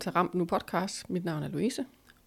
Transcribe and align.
velkommen 0.00 0.12
til 0.12 0.18
Ramp 0.18 0.34
Nu 0.34 0.44
podcast. 0.44 1.10
Mit 1.10 1.24
navn 1.24 1.42
er 1.42 1.48
Louise. 1.48 1.84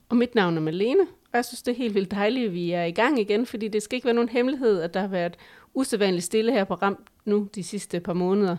Og 0.09 0.15
mit 0.15 0.35
navn 0.35 0.57
er 0.57 0.61
Malene, 0.61 1.01
og 1.01 1.33
jeg 1.33 1.45
synes, 1.45 1.61
det 1.61 1.71
er 1.71 1.75
helt 1.75 1.95
vildt 1.95 2.11
dejligt, 2.11 2.47
at 2.47 2.53
vi 2.53 2.71
er 2.71 2.83
i 2.83 2.91
gang 2.91 3.19
igen, 3.19 3.45
fordi 3.45 3.67
det 3.67 3.83
skal 3.83 3.95
ikke 3.95 4.05
være 4.05 4.13
nogen 4.13 4.29
hemmelighed, 4.29 4.81
at 4.81 4.93
der 4.93 4.99
har 4.99 5.07
været 5.07 5.37
usædvanligt 5.73 6.25
stille 6.25 6.51
her 6.51 6.63
på 6.63 6.73
Ramp 6.73 7.09
nu 7.25 7.49
de 7.55 7.63
sidste 7.63 7.99
par 7.99 8.13
måneder. 8.13 8.57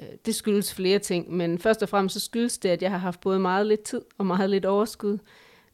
Øh, 0.00 0.06
det 0.26 0.34
skyldes 0.34 0.74
flere 0.74 0.98
ting, 0.98 1.32
men 1.32 1.58
først 1.58 1.82
og 1.82 1.88
fremmest 1.88 2.12
så 2.12 2.20
skyldes 2.20 2.58
det, 2.58 2.68
at 2.68 2.82
jeg 2.82 2.90
har 2.90 2.98
haft 2.98 3.20
både 3.20 3.38
meget 3.38 3.66
lidt 3.66 3.82
tid 3.82 4.00
og 4.18 4.26
meget 4.26 4.50
lidt 4.50 4.64
overskud. 4.64 5.18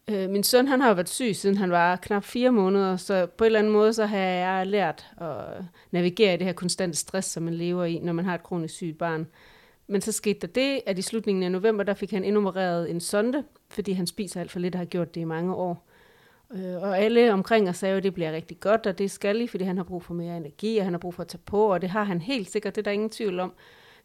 Øh, 0.09 0.31
min 0.31 0.43
søn 0.43 0.69
han 0.69 0.81
har 0.81 0.95
været 0.95 1.09
syg, 1.09 1.37
siden 1.37 1.57
han 1.57 1.71
var 1.71 1.97
knap 1.97 2.25
fire 2.25 2.53
måneder, 2.53 2.97
så 2.97 3.27
på 3.27 3.45
en 3.45 3.47
eller 3.47 3.59
anden 3.59 3.73
måde 3.73 3.93
så 3.93 4.07
har 4.07 4.19
jeg 4.19 4.67
lært 4.67 5.07
at 5.21 5.65
navigere 5.91 6.35
i 6.35 6.37
det 6.37 6.47
her 6.47 6.55
konstante 6.55 6.97
stress, 6.97 7.29
som 7.29 7.43
man 7.43 7.55
lever 7.55 7.85
i, 7.85 7.99
når 7.99 8.13
man 8.13 8.25
har 8.25 8.35
et 8.35 8.43
kronisk 8.43 8.75
sygt 8.75 8.99
barn. 8.99 9.27
Men 9.87 10.01
så 10.01 10.13
skete 10.13 10.39
der 10.41 10.47
det, 10.47 10.81
at 10.87 10.99
i 10.99 11.03
slutningen 11.03 11.43
af 11.43 11.53
november, 11.53 11.85
der 11.85 11.95
fik 11.95 12.11
han 12.11 12.25
indopereret 12.25 12.91
en 12.91 13.01
sonde, 13.01 13.45
fordi 13.69 13.93
han 13.93 14.07
spiser 14.07 14.41
alt 14.41 14.51
for 14.51 14.59
lidt 14.59 14.75
og 14.75 14.79
har 14.79 14.85
gjort 14.85 15.15
det 15.15 15.21
i 15.21 15.25
mange 15.25 15.55
år. 15.55 15.89
Øh, 16.55 16.83
og 16.83 16.99
alle 16.99 17.33
omkring 17.33 17.69
os 17.69 17.77
sagde 17.77 17.93
jo, 17.93 17.97
at 17.97 18.03
det 18.03 18.15
bliver 18.15 18.33
rigtig 18.33 18.61
godt, 18.61 18.87
og 18.87 18.99
det 18.99 19.11
skal 19.11 19.41
I, 19.41 19.47
fordi 19.47 19.65
han 19.65 19.77
har 19.77 19.85
brug 19.85 20.03
for 20.03 20.15
mere 20.15 20.37
energi, 20.37 20.79
og 20.79 20.85
han 20.85 20.93
har 20.93 20.99
brug 20.99 21.15
for 21.15 21.23
at 21.23 21.29
tage 21.29 21.43
på, 21.47 21.73
og 21.73 21.83
det 21.83 21.91
har 21.91 22.05
han 22.05 22.21
helt 22.21 22.51
sikkert, 22.51 22.75
det 22.75 22.81
er 22.81 22.85
der 22.85 22.91
ingen 22.91 23.11
tvivl 23.11 23.41
om. 23.41 23.53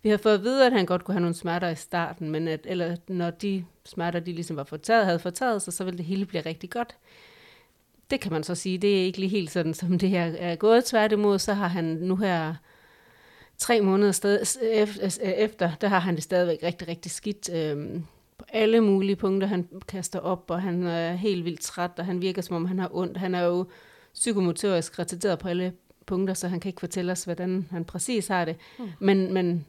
Vi 0.03 0.09
har 0.09 0.17
fået 0.17 0.33
at 0.33 0.44
vide, 0.44 0.66
at 0.66 0.72
han 0.72 0.85
godt 0.85 1.03
kunne 1.03 1.16
have 1.16 1.22
nogle 1.22 1.35
smerter 1.35 1.69
i 1.69 1.75
starten, 1.75 2.31
men 2.31 2.47
at, 2.47 2.59
eller 2.69 2.95
når 3.07 3.30
de 3.30 3.66
smerter, 3.85 4.19
de 4.19 4.31
ligesom 4.31 4.55
var 4.55 4.63
fortaget, 4.63 5.05
havde 5.05 5.19
fortaget 5.19 5.61
sig, 5.61 5.73
så 5.73 5.83
ville 5.83 5.97
det 5.97 6.05
hele 6.05 6.25
blive 6.25 6.41
rigtig 6.45 6.69
godt. 6.69 6.97
Det 8.11 8.19
kan 8.19 8.31
man 8.31 8.44
så 8.44 8.55
sige, 8.55 8.77
det 8.77 9.00
er 9.02 9.05
ikke 9.05 9.19
lige 9.19 9.30
helt 9.30 9.52
sådan, 9.52 9.73
som 9.73 10.00
det 10.00 10.09
her 10.09 10.23
er 10.25 10.55
gået. 10.55 10.85
Tværtimod, 10.85 11.39
så 11.39 11.53
har 11.53 11.67
han 11.67 11.85
nu 11.85 12.16
her 12.16 12.55
tre 13.59 13.81
måneder 13.81 14.11
sted, 14.11 14.59
efter, 15.21 15.71
der 15.81 15.88
har 15.88 15.99
han 15.99 16.15
det 16.15 16.23
stadigvæk 16.23 16.59
rigtig, 16.63 16.88
rigtig 16.88 17.11
skidt. 17.11 17.49
Øhm, 17.53 18.05
på 18.38 18.45
alle 18.49 18.81
mulige 18.81 19.16
punkter, 19.16 19.47
han 19.47 19.67
kaster 19.88 20.19
op, 20.19 20.45
og 20.47 20.61
han 20.61 20.83
er 20.83 21.13
helt 21.13 21.45
vildt 21.45 21.61
træt, 21.61 21.91
og 21.97 22.05
han 22.05 22.21
virker 22.21 22.41
som 22.41 22.55
om, 22.55 22.66
han 22.66 22.79
har 22.79 22.89
ondt. 22.93 23.17
Han 23.17 23.35
er 23.35 23.41
jo 23.41 23.66
psykomotorisk 24.13 24.99
retarderet 24.99 25.39
på 25.39 25.47
alle 25.47 25.73
punkter, 26.05 26.33
så 26.33 26.47
han 26.47 26.59
kan 26.59 26.69
ikke 26.69 26.79
fortælle 26.79 27.11
os, 27.11 27.23
hvordan 27.23 27.67
han 27.71 27.85
præcis 27.85 28.27
har 28.27 28.45
det. 28.45 28.55
Mm. 28.79 28.89
Men, 28.99 29.33
men, 29.33 29.66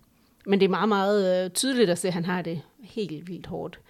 men 0.46 0.60
det 0.60 0.66
er 0.66 0.70
meget, 0.70 0.88
meget 0.88 1.44
øh, 1.44 1.50
tydeligt 1.50 1.90
at 1.90 1.98
se, 1.98 2.08
at 2.08 2.14
han 2.14 2.24
har 2.24 2.42
det 2.42 2.62
helt 2.80 3.28
vildt 3.28 3.46
hårdt. 3.46 3.80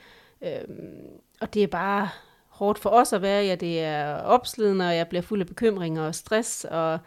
Øhm, 0.42 1.06
og 1.40 1.54
det 1.54 1.62
er 1.62 1.66
bare 1.66 2.08
hårdt 2.48 2.78
for 2.78 2.90
os 2.90 3.12
at 3.12 3.22
være, 3.22 3.44
ja, 3.44 3.54
det 3.54 3.80
er 3.80 4.14
opslidende, 4.14 4.86
og 4.86 4.96
jeg 4.96 5.08
bliver 5.08 5.22
fuld 5.22 5.40
af 5.40 5.46
bekymringer 5.46 6.02
og 6.02 6.14
stress, 6.14 6.64
og, 6.64 6.98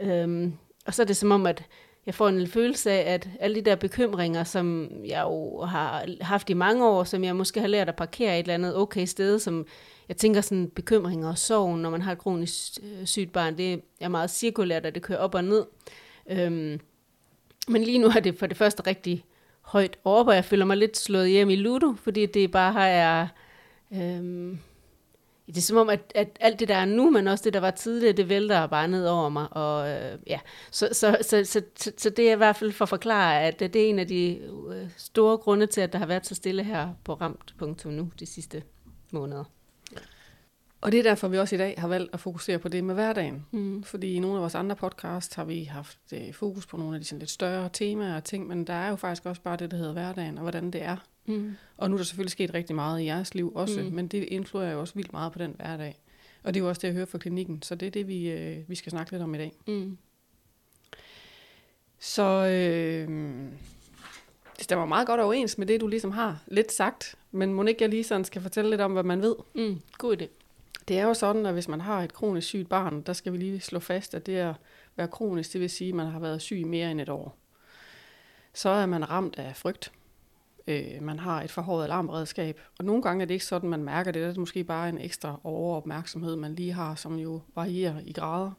øhm, 0.00 0.52
og 0.86 0.94
så 0.94 1.02
er 1.02 1.06
det 1.06 1.16
som 1.16 1.30
om, 1.30 1.46
at 1.46 1.64
jeg 2.06 2.14
får 2.14 2.28
en 2.28 2.46
følelse 2.46 2.90
af, 2.90 3.14
at 3.14 3.28
alle 3.40 3.56
de 3.56 3.70
der 3.70 3.76
bekymringer, 3.76 4.44
som 4.44 4.90
jeg 5.04 5.22
jo 5.22 5.60
har 5.60 6.06
haft 6.20 6.50
i 6.50 6.54
mange 6.54 6.88
år, 6.88 7.04
som 7.04 7.24
jeg 7.24 7.36
måske 7.36 7.60
har 7.60 7.66
lært 7.66 7.88
at 7.88 7.96
parkere 7.96 8.38
et 8.38 8.42
eller 8.42 8.54
andet 8.54 8.76
okay 8.76 9.04
sted, 9.06 9.38
som 9.38 9.66
jeg 10.08 10.16
tænker 10.16 10.40
sådan 10.40 10.70
bekymringer 10.70 11.28
og 11.28 11.38
sorg, 11.38 11.78
når 11.78 11.90
man 11.90 12.02
har 12.02 12.12
et 12.12 12.18
kronisk 12.18 12.78
øh, 12.82 13.06
sygt 13.06 13.32
barn, 13.32 13.58
det 13.58 13.82
er 14.00 14.08
meget 14.08 14.30
cirkulært, 14.30 14.86
og 14.86 14.94
det 14.94 15.02
kører 15.02 15.18
op 15.18 15.34
og 15.34 15.44
ned. 15.44 15.64
Øhm, 16.30 16.80
men 17.68 17.82
lige 17.82 17.98
nu 17.98 18.06
er 18.06 18.20
det 18.20 18.38
for 18.38 18.46
det 18.46 18.56
første 18.56 18.86
rigtig 18.86 19.24
højt 19.60 19.96
op, 20.04 20.26
og 20.26 20.34
jeg 20.34 20.44
føler 20.44 20.64
mig 20.64 20.76
lidt 20.76 20.96
slået 20.96 21.30
hjem 21.30 21.50
i 21.50 21.56
Ludo, 21.56 21.94
fordi 21.96 22.26
det 22.26 22.50
bare 22.50 22.72
har 22.72 22.86
jeg... 22.86 23.28
Øhm, 23.94 24.58
det 25.54 25.58
er 25.58 25.62
som 25.62 25.76
om, 25.76 25.88
at, 25.88 26.12
at 26.14 26.36
alt 26.40 26.60
det, 26.60 26.68
der 26.68 26.76
er 26.76 26.84
nu, 26.84 27.10
men 27.10 27.28
også 27.28 27.44
det, 27.44 27.52
der 27.52 27.60
var 27.60 27.70
tidligere, 27.70 28.12
det 28.12 28.28
vælter 28.28 28.66
bare 28.66 28.88
ned 28.88 29.06
over 29.06 29.28
mig. 29.28 29.46
Og, 29.50 29.90
øh, 29.90 30.18
ja. 30.26 30.40
så, 30.70 30.88
så, 30.92 31.16
så, 31.22 31.44
så, 31.44 31.62
så, 31.76 31.92
så 31.98 32.10
det 32.10 32.28
er 32.28 32.32
i 32.32 32.36
hvert 32.36 32.56
fald 32.56 32.72
for 32.72 32.84
at 32.84 32.88
forklare, 32.88 33.42
at 33.42 33.60
det 33.60 33.76
er 33.76 33.88
en 33.88 33.98
af 33.98 34.06
de 34.06 34.38
øh, 34.74 34.88
store 34.96 35.38
grunde 35.38 35.66
til, 35.66 35.80
at 35.80 35.92
der 35.92 35.98
har 35.98 36.06
været 36.06 36.26
så 36.26 36.34
stille 36.34 36.64
her 36.64 36.88
på 37.04 37.14
ramt.nu 37.14 38.10
de 38.18 38.26
sidste 38.26 38.62
måneder. 39.10 39.44
Og 40.82 40.92
det 40.92 40.98
er 40.98 41.02
derfor, 41.02 41.28
vi 41.28 41.38
også 41.38 41.54
i 41.54 41.58
dag 41.58 41.74
har 41.78 41.88
valgt 41.88 42.14
at 42.14 42.20
fokusere 42.20 42.58
på 42.58 42.68
det 42.68 42.84
med 42.84 42.94
hverdagen. 42.94 43.46
Mm. 43.50 43.82
Fordi 43.82 44.14
i 44.14 44.18
nogle 44.18 44.36
af 44.36 44.40
vores 44.40 44.54
andre 44.54 44.76
podcasts 44.76 45.34
har 45.34 45.44
vi 45.44 45.64
haft 45.64 45.98
øh, 46.12 46.32
fokus 46.32 46.66
på 46.66 46.76
nogle 46.76 46.94
af 46.94 47.00
de 47.00 47.06
sådan 47.06 47.18
lidt 47.18 47.30
større 47.30 47.68
temaer 47.72 48.16
og 48.16 48.24
ting, 48.24 48.46
men 48.46 48.64
der 48.64 48.72
er 48.72 48.88
jo 48.88 48.96
faktisk 48.96 49.26
også 49.26 49.42
bare 49.42 49.56
det, 49.56 49.70
der 49.70 49.76
hedder 49.76 49.92
hverdagen, 49.92 50.38
og 50.38 50.42
hvordan 50.42 50.70
det 50.70 50.82
er 50.82 50.96
Mm. 51.26 51.54
Og 51.76 51.90
nu 51.90 51.96
er 51.96 51.98
der 51.98 52.04
selvfølgelig 52.04 52.32
sket 52.32 52.54
rigtig 52.54 52.76
meget 52.76 53.00
i 53.00 53.04
jeres 53.04 53.34
liv 53.34 53.52
også, 53.54 53.80
mm. 53.80 53.92
men 53.92 54.08
det 54.08 54.24
influerer 54.24 54.72
jo 54.72 54.80
også 54.80 54.94
vildt 54.94 55.12
meget 55.12 55.32
på 55.32 55.38
den 55.38 55.54
hverdag. 55.56 55.98
Og 56.42 56.54
det 56.54 56.60
er 56.60 56.64
jo 56.64 56.68
også 56.68 56.80
det, 56.80 56.88
jeg 56.88 56.94
hører 56.94 57.06
fra 57.06 57.18
klinikken, 57.18 57.62
så 57.62 57.74
det 57.74 57.86
er 57.86 57.90
det, 57.90 58.08
vi, 58.08 58.30
øh, 58.30 58.58
vi 58.68 58.74
skal 58.74 58.90
snakke 58.90 59.12
lidt 59.12 59.22
om 59.22 59.34
i 59.34 59.38
dag. 59.38 59.52
Mm. 59.66 59.98
Så 61.98 62.22
øh, 62.22 63.08
det 64.56 64.64
stemmer 64.64 64.86
meget 64.86 65.06
godt 65.06 65.20
overens 65.20 65.58
med 65.58 65.66
det, 65.66 65.80
du 65.80 65.86
ligesom 65.86 66.10
har 66.10 66.42
lidt 66.46 66.72
sagt, 66.72 67.14
men 67.30 67.54
må 67.54 67.64
ikke 67.64 67.82
jeg 67.82 67.90
lige 67.90 68.04
sådan 68.04 68.24
skal 68.24 68.42
fortælle 68.42 68.70
lidt 68.70 68.80
om, 68.80 68.92
hvad 68.92 69.02
man 69.02 69.22
ved? 69.22 69.34
Mm. 69.54 69.80
God 69.98 70.22
idé. 70.22 70.26
Det 70.88 70.98
er 70.98 71.04
jo 71.04 71.14
sådan, 71.14 71.46
at 71.46 71.52
hvis 71.52 71.68
man 71.68 71.80
har 71.80 72.02
et 72.02 72.12
kronisk 72.12 72.46
sygt 72.46 72.68
barn, 72.68 73.02
der 73.02 73.12
skal 73.12 73.32
vi 73.32 73.38
lige 73.38 73.60
slå 73.60 73.78
fast, 73.78 74.14
at 74.14 74.26
det 74.26 74.36
at 74.36 74.54
være 74.96 75.08
kronisk, 75.08 75.52
det 75.52 75.60
vil 75.60 75.70
sige, 75.70 75.88
at 75.88 75.94
man 75.94 76.06
har 76.06 76.20
været 76.20 76.42
syg 76.42 76.66
mere 76.66 76.90
end 76.90 77.00
et 77.00 77.08
år. 77.08 77.36
Så 78.54 78.68
er 78.68 78.86
man 78.86 79.10
ramt 79.10 79.38
af 79.38 79.56
frygt 79.56 79.92
øh, 80.66 81.02
man 81.02 81.18
har 81.18 81.42
et 81.42 81.50
forhøjet 81.50 81.84
alarmredskab. 81.84 82.60
Og 82.78 82.84
nogle 82.84 83.02
gange 83.02 83.22
er 83.22 83.26
det 83.26 83.34
ikke 83.34 83.46
sådan, 83.46 83.70
man 83.70 83.84
mærker 83.84 84.12
det. 84.12 84.22
Det 84.22 84.36
er 84.36 84.40
måske 84.40 84.64
bare 84.64 84.88
en 84.88 84.98
ekstra 84.98 85.40
overopmærksomhed, 85.44 86.36
man 86.36 86.54
lige 86.54 86.72
har, 86.72 86.94
som 86.94 87.18
jo 87.18 87.40
varierer 87.54 88.00
i 88.04 88.12
grader. 88.12 88.50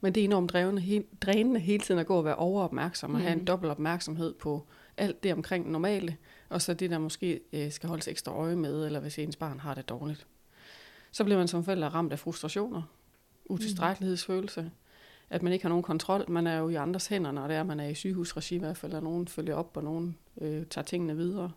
Men 0.00 0.14
det 0.14 0.20
er 0.20 0.24
enormt 0.24 0.52
drevende, 0.52 0.82
he, 0.82 1.04
drænende 1.20 1.60
hele 1.60 1.82
tiden 1.82 2.00
at 2.00 2.06
gå 2.06 2.16
og 2.16 2.24
være 2.24 2.34
overopmærksom 2.34 3.10
og 3.10 3.18
mm. 3.18 3.22
have 3.22 3.32
en 3.32 3.38
mm. 3.38 3.44
dobbelt 3.44 3.70
opmærksomhed 3.70 4.34
på 4.34 4.66
alt 4.96 5.22
det 5.22 5.32
omkring 5.32 5.70
normale, 5.70 6.16
og 6.48 6.62
så 6.62 6.74
det, 6.74 6.90
der 6.90 6.98
måske 6.98 7.40
øh, 7.52 7.72
skal 7.72 7.88
holdes 7.88 8.08
ekstra 8.08 8.32
øje 8.32 8.56
med, 8.56 8.86
eller 8.86 9.00
hvis 9.00 9.18
ens 9.18 9.36
barn 9.36 9.60
har 9.60 9.74
det 9.74 9.88
dårligt. 9.88 10.26
Så 11.12 11.24
bliver 11.24 11.38
man 11.38 11.48
som 11.48 11.64
forælder 11.64 11.88
ramt 11.88 12.12
af 12.12 12.18
frustrationer, 12.18 12.82
utilstrækkelighedsfølelse, 13.46 14.70
at 15.30 15.42
man 15.42 15.52
ikke 15.52 15.64
har 15.64 15.68
nogen 15.68 15.82
kontrol. 15.82 16.30
Man 16.30 16.46
er 16.46 16.58
jo 16.58 16.68
i 16.68 16.74
andres 16.74 17.06
hænder, 17.06 17.32
når 17.32 17.46
det 17.46 17.56
er, 17.56 17.62
man 17.62 17.80
er 17.80 17.88
i 17.88 17.94
sygehusregi 17.94 18.54
i 18.54 18.58
hvert 18.58 18.76
fald, 18.76 18.92
og 18.92 19.02
nogen 19.02 19.28
følger 19.28 19.54
op, 19.54 19.76
og 19.76 19.84
nogen 19.84 20.16
øh, 20.40 20.66
tager 20.66 20.84
tingene 20.84 21.16
videre. 21.16 21.52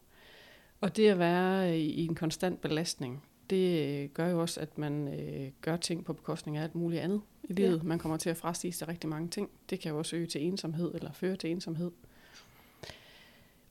Og 0.82 0.96
det 0.96 1.08
at 1.08 1.20
være 1.20 1.80
i, 1.80 1.92
i 1.92 2.06
en 2.06 2.16
konstant 2.16 2.62
belastning, 2.62 3.24
det 3.50 4.00
øh, 4.04 4.10
gør 4.10 4.28
jo 4.28 4.42
også, 4.42 4.60
at 4.60 4.78
man 4.78 5.20
øh, 5.20 5.52
gør 5.62 5.78
ting 5.78 6.06
på 6.06 6.14
bekostning 6.14 6.58
af 6.58 6.64
alt 6.64 6.76
muligt 6.76 7.02
andet 7.02 7.22
i 7.44 7.54
livet. 7.54 7.78
Ja. 7.78 7.84
Man 7.84 8.00
kommer 8.00 8.18
til 8.18 8.30
at 8.30 8.38
frastige 8.38 8.74
sig 8.74 8.88
rigtig 8.88 9.10
mange 9.10 9.30
ting. 9.30 9.50
Det 9.70 9.80
kan 9.80 9.92
jo 9.92 9.98
også 9.98 10.16
øge 10.16 10.28
til 10.28 10.44
ensomhed, 10.44 10.96
eller 10.96 11.12
føre 11.12 11.36
til 11.36 11.52
ensomhed. 11.52 11.92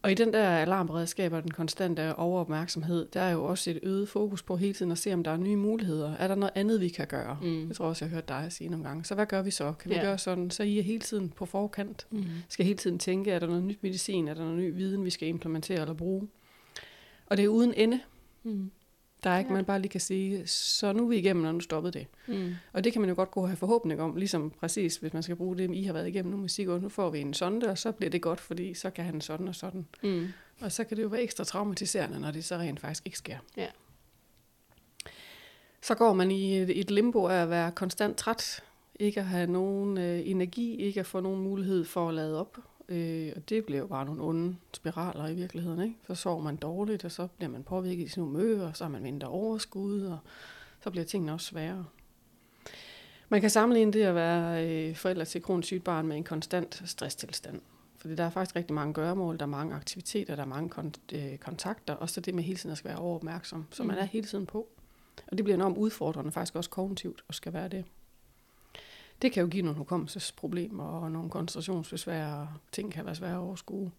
Og 0.03 0.11
i 0.11 0.15
den 0.15 0.33
der 0.33 0.49
alarmberedskab 0.49 1.33
og 1.33 1.43
den 1.43 1.51
konstante 1.51 2.17
overopmærksomhed, 2.17 3.09
der 3.13 3.21
er 3.21 3.33
jo 3.33 3.45
også 3.45 3.71
et 3.71 3.79
øget 3.83 4.09
fokus 4.09 4.43
på 4.43 4.57
hele 4.57 4.75
tiden 4.75 4.93
at 4.93 4.99
se, 4.99 5.15
om 5.15 5.25
der 5.25 5.31
er 5.31 5.37
nye 5.37 5.57
muligheder. 5.57 6.15
Er 6.15 6.29
der 6.29 6.35
noget 6.35 6.53
andet, 6.55 6.81
vi 6.81 6.89
kan 6.89 7.07
gøre? 7.07 7.39
Mm. 7.43 7.69
Jeg 7.69 7.77
tror 7.77 7.87
også, 7.87 8.05
jeg 8.05 8.11
har 8.11 8.17
hørt 8.17 8.29
dig 8.29 8.47
sige 8.51 8.71
nogle 8.71 8.85
gange. 8.85 9.05
Så 9.05 9.15
hvad 9.15 9.27
gør 9.27 9.43
vi 9.43 9.51
så? 9.51 9.73
Kan 9.73 9.91
vi 9.91 9.95
ja. 9.95 10.03
gøre 10.03 10.19
sådan? 10.19 10.51
Så 10.51 10.63
I 10.63 10.79
er 10.79 10.83
hele 10.83 11.01
tiden 11.01 11.29
på 11.29 11.47
forkant. 11.47 12.07
Mm. 12.11 12.25
Skal 12.49 12.65
hele 12.67 12.79
tiden 12.79 12.99
tænke, 12.99 13.31
er 13.31 13.39
der 13.39 13.47
noget 13.47 13.63
nyt 13.63 13.83
medicin? 13.83 14.29
Er 14.29 14.35
der 14.35 14.43
noget 14.43 14.59
ny 14.59 14.75
viden, 14.75 15.05
vi 15.05 15.11
skal 15.11 15.29
implementere 15.29 15.81
eller 15.81 15.95
bruge? 15.95 16.29
Og 17.27 17.37
det 17.37 17.45
er 17.45 17.49
uden 17.49 17.75
ende. 17.77 18.01
Mm. 18.43 18.71
Der 19.25 19.31
er 19.31 19.39
ikke, 19.39 19.51
ja. 19.51 19.55
man 19.55 19.65
bare 19.65 19.79
lige 19.79 19.91
kan 19.91 20.01
sige, 20.01 20.47
så 20.47 20.93
nu 20.93 21.05
er 21.05 21.09
vi 21.09 21.17
igennem, 21.17 21.45
og 21.45 21.55
nu 21.55 21.61
stoppede 21.61 21.99
det. 21.99 22.07
Mm. 22.27 22.55
Og 22.73 22.85
det 22.85 22.93
kan 22.93 23.01
man 23.01 23.09
jo 23.09 23.17
godt 23.17 23.31
gå 23.31 23.41
og 23.41 23.49
have 23.49 23.57
forhåbning 23.57 24.01
om, 24.01 24.17
ligesom 24.17 24.51
præcis, 24.51 24.97
hvis 24.97 25.13
man 25.13 25.23
skal 25.23 25.37
bruge 25.37 25.57
det, 25.57 25.75
I 25.75 25.83
har 25.83 25.93
været 25.93 26.09
igennem 26.09 26.31
nu 26.33 26.37
med 26.37 26.49
Sigurd, 26.49 26.83
nu 26.83 26.89
får 26.89 27.11
vi 27.11 27.21
en 27.21 27.35
sonde, 27.35 27.71
og 27.71 27.79
så 27.79 27.93
bliver 27.93 28.11
det 28.11 28.23
godt, 28.23 28.41
fordi 28.41 28.75
så 28.75 28.91
kan 28.91 29.05
han 29.05 29.21
sådan 29.21 29.49
og 29.49 29.55
sådan. 29.55 29.87
Mm. 30.03 30.29
Og 30.61 30.73
så 30.73 30.85
kan 30.85 30.97
det 30.97 31.03
jo 31.03 31.09
være 31.09 31.23
ekstra 31.23 31.45
traumatiserende, 31.45 32.21
når 32.21 32.31
det 32.31 32.45
så 32.45 32.57
rent 32.57 32.81
faktisk 32.81 33.07
ikke 33.07 33.19
sker. 33.19 33.39
Ja. 33.57 33.67
Så 35.83 35.95
går 35.95 36.13
man 36.13 36.31
i 36.31 36.59
et, 36.59 36.81
et 36.81 36.91
limbo 36.91 37.27
af 37.27 37.43
at 37.43 37.51
være 37.51 37.73
konstant 37.73 38.17
træt, 38.17 38.63
ikke 39.01 39.21
at 39.21 39.27
have 39.27 39.47
nogen 39.47 39.99
øh, 39.99 40.21
energi, 40.25 40.77
ikke 40.77 41.01
at 41.01 41.07
få 41.07 41.21
nogen 41.21 41.43
mulighed 41.43 41.85
for 41.85 42.09
at 42.09 42.15
lade 42.15 42.41
op, 42.41 42.59
Øh, 42.89 43.33
og 43.37 43.49
det 43.49 43.65
bliver 43.65 43.81
jo 43.81 43.87
bare 43.87 44.05
nogle 44.05 44.23
onde 44.23 44.57
spiraler 44.75 45.29
i 45.29 45.35
virkeligheden. 45.35 45.81
Ikke? 45.81 45.97
Så 46.07 46.15
sover 46.15 46.43
man 46.43 46.57
dårligt, 46.57 47.05
og 47.05 47.13
så 47.13 47.29
bliver 47.37 47.51
man 47.51 47.63
påvirket 47.63 48.05
i 48.05 48.09
sin 48.09 48.23
humør, 48.23 48.67
og 48.67 48.77
så 48.77 48.85
har 48.85 48.91
man 48.91 49.03
mindre 49.03 49.29
overskud, 49.29 50.03
og 50.03 50.19
så 50.81 50.91
bliver 50.91 51.05
tingene 51.05 51.33
også 51.33 51.47
sværere. 51.47 51.85
Man 53.29 53.41
kan 53.41 53.51
sammenligne 53.51 53.93
det 53.93 54.03
at 54.03 54.15
være 54.15 54.69
øh, 54.69 54.97
forældre 54.97 55.25
til 55.25 55.43
kronisk 55.43 55.67
sygt 55.67 55.85
barn 55.85 56.07
med 56.07 56.17
en 56.17 56.25
konstant 56.25 56.83
stresstilstand. 56.85 57.61
Fordi 57.97 58.15
der 58.15 58.25
er 58.25 58.31
faktisk 58.31 58.57
rigtig 58.57 58.75
mange 58.75 58.95
gøremål, 58.95 59.37
der 59.39 59.43
er 59.43 59.51
mange 59.51 59.75
aktiviteter, 59.75 60.37
der 60.37 60.43
er 60.43 60.47
mange 60.47 60.71
kon- 60.75 61.17
øh, 61.17 61.39
kontakter, 61.39 61.95
og 61.95 62.11
så 62.11 62.21
det 62.21 62.35
med 62.35 62.43
hele 62.43 62.59
tiden 62.59 62.73
at 62.73 62.79
skal 62.79 62.89
være 62.89 62.99
overopmærksom. 62.99 63.67
Så 63.71 63.83
man 63.83 63.97
mm. 63.97 64.01
er 64.01 64.05
hele 64.05 64.27
tiden 64.27 64.47
på. 64.47 64.69
Og 65.27 65.39
det 65.39 65.45
bliver 65.45 65.57
enormt 65.57 65.79
udfordrende, 65.79 66.33
faktisk 66.33 66.57
også 66.57 66.71
kognitivt, 66.71 67.25
at 67.29 67.35
skal 67.35 67.53
være 67.53 67.69
det 67.69 67.85
det 69.23 69.33
kan 69.33 69.43
jo 69.43 69.49
give 69.49 69.63
nogle 69.63 69.79
hukommelsesproblemer 69.79 70.85
og 70.85 71.13
nogle 71.13 71.31
koncentrationsbesvær, 71.31 72.33
og 72.35 72.49
ting 72.73 72.93
kan 72.93 73.05
være 73.05 73.15
svære 73.15 73.33
at 73.33 73.39
overskue. 73.39 73.91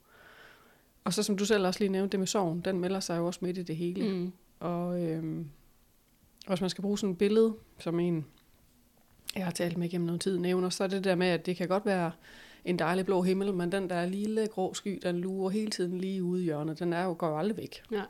Og 1.04 1.14
så 1.14 1.24
som 1.24 1.38
du 1.38 1.46
selv 1.46 1.68
også 1.68 1.80
lige 1.80 1.92
nævnte, 1.92 2.12
det 2.12 2.20
med 2.20 2.28
sorgen, 2.28 2.62
den 2.62 2.80
melder 2.80 3.00
sig 3.00 3.18
jo 3.18 3.26
også 3.26 3.40
midt 3.42 3.58
i 3.58 3.64
det 3.64 3.76
hele. 3.76 4.14
Mm. 4.14 4.32
Og 4.60 5.04
øhm, 5.04 5.50
hvis 6.48 6.62
man 6.62 6.70
skal 6.70 6.82
bruge 6.82 6.98
sådan 6.98 7.12
et 7.12 7.18
billede, 7.18 7.56
som 7.80 8.00
en, 8.00 8.26
jeg 9.36 9.44
har 9.44 9.52
talt 9.52 9.78
med 9.78 9.90
gennem 9.90 10.06
noget 10.06 10.22
tid, 10.22 10.38
nævner, 10.38 10.70
så 10.70 10.84
er 10.84 10.88
det 10.88 11.04
der 11.04 11.16
med, 11.16 11.28
at 11.28 11.46
det 11.46 11.56
kan 11.56 11.68
godt 11.68 11.86
være 11.86 12.12
en 12.66 12.80
dejlig 12.80 13.06
blå 13.06 13.22
himmel, 13.22 13.54
men 13.54 13.72
den 13.72 13.90
der 13.90 14.06
lille 14.06 14.48
grå 14.48 14.74
sky, 14.74 15.00
den 15.04 15.18
lurer 15.20 15.50
hele 15.50 15.72
tiden 15.72 15.98
lige 15.98 16.24
ude 16.24 16.42
i 16.42 16.44
hjørnet, 16.44 16.80
den 16.80 16.94
er 16.94 17.04
jo, 17.04 17.16
går 17.18 17.28
jo 17.28 17.38
aldrig 17.38 17.58
væk. 17.58 17.84
Ja. 17.92 18.04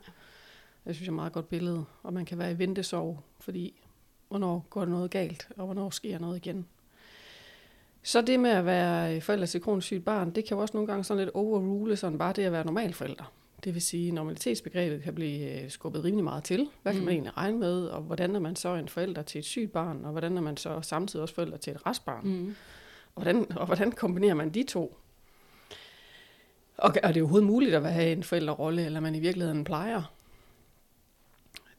Det 0.86 0.96
synes 0.96 1.00
jeg 1.00 1.06
er 1.06 1.12
et 1.12 1.16
meget 1.16 1.32
godt 1.32 1.48
billede. 1.48 1.84
Og 2.02 2.12
man 2.12 2.24
kan 2.24 2.38
være 2.38 2.52
i 2.52 2.58
ventesorg, 2.58 3.22
fordi 3.40 3.82
hvornår 4.28 4.66
går 4.70 4.84
noget 4.84 5.10
galt, 5.10 5.48
og 5.56 5.64
hvornår 5.64 5.90
sker 5.90 6.18
noget 6.18 6.36
igen. 6.36 6.66
Så 8.02 8.20
det 8.20 8.40
med 8.40 8.50
at 8.50 8.66
være 8.66 9.20
forældre 9.20 9.46
til 9.46 9.60
kronisk 9.62 9.86
sygt 9.86 10.04
barn, 10.04 10.30
det 10.34 10.44
kan 10.44 10.56
jo 10.56 10.60
også 10.60 10.76
nogle 10.76 10.86
gange 10.86 11.04
sådan 11.04 11.24
lidt 11.24 11.34
overrule 11.34 11.96
sådan 11.96 12.18
bare 12.18 12.32
det 12.32 12.42
at 12.42 12.52
være 12.52 12.64
normal 12.64 12.92
forælder. 12.94 13.32
Det 13.64 13.74
vil 13.74 13.82
sige, 13.82 14.08
at 14.08 14.14
normalitetsbegrebet 14.14 15.02
kan 15.02 15.14
blive 15.14 15.62
øh, 15.62 15.70
skubbet 15.70 16.04
rimelig 16.04 16.24
meget 16.24 16.44
til. 16.44 16.68
Hvad 16.82 16.92
kan 16.92 17.00
man 17.00 17.08
Mm. 17.08 17.12
egentlig 17.12 17.36
regne 17.36 17.58
med, 17.58 17.86
og 17.86 18.02
hvordan 18.02 18.36
er 18.36 18.40
man 18.40 18.56
så 18.56 18.74
en 18.74 18.88
forælder 18.88 19.22
til 19.22 19.38
et 19.38 19.44
sygt 19.44 19.72
barn, 19.72 20.04
og 20.04 20.10
hvordan 20.10 20.36
er 20.36 20.40
man 20.40 20.56
så 20.56 20.82
samtidig 20.82 21.22
også 21.22 21.34
forælder 21.34 21.56
til 21.56 21.70
et 21.72 21.86
restbarn? 21.86 22.26
Mm. 22.28 22.54
Og 23.14 23.22
hvordan, 23.22 23.52
og 23.56 23.66
hvordan 23.66 23.92
kombinerer 23.92 24.34
man 24.34 24.50
de 24.50 24.62
to? 24.62 24.96
Og 26.76 26.94
er 27.02 27.12
det 27.12 27.22
overhovedet 27.22 27.46
muligt 27.46 27.74
at 27.74 27.92
have 27.92 28.12
en 28.12 28.22
forældrerolle, 28.22 28.84
eller 28.84 29.00
man 29.00 29.14
i 29.14 29.20
virkeligheden 29.20 29.64
plejer? 29.64 30.02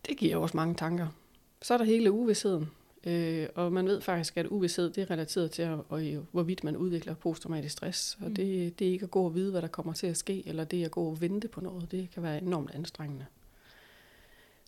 Det 0.05 0.17
giver 0.17 0.37
også 0.37 0.57
mange 0.57 0.75
tanker. 0.75 1.07
Så 1.61 1.73
er 1.73 1.77
der 1.77 1.85
hele 1.85 2.11
uvidsheden. 2.11 2.71
Øh, 3.03 3.47
og 3.55 3.73
man 3.73 3.85
ved 3.85 4.01
faktisk, 4.01 4.37
at 4.37 4.47
uvidshed 4.47 4.89
det 4.89 5.01
er 5.01 5.11
relateret 5.11 5.51
til, 5.51 5.65
og, 5.89 6.01
hvorvidt 6.31 6.63
man 6.63 6.77
udvikler 6.77 7.13
posttraumatisk 7.13 7.73
stress. 7.73 8.17
Og 8.21 8.27
Mm. 8.27 8.35
det, 8.35 8.79
det 8.79 8.87
er 8.87 8.91
ikke 8.91 9.03
at 9.03 9.11
gå 9.11 9.25
og 9.25 9.35
vide, 9.35 9.51
hvad 9.51 9.61
der 9.61 9.67
kommer 9.67 9.93
til 9.93 10.07
at 10.07 10.17
ske, 10.17 10.47
eller 10.47 10.63
det 10.63 10.85
at 10.85 10.91
gå 10.91 11.03
og 11.03 11.21
vente 11.21 11.47
på 11.47 11.61
noget. 11.61 11.91
Det 11.91 12.09
kan 12.13 12.23
være 12.23 12.41
enormt 12.41 12.71
anstrengende. 12.73 13.25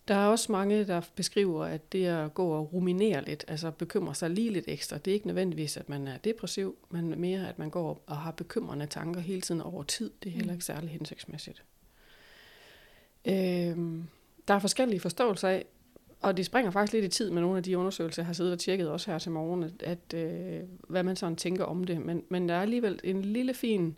Der 0.08 0.14
er 0.14 0.26
også 0.26 0.52
mange, 0.52 0.84
der 0.84 1.00
beskriver, 1.16 1.64
at 1.64 1.92
det 1.92 2.06
at 2.06 2.34
gå 2.34 2.48
og 2.48 2.72
ruminere 2.72 3.24
lidt, 3.24 3.44
altså 3.48 3.70
bekymre 3.70 4.14
sig 4.14 4.30
lige 4.30 4.50
lidt 4.50 4.64
ekstra, 4.68 4.98
det 4.98 5.10
er 5.10 5.14
ikke 5.14 5.26
nødvendigvis, 5.26 5.76
at 5.76 5.88
man 5.88 6.08
er 6.08 6.16
depressiv, 6.16 6.76
men 6.90 7.20
mere, 7.20 7.48
at 7.48 7.58
man 7.58 7.70
går 7.70 8.02
og 8.06 8.16
har 8.16 8.30
bekymrende 8.30 8.86
tanker 8.86 9.20
hele 9.20 9.40
tiden 9.40 9.60
over 9.60 9.82
tid. 9.82 10.10
Det 10.22 10.28
er 10.28 10.34
heller 10.34 10.52
ikke 10.52 10.64
særlig 10.64 10.90
hensigtsmæssigt. 10.90 11.62
Øhm, 13.24 14.04
der 14.48 14.54
er 14.54 14.58
forskellige 14.58 15.00
forståelser 15.00 15.48
af, 15.48 15.64
og 16.24 16.36
det 16.36 16.46
springer 16.46 16.70
faktisk 16.70 16.92
lidt 16.92 17.04
i 17.04 17.08
tid 17.08 17.30
med 17.30 17.42
nogle 17.42 17.56
af 17.56 17.62
de 17.62 17.78
undersøgelser, 17.78 18.22
jeg 18.22 18.26
har 18.26 18.32
siddet 18.32 18.52
og 18.52 18.58
tjekket 18.58 18.90
også 18.90 19.10
her 19.10 19.18
til 19.18 19.32
morgen, 19.32 19.70
at, 19.80 20.14
øh, 20.14 20.60
hvad 20.88 21.02
man 21.02 21.16
sådan 21.16 21.36
tænker 21.36 21.64
om 21.64 21.84
det. 21.84 22.00
Men, 22.00 22.22
men 22.28 22.48
der 22.48 22.54
er 22.54 22.62
alligevel 22.62 23.00
en 23.04 23.22
lille 23.22 23.54
fin 23.54 23.96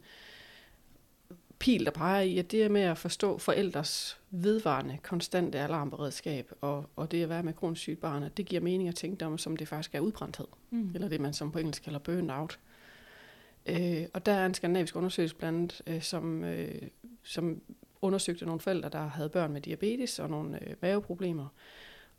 pil, 1.59 1.85
der 1.85 1.91
peger 1.91 2.21
i, 2.21 2.39
at 2.39 2.53
det 2.53 2.63
er 2.63 2.69
med 2.69 2.81
at 2.81 2.99
forstå 2.99 3.39
forældres 3.39 4.19
vedvarende, 4.31 4.99
konstante 5.03 5.59
alarmberedskab, 5.59 6.53
og, 6.61 6.91
og 6.97 7.11
det 7.11 7.23
at 7.23 7.29
være 7.29 7.43
med 7.43 7.53
kronisk 7.53 7.81
sygt 7.83 8.01
barn, 8.01 8.23
at 8.23 8.37
det 8.37 8.47
giver 8.47 8.63
mening 8.63 8.89
at 8.89 8.95
tænke 8.95 9.25
dem, 9.25 9.39
som 9.39 9.57
det 9.57 9.69
faktisk 9.69 9.95
er 9.95 10.01
udbrændthed, 10.01 10.47
Mm. 10.71 10.91
eller 10.95 11.09
det 11.09 11.21
man 11.21 11.33
som 11.33 11.53
på 11.53 11.59
engelsk 11.59 11.83
kalder 11.83 11.99
burnout. 11.99 12.59
Øh, 13.67 14.03
og 14.15 14.27
der 14.27 14.33
er 14.33 14.47
en 14.47 14.55
skandinavisk 14.55 14.97
undersøgelse 14.97 15.37
blandt 15.37 15.83
andet, 15.87 15.97
øh, 15.97 16.03
som, 16.03 16.45
øh, 16.45 16.83
som 17.23 17.61
undersøgte 18.03 18.45
nogle 18.47 18.61
forældre, 18.61 18.89
der 18.89 19.07
havde 19.07 19.29
børn 19.29 19.53
med 19.53 19.61
diabetes 19.61 20.19
og 20.19 20.31
nogle 20.31 20.69
øh, 20.69 20.75
maveproblemer. 20.83 21.49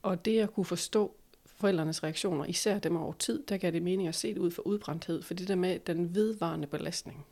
Og 0.02 0.26
det 0.26 0.40
at 0.40 0.54
kunne 0.54 0.66
forstå 0.66 1.16
forældrenes 1.46 2.04
reaktioner, 2.04 2.46
især 2.46 2.80
dem 2.80 2.96
over 2.96 3.14
tid, 3.14 3.44
der 3.50 3.58
gav 3.58 3.72
det 3.72 3.82
mening 3.84 4.08
at 4.08 4.16
se 4.16 4.28
det 4.34 4.38
ud 4.38 4.52
for 4.52 4.62
udbrændthed, 4.62 5.22
for 5.22 5.34
det 5.34 5.48
der 5.48 5.56
med 5.56 5.80
den 5.80 6.16
vedvarende 6.16 6.68
belastning, 6.68 7.26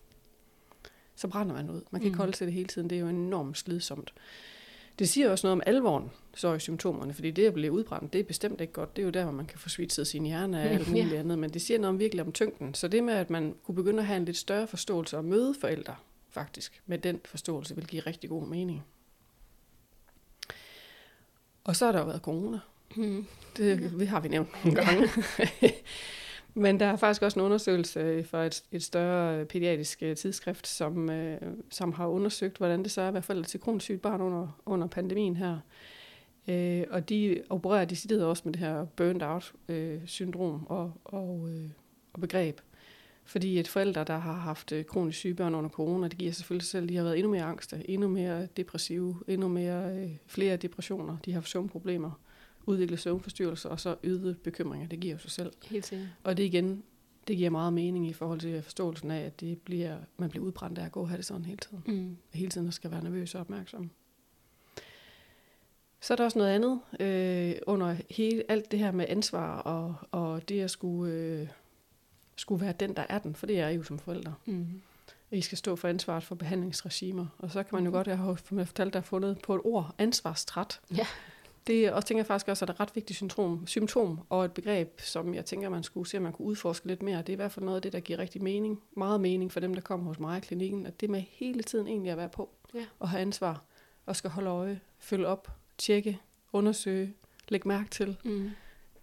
så 1.15 1.27
brænder 1.27 1.53
man 1.55 1.69
ud. 1.69 1.81
Man 1.91 2.01
kan 2.01 2.05
ikke 2.05 2.15
Mm. 2.15 2.19
holde 2.19 2.31
til 2.31 2.47
det 2.47 2.53
hele 2.53 2.67
tiden, 2.67 2.89
det 2.89 2.95
er 2.95 2.99
jo 2.99 3.07
enormt 3.07 3.57
slidsomt. 3.57 4.13
Det 4.99 5.09
siger 5.09 5.29
også 5.31 5.47
noget 5.47 5.51
om 5.53 5.61
alvoren, 5.65 6.11
så 6.35 6.53
i 6.53 6.59
symptomerne, 6.59 7.13
fordi 7.13 7.31
det 7.31 7.45
at 7.47 7.53
blive 7.53 7.71
udbrændt, 7.71 8.13
det 8.13 8.19
er 8.19 8.23
bestemt 8.23 8.61
ikke 8.61 8.73
godt. 8.73 8.95
Det 8.95 9.01
er 9.01 9.05
jo 9.05 9.11
der, 9.11 9.23
hvor 9.23 9.31
man 9.31 9.45
kan 9.45 9.59
få 9.59 9.69
svitset 9.69 10.07
sin 10.07 10.25
hjerne 10.25 10.61
af 10.61 10.67
alt 10.73 10.87
Ja. 10.87 10.91
muligt 10.91 11.13
andet, 11.19 11.39
men 11.39 11.49
det 11.49 11.61
siger 11.61 11.79
noget 11.79 11.89
om 11.89 11.99
virkelig 11.99 12.25
om 12.25 12.31
tyngden. 12.31 12.73
Så 12.73 12.87
det 12.87 13.03
med, 13.03 13.13
at 13.13 13.29
man 13.29 13.55
kunne 13.63 13.75
begynde 13.75 13.99
at 13.99 14.05
have 14.05 14.17
en 14.17 14.25
lidt 14.25 14.37
større 14.37 14.67
forståelse 14.67 15.17
og 15.17 15.25
møde 15.25 15.55
forældre, 15.61 15.95
faktisk, 16.29 16.81
med 16.85 16.97
den 16.97 17.19
forståelse, 17.25 17.75
vil 17.75 17.87
give 17.87 18.01
rigtig 18.01 18.29
god 18.29 18.47
mening. 18.47 18.83
Og 21.65 21.75
så 21.75 21.85
har 21.85 21.91
der 21.91 21.99
jo 21.99 22.05
været 22.05 22.21
corona. 22.21 22.59
Mm. 22.95 23.25
Det, 23.57 23.93
det 23.99 24.07
har 24.07 24.19
vi 24.19 24.27
nævnt 24.27 24.49
nogle 24.65 24.81
gange. 24.81 25.09
Men 26.57 26.79
der 26.79 26.85
er 26.85 26.95
faktisk 26.95 27.21
også 27.21 27.39
en 27.39 27.45
undersøgelse 27.45 28.23
fra 28.23 28.45
et, 28.45 28.63
et 28.71 28.83
større 28.83 29.39
øh, 29.39 29.45
pædiatrisk 29.45 30.03
øh, 30.03 30.15
tidsskrift, 30.15 30.67
som, 30.67 31.09
øh, 31.09 31.41
som 31.71 31.93
har 31.93 32.07
undersøgt, 32.07 32.57
hvordan 32.57 32.83
det 32.83 32.91
så 32.91 33.01
er 33.01 33.07
at 33.07 33.13
være 33.13 33.23
forældre 33.23 33.47
til 33.47 33.59
kronisk 33.59 33.83
sygt 33.83 34.01
barn 34.01 34.21
under, 34.21 34.61
under 34.65 34.87
pandemien 34.87 35.35
her. 35.35 35.57
Øh, 36.47 36.83
og 36.89 37.09
de 37.09 37.41
opererer 37.49 37.85
decideret 37.85 38.25
også 38.25 38.41
med 38.45 38.53
det 38.53 38.59
her 38.59 38.85
burned 38.85 39.21
out 39.21 39.53
øh, 39.69 39.99
syndrom 40.05 40.65
og, 40.67 40.93
og, 41.05 41.49
øh, 41.49 41.69
og 42.13 42.21
begreb. 42.21 42.59
Fordi 43.25 43.59
et 43.59 43.67
forældre, 43.67 44.03
der 44.03 44.17
har 44.17 44.33
haft 44.33 44.71
øh, 44.71 44.85
kronisk 44.85 45.17
syge 45.17 45.33
børn 45.33 45.55
under 45.55 45.69
corona, 45.69 46.07
det 46.07 46.17
giver 46.17 46.31
selvfølgelig 46.31 46.67
selv, 46.67 46.89
de 46.89 46.95
har 46.95 47.03
været 47.03 47.17
endnu 47.17 47.31
mere 47.31 47.43
angste, 47.43 47.89
endnu 47.89 48.07
mere 48.07 48.47
depressive, 48.57 49.15
endnu 49.27 49.47
mere 49.47 49.97
øh, 49.97 50.11
flere 50.27 50.57
depressioner, 50.57 51.17
de 51.25 51.31
har 51.31 51.35
haft 51.35 51.49
søvnproblemer, 51.49 52.19
udviklet 52.65 52.99
søvnforstyrrelser, 52.99 53.69
og 53.69 53.79
så 53.79 53.95
øget 54.03 54.37
bekymringer, 54.37 54.87
det 54.87 54.99
giver 54.99 55.13
jo 55.13 55.19
sig 55.19 55.31
selv. 55.31 55.53
Helt 55.65 55.85
sikkert. 55.85 56.07
Og 56.23 56.37
det 56.37 56.43
igen, 56.43 56.83
det 57.27 57.37
giver 57.37 57.49
meget 57.49 57.73
mening 57.73 58.07
i 58.07 58.13
forhold 58.13 58.39
til 58.39 58.61
forståelsen 58.61 59.11
af, 59.11 59.25
at 59.25 59.39
det 59.39 59.59
bliver, 59.59 59.97
man 60.17 60.29
bliver 60.29 60.45
udbrændt 60.45 60.77
af 60.77 60.85
at 60.85 60.91
gå 60.91 61.01
og 61.01 61.09
have 61.09 61.17
det 61.17 61.25
sådan 61.25 61.45
hele 61.45 61.57
tiden. 61.57 61.83
Mm. 61.87 62.17
Hele 62.33 62.49
tiden 62.49 62.71
skal 62.71 62.91
være 62.91 63.03
nervøs 63.03 63.35
og 63.35 63.41
opmærksom. 63.41 63.89
Så 66.01 66.13
er 66.13 66.15
der 66.15 66.23
også 66.23 66.39
noget 66.39 66.51
andet 66.51 66.79
øh, 66.99 67.55
under 67.67 67.95
hele, 68.09 68.43
alt 68.49 68.71
det 68.71 68.79
her 68.79 68.91
med 68.91 69.05
ansvar 69.09 69.57
og, 69.57 69.95
og 70.11 70.49
det 70.49 70.61
at 70.61 70.71
skulle, 70.71 71.13
øh, 71.13 71.47
skulle 72.35 72.61
være 72.65 72.73
den, 72.79 72.93
der 72.95 73.05
er 73.09 73.19
den, 73.19 73.35
for 73.35 73.45
det 73.45 73.59
er 73.59 73.67
I 73.67 73.75
jo 73.75 73.83
som 73.83 73.99
forældre. 73.99 74.33
Mm. 74.45 74.81
I 75.31 75.41
skal 75.41 75.57
stå 75.57 75.75
for 75.75 75.87
ansvaret 75.87 76.23
for 76.23 76.35
behandlingsregimer. 76.35 77.25
Og 77.37 77.51
så 77.51 77.63
kan 77.63 77.69
man 77.75 77.83
jo 77.83 77.89
Mhm. 77.89 77.93
godt, 77.97 78.07
jeg 78.07 78.17
har 78.17 78.25
der 78.93 78.99
har 78.99 79.05
fundet 79.05 79.39
på 79.43 79.55
et 79.55 79.61
ord, 79.63 79.95
ansvarstræt. 79.97 80.79
Ja. 80.97 81.07
Det 81.67 81.91
og 81.91 82.05
tænker 82.05 82.19
jeg 82.19 82.25
faktisk 82.25 82.47
også 82.47 82.65
er 82.65 82.69
et 82.69 82.79
ret 82.79 82.95
vigtigt 82.95 83.17
symptom, 83.17 83.67
symptom 83.67 84.19
og 84.29 84.45
et 84.45 84.51
begreb, 84.51 85.01
som 85.01 85.33
jeg 85.33 85.45
tænker, 85.45 85.69
man 85.69 85.83
skulle 85.83 86.09
se, 86.09 86.17
om 86.17 86.23
man 86.23 86.33
kunne 86.33 86.45
udforske 86.47 86.87
lidt 86.87 87.01
mere. 87.01 87.17
Det 87.17 87.29
er 87.29 87.33
i 87.33 87.35
hvert 87.35 87.51
fald 87.51 87.65
noget 87.65 87.75
af 87.75 87.81
det, 87.81 87.93
der 87.93 87.99
giver 87.99 88.19
rigtig 88.19 88.43
mening, 88.43 88.81
meget 88.97 89.21
mening 89.21 89.51
for 89.51 89.59
dem, 89.59 89.73
der 89.73 89.81
kommer 89.81 90.05
hos 90.05 90.19
mig 90.19 90.37
i 90.37 90.41
klinikken, 90.41 90.85
at 90.85 91.01
det 91.01 91.09
med 91.09 91.23
hele 91.29 91.63
tiden 91.63 91.87
egentlig 91.87 92.11
at 92.11 92.17
være 92.17 92.29
på 92.29 92.49
Ja. 92.73 92.85
og 92.99 93.09
have 93.09 93.21
ansvar 93.21 93.61
og 94.05 94.15
skal 94.15 94.29
holde 94.29 94.49
øje, 94.49 94.79
følge 94.99 95.27
op, 95.27 95.51
tjekke, 95.77 96.19
undersøge, 96.53 97.13
lægge 97.49 97.67
mærke 97.67 97.89
til, 97.89 98.17
Mm. 98.23 98.49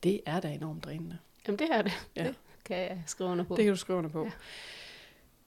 det 0.03 0.21
er 0.27 0.41
da 0.41 0.49
enormt 0.49 0.85
drænende. 0.85 1.19
Jamen, 1.47 1.59
det 1.59 1.69
er 1.71 1.83
det. 1.83 1.93
Ja. 2.17 2.25
Det 2.25 2.35
kan 2.65 2.77
jeg 2.77 3.03
skrive 3.07 3.31
under 3.31 3.45
på. 3.45 3.57
Det 3.57 3.65
kan 3.65 3.73
du 3.73 3.79
skrive 3.79 3.99
under 3.99 4.11
på. 4.11 4.25
Ja. 4.25 4.31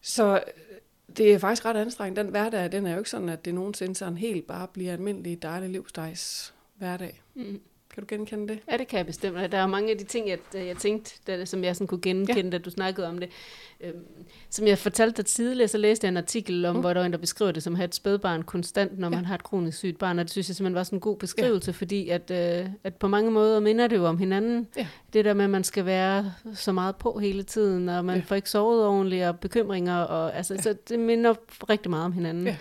Så 0.01 0.35
øh, 0.35 0.77
det 1.17 1.33
er 1.33 1.39
faktisk 1.39 1.65
ret 1.65 1.77
anstrengende. 1.77 2.21
Den 2.21 2.29
hverdag, 2.29 2.71
den 2.71 2.85
er 2.85 2.91
jo 2.91 2.97
ikke 2.97 3.09
sådan, 3.09 3.29
at 3.29 3.45
det 3.45 3.55
nogensinde 3.55 3.95
sådan 3.95 4.17
helt 4.17 4.47
bare 4.47 4.67
bliver 4.67 4.93
almindelig 4.93 5.41
dejlig 5.41 5.69
livsstejs 5.69 6.53
hverdag. 6.75 7.21
Mm. 7.33 7.61
Kan 7.95 8.03
du 8.03 8.15
genkende 8.15 8.47
det? 8.53 8.59
Ja, 8.71 8.77
det 8.77 8.87
kan 8.87 8.97
jeg 8.97 9.05
bestemt. 9.05 9.51
Der 9.51 9.57
er 9.57 9.67
mange 9.67 9.91
af 9.91 9.97
de 9.97 10.03
ting, 10.03 10.29
jeg, 10.29 10.37
jeg 10.53 10.77
tænkte, 10.77 11.11
da, 11.27 11.45
som 11.45 11.63
jeg 11.63 11.75
sådan 11.75 11.87
kunne 11.87 12.01
genkende, 12.01 12.41
ja. 12.43 12.49
da 12.49 12.57
du 12.57 12.69
snakkede 12.69 13.07
om 13.07 13.17
det. 13.17 13.29
Øhm, 13.81 13.95
som 14.49 14.67
jeg 14.67 14.77
fortalte 14.77 15.17
dig 15.17 15.25
tidligere, 15.25 15.67
så 15.67 15.77
læste 15.77 16.05
jeg 16.05 16.11
en 16.11 16.17
artikel 16.17 16.65
om, 16.65 16.75
mm. 16.75 16.81
Hvor 16.81 16.93
der 16.93 16.99
var 16.99 17.05
en, 17.05 17.11
der 17.11 17.17
beskriver 17.17 17.51
det 17.51 17.63
som 17.63 17.73
at 17.73 17.77
have 17.77 17.85
et 17.85 17.95
spædbarn 17.95 18.43
konstant, 18.43 18.99
når 18.99 19.07
Ja. 19.07 19.15
man 19.15 19.25
har 19.25 19.35
et 19.35 19.43
kronisk 19.43 19.77
sygt 19.77 19.97
barn. 19.99 20.19
Og 20.19 20.25
det 20.25 20.31
synes 20.31 20.49
jeg 20.49 20.55
simpelthen 20.55 20.75
var 20.75 20.83
sådan 20.83 20.97
en 20.97 21.01
god 21.01 21.17
beskrivelse, 21.17 21.71
ja. 21.71 21.73
fordi 21.73 22.09
at, 22.09 22.31
øh, 22.31 22.69
at 22.83 22.95
på 22.95 23.07
mange 23.07 23.31
måder 23.31 23.59
minder 23.59 23.87
det 23.87 23.95
jo 23.95 24.05
om 24.05 24.17
hinanden. 24.17 24.67
Ja. 24.77 24.87
Det 25.13 25.25
der 25.25 25.33
med, 25.33 25.43
at 25.43 25.49
man 25.49 25.63
skal 25.63 25.85
være 25.85 26.33
så 26.53 26.71
meget 26.71 26.95
på 26.95 27.19
hele 27.19 27.43
tiden, 27.43 27.89
og 27.89 28.05
man 28.05 28.15
ja. 28.15 28.23
Får 28.25 28.35
ikke 28.35 28.49
sovet 28.49 28.85
ordentligt, 28.85 29.25
og 29.25 29.39
bekymringer. 29.39 29.97
Og, 29.97 30.35
altså. 30.35 30.53
Ja. 30.53 30.61
Så 30.61 30.75
det 30.89 30.99
minder 30.99 31.33
rigtig 31.69 31.89
meget 31.89 32.05
om 32.05 32.11
hinanden. 32.11 32.47
Ja. 32.47 32.55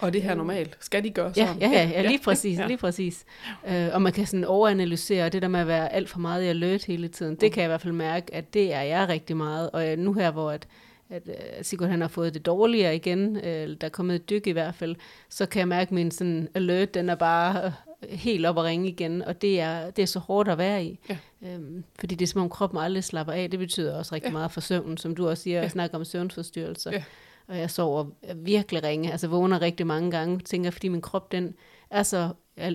Og 0.00 0.12
det 0.12 0.22
her 0.22 0.30
er 0.30 0.34
normalt. 0.34 0.76
Skal 0.80 1.04
de 1.04 1.10
gøre 1.10 1.32
Ja, 1.36 1.46
sådan? 1.46 1.60
ja, 1.62 1.68
ja, 1.82 1.88
ja, 1.88 2.02
lige 2.08 2.20
præcis, 2.24 2.56
ja. 2.56 2.62
Ja. 2.62 2.68
lige 2.68 2.76
præcis. 2.78 3.24
Øh, 3.68 3.88
og 3.92 4.02
man 4.02 4.12
kan 4.12 4.26
sådan 4.26 4.44
overanalysere 4.44 5.28
det 5.28 5.42
der 5.42 5.48
med 5.48 5.60
at 5.60 5.66
være 5.66 5.92
alt 5.92 6.08
for 6.08 6.18
meget 6.18 6.44
i 6.44 6.46
alert 6.46 6.84
hele 6.84 7.08
tiden. 7.08 7.34
Det 7.34 7.42
Mm. 7.42 7.50
kan 7.52 7.60
jeg 7.60 7.66
i 7.66 7.70
hvert 7.70 7.80
fald 7.80 7.92
mærke, 7.92 8.34
at 8.34 8.54
det 8.54 8.74
er 8.74 8.82
jeg 8.82 9.08
rigtig 9.08 9.36
meget. 9.36 9.70
Og 9.70 9.92
øh, 9.92 9.98
nu 9.98 10.12
her, 10.12 10.30
hvor 10.30 10.50
at, 10.50 10.66
at 11.10 11.22
uh, 11.28 11.34
Sigurd 11.62 11.88
han 11.88 12.00
har 12.00 12.08
fået 12.08 12.34
det 12.34 12.46
dårligere 12.46 12.96
igen, 12.96 13.36
øh, 13.36 13.76
der 13.80 13.86
er 13.86 13.88
kommet 13.88 14.14
et 14.14 14.30
dyk 14.30 14.46
i 14.46 14.50
hvert 14.50 14.74
fald, 14.74 14.96
så 15.28 15.46
kan 15.46 15.58
jeg 15.60 15.68
mærke, 15.68 15.88
at 15.88 15.92
min 15.92 16.10
sådan 16.10 16.48
alert, 16.54 16.94
den 16.94 17.08
er 17.10 17.14
bare 17.14 17.66
øh, 17.66 17.72
helt 18.18 18.46
op 18.46 18.58
at 18.58 18.64
ringe 18.64 18.88
igen, 18.88 19.22
og 19.22 19.42
det 19.42 19.60
er, 19.60 19.90
det 19.90 20.02
er 20.02 20.06
så 20.06 20.18
hårdt 20.18 20.48
at 20.48 20.58
være 20.58 20.84
i. 20.84 20.98
Ja. 21.08 21.16
Øhm, 21.46 21.84
fordi 22.00 22.14
det 22.14 22.24
er 22.24 22.28
som 22.28 22.40
om 22.42 22.48
kroppen 22.48 22.80
aldrig 22.80 23.04
slapper 23.04 23.32
af. 23.32 23.50
Det 23.50 23.58
betyder 23.58 23.96
også 23.98 24.14
rigtig 24.14 24.26
ja. 24.28 24.30
Ja. 24.30 24.38
meget 24.38 24.50
for 24.50 24.60
søvnen, 24.60 24.96
som 24.96 25.14
du 25.14 25.28
også 25.28 25.42
siger, 25.42 25.54
ja. 25.54 25.60
Ja. 25.60 25.64
og 25.64 25.70
snakker 25.70 25.98
om 25.98 26.04
søvnforstyrrelser. 26.04 26.90
Ja. 26.90 27.02
Og 27.50 27.58
jeg 27.58 27.70
sover 27.70 28.04
virkelig 28.36 28.82
ringe, 28.84 29.12
altså 29.12 29.28
vågner 29.28 29.60
rigtig 29.60 29.86
mange 29.86 30.10
gange, 30.10 30.38
tænker, 30.38 30.70
fordi 30.70 30.88
min 30.88 31.00
krop, 31.00 31.32
den 31.32 31.54
er 31.90 32.02
så 32.02 32.28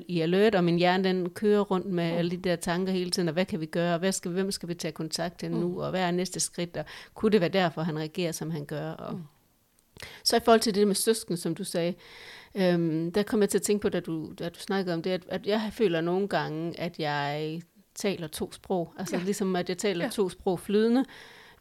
i 0.08 0.20
alert, 0.22 0.56
og 0.56 0.64
min 0.64 0.78
hjerne, 0.78 1.04
den 1.04 1.30
kører 1.30 1.62
rundt 1.62 1.86
med 1.88 2.12
Mm. 2.12 2.18
alle 2.18 2.32
de 2.32 2.38
der 2.38 2.56
tanker 2.56 2.94
hele 2.94 3.12
tiden, 3.12 3.28
og 3.30 3.34
hvad 3.34 3.46
kan 3.46 3.60
vi 3.60 3.66
gøre, 3.66 3.94
og 3.94 4.00
hvad 4.00 4.12
skal, 4.12 4.32
hvem 4.32 4.52
skal 4.52 4.70
vi 4.70 4.74
tage 4.74 4.92
kontakt 4.92 5.40
til 5.40 5.52
nu, 5.52 5.68
Mm. 5.68 5.78
og 5.78 5.90
hvad 5.90 6.02
er 6.02 6.12
næste 6.12 6.40
skridt, 6.40 6.78
og 6.78 6.86
kunne 7.14 7.32
det 7.32 7.42
være 7.42 7.50
derfor, 7.50 7.82
han 7.82 8.00
reagerer, 8.00 8.32
som 8.32 8.52
han 8.52 8.66
gør, 8.66 8.92
og 8.92 9.14
Mm. 9.14 9.22
så 10.24 10.36
i 10.38 10.40
forhold 10.46 10.62
til 10.62 10.76
det 10.76 10.88
med 10.88 10.96
søsken, 10.96 11.38
som 11.38 11.56
du 11.56 11.64
sagde, 11.64 11.94
øhm, 12.56 13.12
der 13.12 13.24
kom 13.24 13.42
jeg 13.42 13.50
til 13.50 13.58
at 13.58 13.62
tænke 13.62 13.82
på, 13.82 13.90
da 13.90 14.00
du, 14.00 14.34
da 14.40 14.50
du 14.50 14.60
snakkede 14.60 14.94
om 14.94 15.02
det, 15.02 15.10
at, 15.12 15.24
at 15.30 15.48
jeg 15.48 15.70
føler 15.72 16.02
nogle 16.02 16.28
gange, 16.28 16.80
at 16.80 17.00
jeg 17.00 17.62
taler 17.96 18.28
to 18.28 18.52
sprog. 18.52 18.94
Altså 18.98 19.18
ja. 19.18 19.24
Ligesom, 19.24 19.56
at 19.56 19.70
jeg 19.70 19.78
taler. 19.78 20.06
Ja. 20.06 20.12
to 20.12 20.30
sprog 20.30 20.60
flydende. 20.60 21.06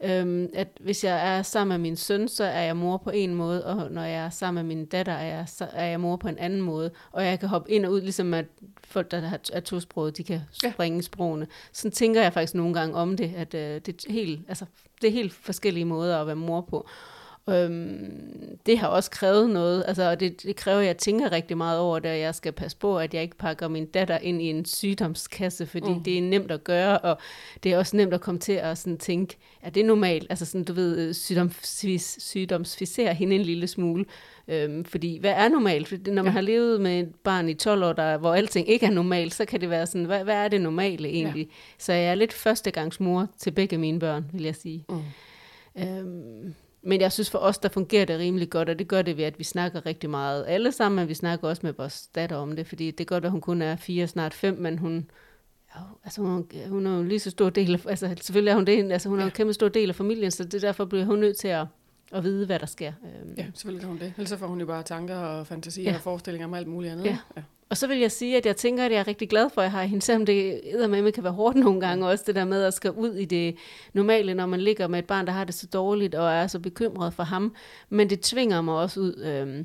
Øhm, 0.02 0.48
at 0.54 0.68
hvis 0.80 1.04
jeg 1.04 1.36
er 1.36 1.42
sammen 1.42 1.74
med 1.74 1.82
min 1.82 1.96
søn, 1.96 2.28
så 2.28 2.44
er 2.44 2.62
jeg 2.62 2.76
mor 2.76 2.96
på 2.96 3.10
en 3.10 3.34
måde, 3.34 3.66
og 3.66 3.90
når 3.90 4.02
jeg 4.02 4.24
er 4.24 4.30
sammen 4.30 4.66
med 4.66 4.76
min 4.76 4.86
datter, 4.86 5.12
er 5.12 5.36
jeg, 5.36 5.44
så 5.48 5.66
er 5.72 5.86
jeg 5.86 6.00
mor 6.00 6.16
på 6.16 6.28
en 6.28 6.38
anden 6.38 6.60
måde. 6.60 6.90
Og 7.12 7.24
jeg 7.24 7.40
kan 7.40 7.48
hoppe 7.48 7.70
ind 7.70 7.86
og 7.86 7.92
ud, 7.92 8.00
ligesom 8.00 8.34
at 8.34 8.46
folk, 8.84 9.10
der 9.10 9.38
er 9.52 9.60
tosproget, 9.60 10.16
de 10.16 10.24
kan 10.24 10.40
springe 10.52 10.98
ja. 10.98 11.02
sprogene. 11.02 11.46
Sådan 11.72 11.92
tænker 11.92 12.22
jeg 12.22 12.32
faktisk 12.32 12.54
nogle 12.54 12.74
gange 12.74 12.94
om 12.94 13.16
det, 13.16 13.32
at 13.36 13.54
øh, 13.54 13.80
det, 13.86 13.88
er 14.08 14.12
helt, 14.12 14.40
altså, 14.48 14.64
det 15.02 15.08
er 15.08 15.12
helt 15.12 15.32
forskellige 15.32 15.84
måder 15.84 16.20
at 16.20 16.26
være 16.26 16.36
mor 16.36 16.60
på. 16.60 16.88
Øhm, 17.48 18.58
det 18.66 18.78
har 18.78 18.88
også 18.88 19.10
krævet 19.10 19.50
noget, 19.50 19.84
altså, 19.86 20.10
og 20.10 20.20
det, 20.20 20.42
det 20.42 20.56
kræver, 20.56 20.80
at 20.80 20.86
jeg 20.86 20.96
tænker 20.96 21.32
rigtig 21.32 21.56
meget 21.56 21.78
over 21.78 21.98
det, 21.98 22.10
og 22.10 22.18
jeg 22.18 22.34
skal 22.34 22.52
passe 22.52 22.76
på, 22.76 22.98
at 22.98 23.14
jeg 23.14 23.22
ikke 23.22 23.36
pakker 23.36 23.68
min 23.68 23.86
datter 23.86 24.18
ind 24.18 24.42
i 24.42 24.44
en 24.44 24.64
sygdomskasse, 24.64 25.66
fordi 25.66 25.92
mm. 25.92 26.02
det 26.02 26.18
er 26.18 26.22
nemt 26.22 26.50
at 26.50 26.64
gøre, 26.64 26.98
og 26.98 27.18
det 27.62 27.72
er 27.72 27.78
også 27.78 27.96
nemt 27.96 28.14
at 28.14 28.20
komme 28.20 28.40
til 28.40 28.52
at 28.52 28.78
sådan 28.78 28.98
tænke, 28.98 29.36
er 29.62 29.70
det 29.70 29.84
normalt? 29.84 30.26
Altså 30.30 30.46
sådan, 30.46 30.64
du 30.64 30.72
ved, 30.72 31.14
sygdoms, 31.14 31.76
sygdomsficere 32.22 33.14
hende 33.14 33.36
en 33.36 33.42
lille 33.42 33.66
smule. 33.66 34.04
Øhm, 34.48 34.84
fordi 34.84 35.18
hvad 35.18 35.32
er 35.32 35.48
normalt? 35.48 35.88
Fordi 35.88 36.10
når 36.10 36.22
man 36.22 36.32
ja. 36.32 36.34
har 36.34 36.40
levet 36.40 36.80
med 36.80 37.00
et 37.00 37.14
barn 37.14 37.48
i 37.48 37.54
12 37.54 37.84
år, 37.84 37.92
der, 37.92 38.16
hvor 38.16 38.34
alting 38.34 38.68
ikke 38.68 38.86
er 38.86 38.90
normalt, 38.90 39.34
så 39.34 39.44
kan 39.44 39.60
det 39.60 39.70
være 39.70 39.86
sådan, 39.86 40.04
hvad, 40.04 40.24
hvad 40.24 40.34
er 40.34 40.48
det 40.48 40.60
normale 40.60 41.08
egentlig? 41.08 41.46
Ja. 41.46 41.52
Så 41.78 41.92
jeg 41.92 42.04
er 42.04 42.14
lidt 42.14 42.32
førstegangsmor 42.32 43.28
til 43.38 43.50
begge 43.50 43.78
mine 43.78 44.00
børn, 44.00 44.30
vil 44.32 44.42
jeg 44.42 44.54
sige. 44.54 44.84
Mm. 44.88 45.02
Øhm, 45.82 46.54
men 46.86 47.00
jeg 47.00 47.12
synes 47.12 47.30
for 47.30 47.38
os, 47.38 47.58
der 47.58 47.68
fungerer 47.68 48.04
det 48.04 48.18
rimelig 48.18 48.50
godt, 48.50 48.68
og 48.68 48.78
det 48.78 48.88
gør 48.88 49.02
det 49.02 49.16
ved, 49.16 49.24
at 49.24 49.38
vi 49.38 49.44
snakker 49.44 49.86
rigtig 49.86 50.10
meget 50.10 50.44
alle 50.48 50.72
sammen, 50.72 50.96
men 50.96 51.08
vi 51.08 51.14
snakker 51.14 51.48
også 51.48 51.60
med 51.64 51.72
vores 51.72 52.06
datter 52.14 52.36
om 52.36 52.56
det, 52.56 52.66
fordi 52.66 52.90
det 52.90 53.00
er 53.00 53.04
godt, 53.04 53.24
at 53.24 53.30
hun 53.30 53.40
kun 53.40 53.62
er 53.62 53.76
fire, 53.76 54.06
snart 54.06 54.34
fem, 54.34 54.58
men 54.58 54.78
hun, 54.78 55.10
ja, 55.74 55.80
altså 56.04 56.22
hun, 56.22 56.46
hun 56.68 56.86
er 56.86 56.96
jo 56.96 57.02
lige 57.02 57.18
så 57.18 57.30
stor 57.30 57.50
del 57.50 57.74
af, 57.74 57.86
altså 57.88 58.14
selvfølgelig 58.20 58.50
er 58.50 58.54
hun 58.54 58.64
det, 58.64 58.92
altså 58.92 59.08
hun 59.08 59.18
er 59.18 59.22
jo 59.22 59.26
en 59.26 59.32
kæmpe 59.32 59.52
stor 59.52 59.68
del 59.68 59.88
af 59.88 59.94
familien, 59.94 60.30
så 60.30 60.44
det 60.44 60.62
derfor 60.62 60.84
bliver 60.84 61.04
hun 61.04 61.18
nødt 61.18 61.36
til 61.36 61.48
at, 61.48 61.66
at 62.12 62.24
vide, 62.24 62.46
hvad 62.46 62.58
der 62.58 62.66
sker. 62.66 62.92
Øhm. 63.02 63.34
Ja, 63.36 63.46
selvfølgelig 63.54 63.80
kan 63.80 63.88
hun 63.88 63.98
det. 63.98 64.12
Ellers 64.16 64.38
får 64.38 64.46
hun 64.46 64.60
jo 64.60 64.66
bare 64.66 64.82
tanker 64.82 65.16
og 65.16 65.46
fantasier 65.46 65.90
ja. 65.90 65.96
og 65.96 66.00
forestillinger 66.00 66.46
om 66.46 66.54
alt 66.54 66.66
muligt 66.66 66.92
andet. 66.92 67.04
Ja. 67.04 67.18
ja. 67.36 67.42
Og 67.74 67.78
så 67.78 67.86
vil 67.86 67.98
jeg 67.98 68.12
sige, 68.12 68.36
at 68.36 68.46
jeg 68.46 68.56
tænker, 68.56 68.84
at 68.84 68.92
jeg 68.92 68.98
er 68.98 69.08
rigtig 69.08 69.28
glad 69.28 69.50
for, 69.50 69.60
at 69.60 69.64
jeg 69.64 69.72
har 69.72 69.82
hende, 69.84 70.02
selvom 70.02 70.26
det 70.26 70.60
med 70.88 71.12
kan 71.12 71.24
være 71.24 71.32
hårdt 71.32 71.56
nogle 71.56 71.80
gange 71.80 72.06
også, 72.06 72.24
det 72.26 72.34
der 72.34 72.44
med 72.44 72.62
at 72.62 72.74
skal 72.74 72.90
ud 72.90 73.14
i 73.14 73.24
det 73.24 73.56
normale, 73.92 74.34
når 74.34 74.46
man 74.46 74.60
ligger 74.60 74.88
med 74.88 74.98
et 74.98 75.04
barn, 75.04 75.26
der 75.26 75.32
har 75.32 75.44
det 75.44 75.54
så 75.54 75.66
dårligt 75.66 76.14
og 76.14 76.32
er 76.32 76.46
så 76.46 76.58
bekymret 76.58 77.14
for 77.14 77.22
ham. 77.22 77.54
Men 77.88 78.10
det 78.10 78.20
tvinger 78.20 78.60
mig 78.60 78.74
også 78.74 79.00
ud 79.00 79.14
øh, 79.24 79.64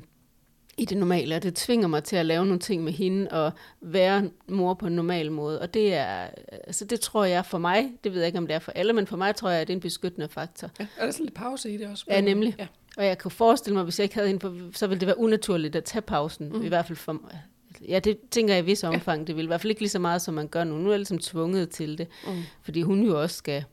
i 0.78 0.84
det 0.84 0.98
normale, 0.98 1.36
og 1.36 1.42
det 1.42 1.54
tvinger 1.54 1.88
mig 1.88 2.04
til 2.04 2.16
at 2.16 2.26
lave 2.26 2.44
nogle 2.44 2.58
ting 2.58 2.84
med 2.84 2.92
hende 2.92 3.28
og 3.30 3.52
være 3.80 4.30
mor 4.48 4.74
på 4.74 4.86
en 4.86 4.92
normal 4.92 5.32
måde. 5.32 5.60
Og 5.60 5.74
det 5.74 5.94
er, 5.94 6.28
altså 6.66 6.84
det 6.84 7.00
tror 7.00 7.24
jeg 7.24 7.46
for 7.46 7.58
mig, 7.58 7.92
det 8.04 8.12
ved 8.12 8.20
jeg 8.20 8.26
ikke, 8.26 8.38
om 8.38 8.46
det 8.46 8.54
er 8.54 8.58
for 8.58 8.72
alle, 8.72 8.92
men 8.92 9.06
for 9.06 9.16
mig 9.16 9.36
tror 9.36 9.50
jeg, 9.50 9.60
at 9.60 9.68
det 9.68 9.72
er 9.72 9.76
en 9.76 9.80
beskyttende 9.80 10.28
faktor. 10.28 10.70
Ja, 10.80 10.86
er 10.96 11.04
der 11.04 11.12
sådan 11.12 11.26
lidt 11.26 11.34
pause 11.34 11.70
i 11.70 11.76
det 11.76 11.86
også? 11.86 12.04
Ja, 12.08 12.20
nemlig. 12.20 12.54
Ja. 12.58 12.66
Og 12.96 13.06
jeg 13.06 13.18
kan 13.18 13.30
forestille 13.30 13.74
mig, 13.74 13.84
hvis 13.84 13.98
jeg 13.98 14.04
ikke 14.04 14.14
havde 14.14 14.28
hende, 14.28 14.70
så 14.74 14.86
ville 14.86 15.00
det 15.00 15.06
være 15.06 15.18
unaturligt 15.18 15.76
at 15.76 15.84
tage 15.84 16.02
pausen, 16.02 16.48
mm. 16.48 16.62
i 16.64 16.68
hvert 16.68 16.86
fald 16.86 16.96
for 16.96 17.12
mig 17.12 17.42
Ja, 17.88 17.98
det 17.98 18.18
tænker 18.30 18.54
jeg 18.54 18.62
i 18.62 18.66
vis 18.66 18.84
omfang. 18.84 19.20
Ja. 19.20 19.24
Det 19.24 19.36
vil 19.36 19.44
i 19.44 19.46
hvert 19.46 19.60
fald 19.60 19.70
ikke 19.70 19.80
lige 19.80 19.90
så 19.90 19.98
meget, 19.98 20.22
som 20.22 20.34
man 20.34 20.48
gør 20.48 20.64
nu. 20.64 20.78
Nu 20.78 20.86
er 20.86 20.92
jeg 20.92 20.98
ligesom 20.98 21.18
tvunget 21.18 21.70
til 21.70 21.98
det, 21.98 22.08
mm. 22.26 22.42
fordi 22.62 22.82
hun 22.82 23.02
jo 23.02 23.22
også 23.22 23.36
skal 23.36 23.64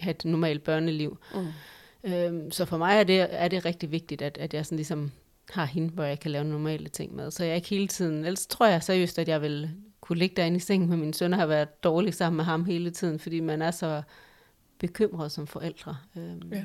have 0.00 0.10
et 0.10 0.24
normalt 0.24 0.64
børneliv. 0.64 1.18
Mm. 1.34 2.12
Øhm, 2.12 2.50
så 2.50 2.64
for 2.64 2.76
mig 2.76 2.98
er 2.98 3.04
det, 3.04 3.26
er 3.30 3.48
det 3.48 3.64
rigtig 3.64 3.90
vigtigt, 3.90 4.22
at, 4.22 4.38
at 4.38 4.54
jeg 4.54 4.66
sådan 4.66 4.76
ligesom 4.76 5.10
har 5.50 5.64
hende, 5.64 5.88
hvor 5.88 6.04
jeg 6.04 6.20
kan 6.20 6.30
lave 6.30 6.44
normale 6.44 6.88
ting 6.88 7.16
med. 7.16 7.30
Så 7.30 7.44
jeg 7.44 7.56
ikke 7.56 7.68
hele 7.68 7.88
tiden... 7.88 8.24
Ellers 8.24 8.46
tror 8.46 8.66
jeg 8.66 8.82
seriøst, 8.82 9.18
at 9.18 9.28
jeg 9.28 9.42
vil 9.42 9.70
kunne 10.00 10.18
ligge 10.18 10.36
derinde 10.36 10.56
i 10.56 10.60
sengen 10.60 10.88
med 10.88 10.96
min 10.96 11.12
søn 11.12 11.32
og 11.32 11.38
have 11.38 11.48
været 11.48 11.84
dårlig 11.84 12.14
sammen 12.14 12.36
med 12.36 12.44
ham 12.44 12.64
hele 12.64 12.90
tiden, 12.90 13.18
fordi 13.18 13.40
man 13.40 13.62
er 13.62 13.70
så 13.70 14.02
bekymret 14.78 15.32
som 15.32 15.46
forældre. 15.46 15.96
Øhm, 16.16 16.52
ja. 16.52 16.64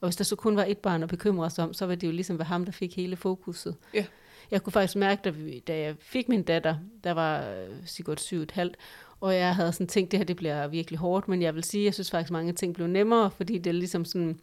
Og 0.00 0.08
hvis 0.08 0.16
der 0.16 0.24
så 0.24 0.36
kun 0.36 0.56
var 0.56 0.64
et 0.64 0.78
barn 0.78 1.02
at 1.02 1.08
bekymre 1.08 1.50
sig 1.50 1.64
om, 1.64 1.72
så 1.72 1.86
var 1.86 1.94
det 1.94 2.06
jo 2.06 2.12
ligesom 2.12 2.38
være 2.38 2.46
ham, 2.46 2.64
der 2.64 2.72
fik 2.72 2.96
hele 2.96 3.16
fokuset. 3.16 3.76
Ja. 3.94 4.04
Jeg 4.50 4.62
kunne 4.62 4.72
faktisk 4.72 4.96
mærke, 4.96 5.20
da, 5.24 5.30
vi, 5.30 5.58
da 5.58 5.78
jeg 5.78 5.94
fik 5.98 6.28
min 6.28 6.42
datter, 6.42 6.76
der 7.04 7.12
var 7.12 7.50
øh, 7.50 7.68
Sigurd 7.84 8.16
syv 8.16 8.40
et 8.40 8.50
halvt, 8.50 8.76
og 9.20 9.34
jeg 9.34 9.54
havde 9.54 9.72
sådan 9.72 9.86
tænkt, 9.86 10.10
det 10.10 10.18
her 10.18 10.24
det 10.24 10.36
bliver 10.36 10.68
virkelig 10.68 10.98
hårdt, 10.98 11.28
men 11.28 11.42
jeg 11.42 11.54
vil 11.54 11.64
sige, 11.64 11.84
jeg 11.84 11.94
synes 11.94 12.10
faktisk, 12.10 12.30
mange 12.30 12.52
ting 12.52 12.74
blev 12.74 12.86
nemmere, 12.86 13.30
fordi 13.30 13.58
det 13.58 13.70
er 13.70 13.74
ligesom 13.74 14.04
sådan, 14.04 14.40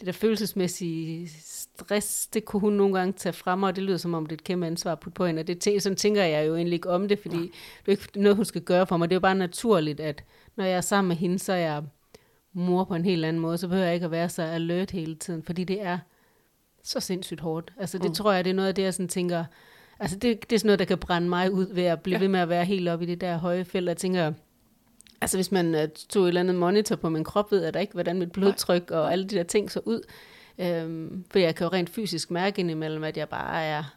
det 0.00 0.06
der 0.06 0.12
følelsesmæssige 0.12 1.28
stress, 1.44 2.26
det 2.26 2.44
kunne 2.44 2.60
hun 2.60 2.72
nogle 2.72 2.98
gange 2.98 3.12
tage 3.12 3.32
frem, 3.32 3.62
og 3.62 3.76
det 3.76 3.84
lyder 3.84 3.96
som 3.96 4.14
om, 4.14 4.26
det 4.26 4.32
er 4.32 4.36
et 4.36 4.44
kæmpe 4.44 4.66
ansvar 4.66 4.94
på, 4.94 5.10
på 5.10 5.26
hende, 5.26 5.40
og 5.40 5.46
det, 5.46 5.82
sådan 5.82 5.96
tænker 5.96 6.22
jeg 6.22 6.46
jo 6.46 6.56
egentlig 6.56 6.74
ikke 6.74 6.90
om 6.90 7.08
det, 7.08 7.18
fordi 7.18 7.36
ja. 7.36 7.42
det 7.42 7.86
er 7.86 7.90
ikke 7.90 8.20
noget, 8.20 8.36
hun 8.36 8.44
skal 8.44 8.60
gøre 8.60 8.86
for 8.86 8.96
mig. 8.96 9.08
Det 9.08 9.14
er 9.14 9.16
jo 9.16 9.20
bare 9.20 9.34
naturligt, 9.34 10.00
at 10.00 10.24
når 10.56 10.64
jeg 10.64 10.76
er 10.76 10.80
sammen 10.80 11.08
med 11.08 11.16
hende, 11.16 11.38
så 11.38 11.52
er 11.52 11.56
jeg 11.56 11.82
mor 12.52 12.84
på 12.84 12.94
en 12.94 13.04
helt 13.04 13.24
anden 13.24 13.42
måde, 13.42 13.58
så 13.58 13.68
behøver 13.68 13.86
jeg 13.86 13.94
ikke 13.94 14.04
at 14.04 14.10
være 14.10 14.28
så 14.28 14.42
alert 14.42 14.90
hele 14.90 15.14
tiden, 15.14 15.42
fordi 15.42 15.64
det 15.64 15.82
er 15.82 15.98
så 16.82 17.00
sindssygt 17.00 17.40
hårdt. 17.40 17.72
Altså 17.78 17.98
det 17.98 18.08
mm. 18.08 18.14
tror 18.14 18.32
jeg, 18.32 18.44
det 18.44 18.50
er 18.50 18.54
noget 18.54 18.68
af 18.68 18.74
det, 18.74 18.82
jeg 18.82 18.94
sådan 18.94 19.08
tænker, 19.08 19.44
altså 19.98 20.16
det, 20.16 20.50
det 20.50 20.56
er 20.56 20.58
sådan 20.58 20.66
noget, 20.66 20.78
der 20.78 20.84
kan 20.84 20.98
brænde 20.98 21.28
mig 21.28 21.52
ud 21.52 21.74
ved 21.74 21.84
at 21.84 22.00
blive 22.00 22.16
ja. 22.16 22.20
ved 22.20 22.28
med 22.28 22.40
at 22.40 22.48
være 22.48 22.64
helt 22.64 22.88
oppe 22.88 23.04
i 23.04 23.08
det 23.08 23.20
der 23.20 23.36
høje 23.36 23.64
felt. 23.64 23.88
Jeg 23.88 23.96
tænker, 23.96 24.32
altså 25.20 25.36
hvis 25.36 25.52
man 25.52 25.74
uh, 25.74 25.80
tog 26.08 26.24
et 26.24 26.28
eller 26.28 26.40
andet 26.40 26.54
monitor 26.54 26.96
på 26.96 27.08
min 27.08 27.24
krop, 27.24 27.52
ved 27.52 27.64
jeg 27.64 27.74
da 27.74 27.78
ikke, 27.78 27.92
hvordan 27.92 28.18
mit 28.18 28.32
blodtryk 28.32 28.90
Nej. 28.90 28.98
og 28.98 29.12
alle 29.12 29.24
de 29.24 29.36
der 29.36 29.42
ting 29.42 29.70
så 29.70 29.80
ud. 29.84 30.02
Øhm, 30.58 31.24
for 31.30 31.38
jeg 31.38 31.54
kan 31.54 31.64
jo 31.64 31.72
rent 31.72 31.90
fysisk 31.90 32.30
mærke 32.30 32.60
indimellem, 32.60 33.04
at 33.04 33.16
jeg 33.16 33.28
bare 33.28 33.64
er 33.64 33.96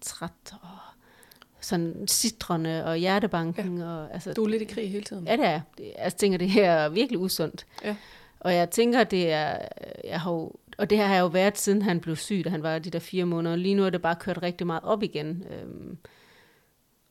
træt 0.00 0.52
og 0.52 0.68
sådan 1.60 2.04
sidrende 2.06 2.84
og 2.84 2.96
hjertebanken. 2.96 3.78
Ja. 3.78 3.84
Og, 3.84 4.14
altså, 4.14 4.32
du 4.32 4.44
er 4.44 4.48
lidt 4.48 4.62
i 4.62 4.64
krig 4.64 4.90
hele 4.90 5.04
tiden. 5.04 5.26
Ja, 5.26 5.36
det 5.36 5.46
er. 5.46 5.60
Jeg 5.98 6.14
tænker, 6.14 6.38
det 6.38 6.50
her 6.50 6.70
er 6.70 6.88
virkelig 6.88 7.18
usundt. 7.18 7.66
Ja. 7.84 7.96
Og 8.40 8.54
jeg 8.54 8.70
tænker, 8.70 9.04
det 9.04 9.32
er, 9.32 9.58
jeg 10.04 10.20
har 10.20 10.32
jo 10.32 10.52
og 10.76 10.90
det 10.90 10.98
her 10.98 11.06
har 11.06 11.18
jo 11.18 11.26
været, 11.26 11.58
siden 11.58 11.82
han 11.82 12.00
blev 12.00 12.16
syg, 12.16 12.42
da 12.44 12.50
han 12.50 12.62
var 12.62 12.78
de 12.78 12.90
der 12.90 12.98
fire 12.98 13.24
måneder. 13.24 13.56
Lige 13.56 13.74
nu 13.74 13.84
er 13.84 13.90
det 13.90 14.02
bare 14.02 14.16
kørt 14.20 14.42
rigtig 14.42 14.66
meget 14.66 14.82
op 14.84 15.02
igen. 15.02 15.44
Øhm, 15.50 15.98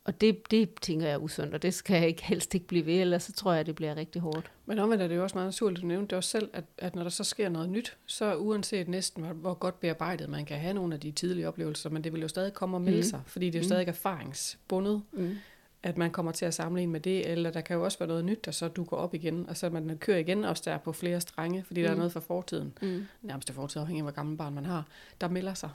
og 0.04 0.22
det, 0.22 0.52
det 0.52 0.70
tænker 0.82 1.06
jeg 1.06 1.14
er 1.14 1.18
usundt, 1.18 1.54
og 1.54 1.62
det 1.62 1.74
skal 1.74 1.96
jeg 1.98 2.08
ikke 2.08 2.24
helst 2.32 2.56
ikke 2.56 2.68
blive 2.68 2.86
ved, 2.86 3.02
ellers 3.02 3.24
så 3.24 3.34
tror 3.34 3.54
jeg, 3.54 3.66
det 3.66 3.76
bliver 3.76 3.96
rigtig 3.96 4.22
hårdt. 4.22 4.52
Men 4.66 4.80
omvendt 4.80 5.04
er 5.04 5.08
det 5.08 5.16
jo 5.16 5.24
også 5.24 5.36
meget 5.36 5.48
naturligt, 5.48 5.82
du 5.82 5.88
nævnte 5.88 6.08
det 6.08 6.18
også 6.18 6.30
selv, 6.30 6.50
at, 6.54 6.64
at 6.78 6.96
når 6.96 7.04
der 7.04 7.10
så 7.10 7.24
sker 7.24 7.50
noget 7.50 7.70
nyt, 7.70 7.98
så 8.06 8.36
uanset 8.36 8.88
næsten, 8.88 9.24
hvor, 9.24 9.34
hvor 9.34 9.54
godt 9.54 9.80
bearbejdet 9.80 10.30
man 10.30 10.46
kan 10.46 10.58
have 10.58 10.74
nogle 10.74 10.94
af 10.94 11.00
de 11.00 11.12
tidlige 11.12 11.48
oplevelser, 11.48 11.90
men 11.90 12.04
det 12.04 12.14
vil 12.14 12.22
jo 12.22 12.28
stadig 12.28 12.54
komme 12.54 12.78
og 12.78 12.82
melde 12.82 12.98
mm. 12.98 13.04
sig, 13.04 13.22
fordi 13.26 13.46
det 13.46 13.56
er 13.56 13.60
jo 13.60 13.64
mm. 13.64 13.70
stadig 13.70 13.88
erfaringsbundet. 13.88 15.02
Mm 15.12 15.38
at 15.86 15.98
man 15.98 16.12
kommer 16.12 16.32
til 16.32 16.46
at 16.46 16.54
samle 16.54 16.82
en 16.82 16.92
med 16.92 17.00
det, 17.00 17.32
eller 17.32 17.52
der 17.52 17.62
kan 17.62 17.76
jo 17.76 17.84
også 17.84 18.00
være 18.00 18.08
noget 18.08 18.26
nyt, 18.26 18.46
der 18.46 18.52
så 18.52 18.68
dukker 18.68 18.98
op 18.98 19.14
igen, 19.14 19.50
og 19.50 19.58
så 19.58 19.70
man 19.70 19.98
kører 19.98 20.18
igen 20.18 20.46
også 20.46 20.64
der 20.66 20.78
på 20.78 20.92
flere 20.92 21.22
strenge, 21.22 21.64
fordi 21.64 21.82
mm. 21.82 21.84
der 21.84 21.90
er 21.90 21.94
mm. 21.96 21.98
noget 21.98 22.14
fra 22.14 22.20
fortiden, 22.20 22.74
mm. 22.82 23.06
nærmest 23.22 23.52
fortid, 23.54 23.82
afhængig 23.82 24.02
af 24.02 24.04
hvor 24.04 24.12
gammel 24.12 24.38
barn 24.38 24.54
man 24.54 24.66
har, 24.66 24.88
der 25.22 25.30
melder 25.30 25.54
sig. 25.54 25.70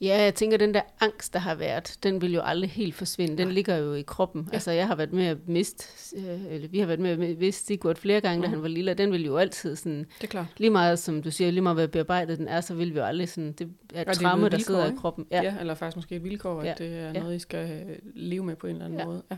Ja, 0.00 0.22
jeg 0.22 0.34
tænker, 0.34 0.56
den 0.56 0.74
der 0.74 0.82
angst, 1.00 1.32
der 1.32 1.38
har 1.38 1.54
været, 1.54 1.98
den 2.02 2.20
vil 2.20 2.34
jo 2.34 2.40
aldrig 2.40 2.70
helt 2.70 2.94
forsvinde. 2.94 3.38
Den 3.38 3.46
Nej. 3.46 3.54
ligger 3.54 3.76
jo 3.76 3.94
i 3.94 4.02
kroppen. 4.02 4.48
Ja. 4.50 4.54
Altså, 4.54 4.70
jeg 4.70 4.86
har 4.86 4.94
været 4.94 5.12
med 5.12 5.26
at 5.26 5.48
miste, 5.48 5.84
øh, 6.16 6.54
eller 6.54 6.68
vi 6.68 6.78
har 6.78 6.86
været 6.86 7.00
med 7.00 7.10
at 7.10 7.38
miste 7.38 7.66
Sigurd 7.66 7.96
flere 7.96 8.20
gange, 8.20 8.36
mm. 8.36 8.42
da 8.42 8.48
han 8.48 8.62
var 8.62 8.68
lille, 8.68 8.94
den 8.94 9.12
vil 9.12 9.24
jo 9.24 9.36
altid 9.36 9.76
sådan, 9.76 9.98
det 9.98 10.24
er 10.24 10.26
klart. 10.26 10.46
lige 10.56 10.70
meget, 10.70 10.98
som 10.98 11.22
du 11.22 11.30
siger, 11.30 11.50
lige 11.50 11.62
meget 11.62 11.76
hvad 11.76 11.88
bearbejdet 11.88 12.38
den 12.38 12.48
er, 12.48 12.60
så 12.60 12.74
vil 12.74 12.94
vi 12.94 12.98
jo 12.98 13.04
aldrig 13.04 13.28
sådan, 13.28 13.52
det 13.52 13.70
er 13.94 14.10
et 14.10 14.16
tramme, 14.16 14.48
der 14.48 14.58
sidder 14.58 14.84
ikke? 14.84 14.96
i 14.96 14.98
kroppen. 15.00 15.26
Ja. 15.30 15.42
ja, 15.42 15.54
eller 15.60 15.74
faktisk 15.74 15.96
måske 15.96 16.16
et 16.16 16.24
vilkår, 16.24 16.60
at 16.60 16.66
ja. 16.66 16.74
det 16.78 16.98
er 16.98 17.12
noget, 17.12 17.36
I 17.36 17.38
skal 17.38 17.84
leve 18.14 18.44
med 18.44 18.56
på 18.56 18.66
en 18.66 18.72
eller 18.72 18.84
anden 18.84 18.98
ja. 18.98 19.04
måde. 19.04 19.22
Ja. 19.30 19.36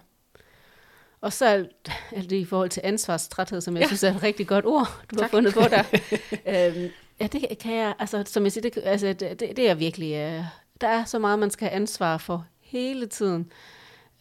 Og 1.21 1.33
så 1.33 1.47
alt, 1.47 1.91
alt 2.17 2.31
det 2.31 2.37
i 2.37 2.45
forhold 2.45 2.71
til 2.71 2.81
ansvarstræthed, 2.85 3.61
som 3.61 3.75
jeg 3.75 3.81
ja. 3.81 3.87
synes 3.87 4.03
er 4.03 4.15
et 4.15 4.23
rigtig 4.23 4.47
godt 4.47 4.67
ord, 4.67 5.05
du 5.11 5.17
tak. 5.17 5.23
har 5.23 5.29
fundet 5.29 5.55
på 5.55 5.61
der. 5.61 5.85
øhm, 6.77 6.91
Ja, 7.21 7.27
det 7.27 7.59
kan 7.59 7.75
jeg, 7.75 7.95
altså 7.99 8.25
som 8.27 8.43
jeg 8.43 8.53
siger, 8.53 8.71
det, 8.71 8.83
altså, 8.85 9.07
det, 9.07 9.21
det, 9.21 9.57
det 9.57 9.71
er 9.71 9.75
virkelig, 9.75 10.39
uh, 10.39 10.45
der 10.81 10.89
er 10.89 11.05
så 11.05 11.19
meget, 11.19 11.39
man 11.39 11.51
skal 11.51 11.69
have 11.69 11.77
ansvar 11.77 12.19
for 12.19 12.47
hele 12.61 13.07
tiden. 13.07 13.53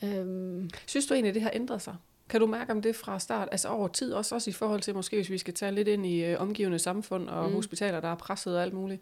Um, 0.02 0.70
Synes 0.88 1.08
du 1.08 1.14
egentlig, 1.14 1.34
det 1.34 1.42
har 1.42 1.52
ændret 1.54 1.82
sig? 1.82 1.96
Kan 2.30 2.40
du 2.40 2.48
mærke 2.48 2.72
om 2.72 2.82
det 2.82 2.96
fra 2.96 3.20
start, 3.20 3.48
altså 3.52 3.70
over 3.70 3.88
tid, 3.88 4.14
også, 4.14 4.36
også 4.36 4.50
i 4.50 4.54
forhold 4.54 4.82
til 4.82 4.96
måske, 4.96 5.16
hvis 5.16 5.30
vi 5.30 5.38
skal 5.38 5.54
tage 5.54 5.72
lidt 5.72 5.88
ind 5.88 6.06
i 6.06 6.34
uh, 6.34 6.42
omgivende 6.42 6.80
samfund 6.80 7.30
og 7.30 7.50
mm. 7.50 7.56
hospitaler, 7.56 8.00
der 8.00 8.08
er 8.08 8.16
presset 8.16 8.58
og 8.58 8.64
alt 8.64 8.74
muligt. 8.74 9.02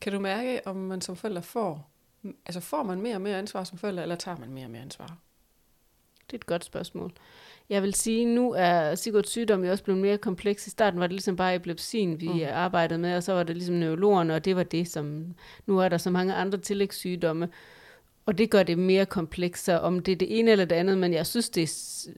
Kan 0.00 0.12
du 0.12 0.20
mærke, 0.20 0.60
om 0.66 0.76
man 0.76 1.00
som 1.00 1.16
forælder 1.16 1.40
får, 1.40 1.90
altså 2.46 2.60
får 2.60 2.82
man 2.82 3.00
mere 3.00 3.14
og 3.14 3.20
mere 3.20 3.38
ansvar 3.38 3.64
som 3.64 3.78
forælder, 3.78 4.02
eller 4.02 4.16
tager 4.16 4.38
man 4.38 4.50
mere 4.50 4.64
og 4.64 4.70
mere 4.70 4.82
ansvar? 4.82 5.18
Det 6.26 6.32
er 6.32 6.38
et 6.38 6.46
godt 6.46 6.64
spørgsmål. 6.64 7.12
Jeg 7.70 7.82
vil 7.82 7.94
sige, 7.94 8.24
nu 8.24 8.52
er 8.52 8.94
Sigurds 8.94 9.30
sygdom 9.30 9.64
jo 9.64 9.70
også 9.70 9.84
blevet 9.84 10.00
mere 10.00 10.18
kompleks. 10.18 10.66
I 10.66 10.70
starten 10.70 11.00
var 11.00 11.06
det 11.06 11.12
ligesom 11.12 11.36
bare 11.36 11.54
epilepsien, 11.54 12.20
vi 12.20 12.28
mm. 12.28 12.40
arbejdede 12.52 12.98
med, 12.98 13.16
og 13.16 13.22
så 13.22 13.32
var 13.32 13.42
det 13.42 13.56
ligesom 13.56 13.74
neurologerne, 13.74 14.34
og 14.34 14.44
det 14.44 14.56
var 14.56 14.62
det, 14.62 14.88
som... 14.88 15.34
Nu 15.66 15.78
er 15.78 15.88
der 15.88 15.98
så 15.98 16.10
mange 16.10 16.34
andre 16.34 16.58
tillægssygdomme, 16.58 17.48
og 18.26 18.38
det 18.38 18.50
gør 18.50 18.62
det 18.62 18.78
mere 18.78 19.06
komplekst, 19.06 19.64
så 19.64 19.78
om 19.78 20.00
det 20.00 20.12
er 20.12 20.16
det 20.16 20.38
ene 20.38 20.50
eller 20.50 20.64
det 20.64 20.76
andet, 20.76 20.98
men 20.98 21.12
jeg 21.12 21.26
synes, 21.26 21.50
det 21.50 21.62
er... 21.62 22.10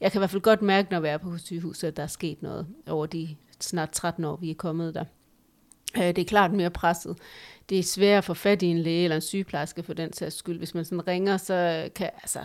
Jeg 0.00 0.12
kan 0.12 0.18
i 0.18 0.20
hvert 0.20 0.30
fald 0.30 0.42
godt 0.42 0.62
mærke, 0.62 0.90
når 0.90 1.00
vi 1.00 1.08
er 1.08 1.18
på 1.18 1.38
sygehuset, 1.38 1.88
at 1.88 1.96
der 1.96 2.02
er 2.02 2.06
sket 2.06 2.42
noget 2.42 2.66
over 2.86 3.06
de 3.06 3.36
snart 3.60 3.90
13 3.90 4.24
år, 4.24 4.36
vi 4.36 4.50
er 4.50 4.54
kommet 4.54 4.94
der. 4.94 5.04
Øh, 5.96 6.02
det 6.02 6.18
er 6.18 6.24
klart 6.24 6.52
mere 6.52 6.70
presset. 6.70 7.16
Det 7.68 7.78
er 7.78 7.82
svært 7.82 8.18
at 8.18 8.24
få 8.24 8.34
fat 8.34 8.62
i 8.62 8.66
en 8.66 8.78
læge 8.78 9.04
eller 9.04 9.16
en 9.16 9.22
sygeplejerske 9.22 9.82
for 9.82 9.94
den 9.94 10.12
sags 10.12 10.36
skyld. 10.36 10.58
Hvis 10.58 10.74
man 10.74 10.84
sådan 10.84 11.08
ringer, 11.08 11.36
så 11.36 11.88
kan, 11.94 12.10
altså, 12.22 12.40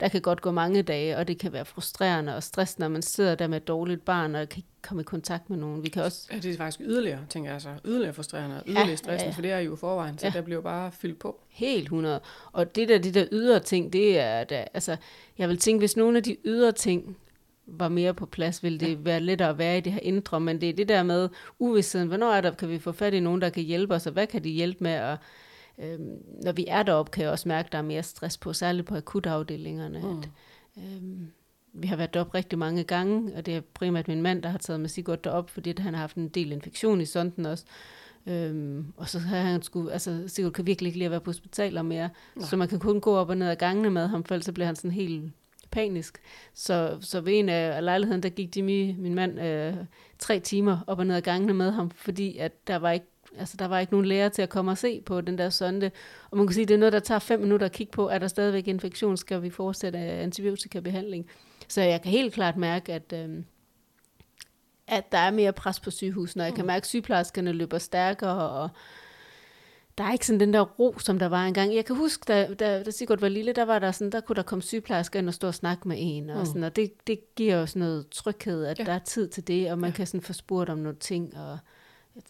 der 0.00 0.08
kan 0.08 0.20
godt 0.20 0.40
gå 0.40 0.50
mange 0.50 0.82
dage, 0.82 1.16
og 1.16 1.28
det 1.28 1.38
kan 1.38 1.52
være 1.52 1.64
frustrerende 1.64 2.36
og 2.36 2.42
stressende, 2.42 2.84
når 2.84 2.88
man 2.88 3.02
sidder 3.02 3.34
der 3.34 3.46
med 3.46 3.56
et 3.56 3.68
dårligt 3.68 4.04
barn, 4.04 4.34
og 4.34 4.48
kan 4.48 4.58
ikke 4.58 4.68
komme 4.82 5.00
i 5.00 5.04
kontakt 5.04 5.50
med 5.50 5.58
nogen. 5.58 5.82
Vi 5.82 5.88
kan 5.88 6.02
også... 6.02 6.28
Ja, 6.32 6.38
det 6.38 6.52
er 6.52 6.56
faktisk 6.56 6.80
yderligere, 6.80 7.20
tænker 7.28 7.52
jeg 7.52 7.60
så. 7.60 7.74
Yderligere 7.84 8.12
frustrerende 8.12 8.56
og 8.56 8.62
yderligere 8.66 8.88
ja, 8.88 8.96
stressende, 8.96 9.22
ja, 9.22 9.26
ja. 9.26 9.34
for 9.34 9.42
det 9.42 9.52
er 9.52 9.58
jo 9.58 9.74
i 9.74 9.76
forvejen, 9.76 10.18
så 10.18 10.26
ja. 10.26 10.32
der 10.32 10.40
bliver 10.40 10.60
bare 10.60 10.92
fyldt 10.92 11.18
på. 11.18 11.40
Helt 11.48 11.82
100. 11.82 12.20
Og 12.52 12.76
det 12.76 12.88
der, 12.88 12.98
de 12.98 13.14
der 13.14 13.26
ydre 13.32 13.60
ting, 13.60 13.92
det 13.92 14.18
er, 14.18 14.44
der, 14.44 14.64
altså, 14.74 14.96
jeg 15.38 15.48
vil 15.48 15.58
tænke, 15.58 15.78
hvis 15.78 15.96
nogle 15.96 16.16
af 16.16 16.22
de 16.22 16.36
ydre 16.44 16.72
ting 16.72 17.16
var 17.66 17.88
mere 17.88 18.14
på 18.14 18.26
plads, 18.26 18.62
ville 18.62 18.78
det 18.78 18.90
ja. 18.90 18.96
være 18.98 19.20
lettere 19.20 19.48
at 19.48 19.58
være 19.58 19.78
i 19.78 19.80
det 19.80 19.92
her 19.92 20.00
indre, 20.02 20.40
men 20.40 20.60
det 20.60 20.68
er 20.68 20.72
det 20.72 20.88
der 20.88 21.02
med 21.02 21.28
uvidstheden, 21.58 22.08
hvornår 22.08 22.32
er 22.32 22.40
der, 22.40 22.50
kan 22.50 22.68
vi 22.68 22.78
få 22.78 22.92
fat 22.92 23.14
i 23.14 23.20
nogen, 23.20 23.40
der 23.40 23.48
kan 23.50 23.62
hjælpe 23.62 23.94
os, 23.94 24.06
og 24.06 24.12
hvad 24.12 24.26
kan 24.26 24.44
de 24.44 24.50
hjælpe 24.50 24.84
med, 24.84 25.00
og 25.00 25.18
øhm, 25.78 26.18
når 26.42 26.52
vi 26.52 26.64
er 26.68 26.82
deroppe, 26.82 27.10
kan 27.10 27.22
jeg 27.22 27.32
også 27.32 27.48
mærke, 27.48 27.66
at 27.66 27.72
der 27.72 27.78
er 27.78 27.82
mere 27.82 28.02
stress 28.02 28.38
på, 28.38 28.52
særligt 28.52 28.86
på 28.86 28.96
akutafdelingerne. 28.96 30.00
Mm. 30.00 30.18
At, 30.18 30.28
øhm, 30.78 31.28
vi 31.72 31.86
har 31.86 31.96
været 31.96 32.14
deroppe 32.14 32.34
rigtig 32.34 32.58
mange 32.58 32.84
gange, 32.84 33.36
og 33.36 33.46
det 33.46 33.56
er 33.56 33.60
primært 33.74 34.08
min 34.08 34.22
mand, 34.22 34.42
der 34.42 34.48
har 34.48 34.58
taget 34.58 34.80
med 34.80 34.88
Sigurd 34.88 35.22
derop, 35.22 35.50
fordi 35.50 35.74
han 35.78 35.94
har 35.94 36.00
haft 36.00 36.16
en 36.16 36.28
del 36.28 36.52
infektion 36.52 37.00
i 37.00 37.04
sonden 37.04 37.46
også. 37.46 37.64
Øhm, 38.26 38.92
og 38.96 39.08
så 39.08 39.18
har 39.18 39.40
han 39.40 39.62
skulle, 39.62 39.92
altså 39.92 40.24
Sigurd 40.26 40.52
kan 40.52 40.66
virkelig 40.66 40.88
ikke 40.88 40.98
lide 40.98 41.04
at 41.04 41.10
være 41.10 41.20
på 41.20 41.30
hospitaler 41.30 41.82
mere, 41.82 42.10
Nej. 42.36 42.46
så 42.46 42.56
man 42.56 42.68
kan 42.68 42.78
kun 42.78 43.00
gå 43.00 43.16
op 43.16 43.28
og 43.28 43.36
ned 43.36 43.48
ad 43.48 43.56
gangene 43.56 43.90
med 43.90 44.06
ham, 44.06 44.24
for 44.24 44.34
ellers 44.34 44.44
så 44.44 44.52
bliver 44.52 44.66
han 44.66 44.76
sådan 44.76 44.90
helt 44.90 45.32
panisk. 45.76 46.18
Så, 46.54 46.98
så 47.00 47.20
ved 47.20 47.38
en 47.38 47.48
af 47.48 47.84
lejligheden, 47.84 48.22
der 48.22 48.28
gik 48.28 48.56
Jimmy, 48.56 48.94
min 48.98 49.14
mand, 49.14 49.40
øh, 49.40 49.74
tre 50.18 50.40
timer 50.40 50.78
op 50.86 50.98
og 50.98 51.06
ned 51.06 51.16
ad 51.16 51.22
gangene 51.22 51.54
med 51.54 51.70
ham, 51.70 51.90
fordi 51.90 52.38
at 52.38 52.66
der 52.66 52.76
var 52.76 52.90
ikke 52.90 53.06
altså 53.38 53.56
der 53.56 53.68
var 53.68 53.78
ikke 53.78 53.92
nogen 53.92 54.06
læger 54.06 54.28
til 54.28 54.42
at 54.42 54.48
komme 54.48 54.70
og 54.70 54.78
se 54.78 55.00
på 55.00 55.20
den 55.20 55.38
der 55.38 55.50
sonde. 55.50 55.90
Og 56.30 56.36
man 56.36 56.46
kan 56.46 56.54
sige, 56.54 56.62
at 56.62 56.68
det 56.68 56.74
er 56.74 56.78
noget, 56.78 56.92
der 56.92 56.98
tager 56.98 57.18
fem 57.18 57.40
minutter 57.40 57.66
at 57.66 57.72
kigge 57.72 57.90
på. 57.90 58.08
Er 58.08 58.18
der 58.18 58.28
stadigvæk 58.28 58.68
infektion? 58.68 59.16
Skal 59.16 59.42
vi 59.42 59.50
fortsætte 59.50 59.98
antibiotikabehandling? 59.98 61.26
Så 61.68 61.82
jeg 61.82 62.02
kan 62.02 62.10
helt 62.10 62.34
klart 62.34 62.56
mærke, 62.56 62.92
at, 62.92 63.12
øh, 63.12 63.28
at 64.86 65.12
der 65.12 65.18
er 65.18 65.30
mere 65.30 65.52
pres 65.52 65.80
på 65.80 65.90
sygehusene, 65.90 66.42
og 66.42 66.46
jeg 66.46 66.54
kan 66.54 66.62
mm. 66.62 66.66
mærke, 66.66 66.82
at 66.82 66.86
sygeplejerskerne 66.86 67.52
løber 67.52 67.78
stærkere, 67.78 68.50
og 68.50 68.68
der 69.98 70.04
er 70.04 70.12
ikke 70.12 70.26
sådan 70.26 70.40
den 70.40 70.54
der 70.54 70.60
ro, 70.60 70.98
som 70.98 71.18
der 71.18 71.26
var 71.26 71.46
engang. 71.46 71.74
Jeg 71.74 71.84
kan 71.84 71.96
huske, 71.96 72.24
da, 72.28 72.54
da, 72.54 72.82
da 72.82 72.90
Sigurd 72.90 73.20
var 73.20 73.28
lille, 73.28 73.52
der 73.52 73.64
var 73.64 73.78
der 73.78 73.92
sådan, 73.92 74.12
der 74.12 74.20
kunne 74.20 74.36
der 74.36 74.42
komme 74.42 74.62
sygeplejersker 74.62 75.18
ind 75.18 75.28
og 75.28 75.34
stå 75.34 75.46
og 75.46 75.54
snakke 75.54 75.88
med 75.88 75.96
en, 76.00 76.30
og, 76.30 76.38
mm. 76.38 76.46
sådan, 76.46 76.64
og 76.64 76.76
det, 76.76 77.06
det 77.06 77.34
giver 77.34 77.56
jo 77.56 77.66
sådan 77.66 77.80
noget 77.80 78.08
tryghed, 78.10 78.64
at 78.64 78.78
ja. 78.78 78.84
der 78.84 78.92
er 78.92 78.98
tid 78.98 79.28
til 79.28 79.46
det, 79.46 79.72
og 79.72 79.78
man 79.78 79.90
ja. 79.90 79.96
kan 79.96 80.06
sådan 80.06 80.22
få 80.22 80.32
spurgt 80.32 80.70
om 80.70 80.78
nogle 80.78 80.98
ting, 80.98 81.36
og 81.36 81.58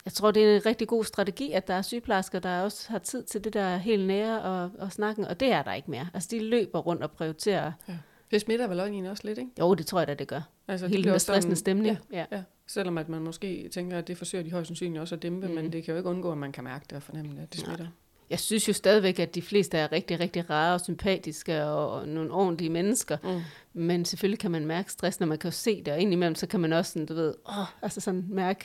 jeg 0.05 0.13
tror, 0.13 0.31
det 0.31 0.45
er 0.45 0.57
en 0.57 0.67
rigtig 0.67 0.89
god 0.89 1.05
strategi, 1.05 1.53
at 1.53 1.69
der 1.69 1.75
er 1.75 1.83
sygeplejersker, 1.83 2.39
der 2.39 2.61
også 2.61 2.91
har 2.91 2.99
tid 2.99 3.23
til 3.23 3.45
det 3.45 3.53
der 3.53 3.77
helt 3.77 4.07
nære 4.07 4.43
og, 4.43 4.71
og 4.79 4.93
snakken, 4.93 5.25
og 5.25 5.41
det 5.41 5.53
er 5.53 5.63
der 5.63 5.73
ikke 5.73 5.91
mere. 5.91 6.09
Altså, 6.15 6.29
de 6.31 6.39
løber 6.39 6.79
rundt 6.79 7.03
og 7.03 7.11
prioriterer. 7.11 7.73
Ja. 7.89 7.97
Det 8.31 8.41
smitter 8.41 8.67
vel 8.67 9.07
også 9.11 9.23
lidt, 9.27 9.39
ikke? 9.39 9.51
Jo, 9.59 9.75
det 9.75 9.87
tror 9.87 9.99
jeg 9.99 10.09
da, 10.09 10.15
det 10.15 10.29
gør. 10.29 10.41
Altså, 10.69 10.87
Hele 10.87 11.11
den 11.11 11.21
stressende 11.21 11.57
stemning. 11.57 11.99
Ja, 12.13 12.19
ja. 12.19 12.37
ja. 12.37 12.43
Selvom 12.67 12.99
at 12.99 13.09
man 13.09 13.23
måske 13.23 13.69
tænker, 13.69 13.99
at 13.99 14.09
det 14.09 14.19
forsøger 14.19 14.45
de 14.45 14.51
højst 14.51 14.67
sandsynligt 14.67 15.01
også 15.01 15.15
at 15.15 15.23
dæmpe, 15.23 15.49
mm. 15.49 15.55
men 15.55 15.73
det 15.73 15.85
kan 15.85 15.93
jo 15.93 15.99
ikke 15.99 16.11
undgå, 16.11 16.33
at 16.33 16.39
man 16.39 16.53
kan 16.53 16.65
mærke 16.65 16.85
det 16.91 16.97
og 16.97 17.03
fornemme, 17.03 17.43
at 17.43 17.53
det 17.53 17.61
smitter. 17.61 17.85
Nej. 17.85 17.93
Jeg 18.31 18.41
synes 18.41 18.69
jo 18.69 18.73
stadigvæk, 18.73 19.19
at 19.19 19.35
de 19.35 19.43
fleste 19.43 19.79
er 19.79 19.93
rigtig, 19.93 20.21
rigtig 20.21 20.51
rare 20.51 20.75
og 20.75 20.81
sympatiske 20.81 21.65
og, 21.65 21.91
og 21.91 22.09
nogle 22.09 22.33
ordentlige 22.33 22.71
mennesker. 22.71 23.17
Mm. 23.23 23.41
Men 23.73 24.05
selvfølgelig 24.05 24.39
kan 24.39 24.51
man 24.51 24.67
mærke 24.67 24.93
stress, 24.93 25.21
når 25.21 25.27
man 25.27 25.39
kan 25.39 25.53
se 25.53 25.83
det, 25.83 25.93
og 25.93 26.01
indimellem 26.01 26.35
så 26.35 26.47
kan 26.47 26.61
man 26.61 26.73
også 26.73 26.93
sådan, 26.93 27.07
du 27.07 27.15
ved, 27.15 27.35
åh, 27.49 27.83
altså 27.83 28.01
sådan 28.01 28.25
mærke, 28.29 28.65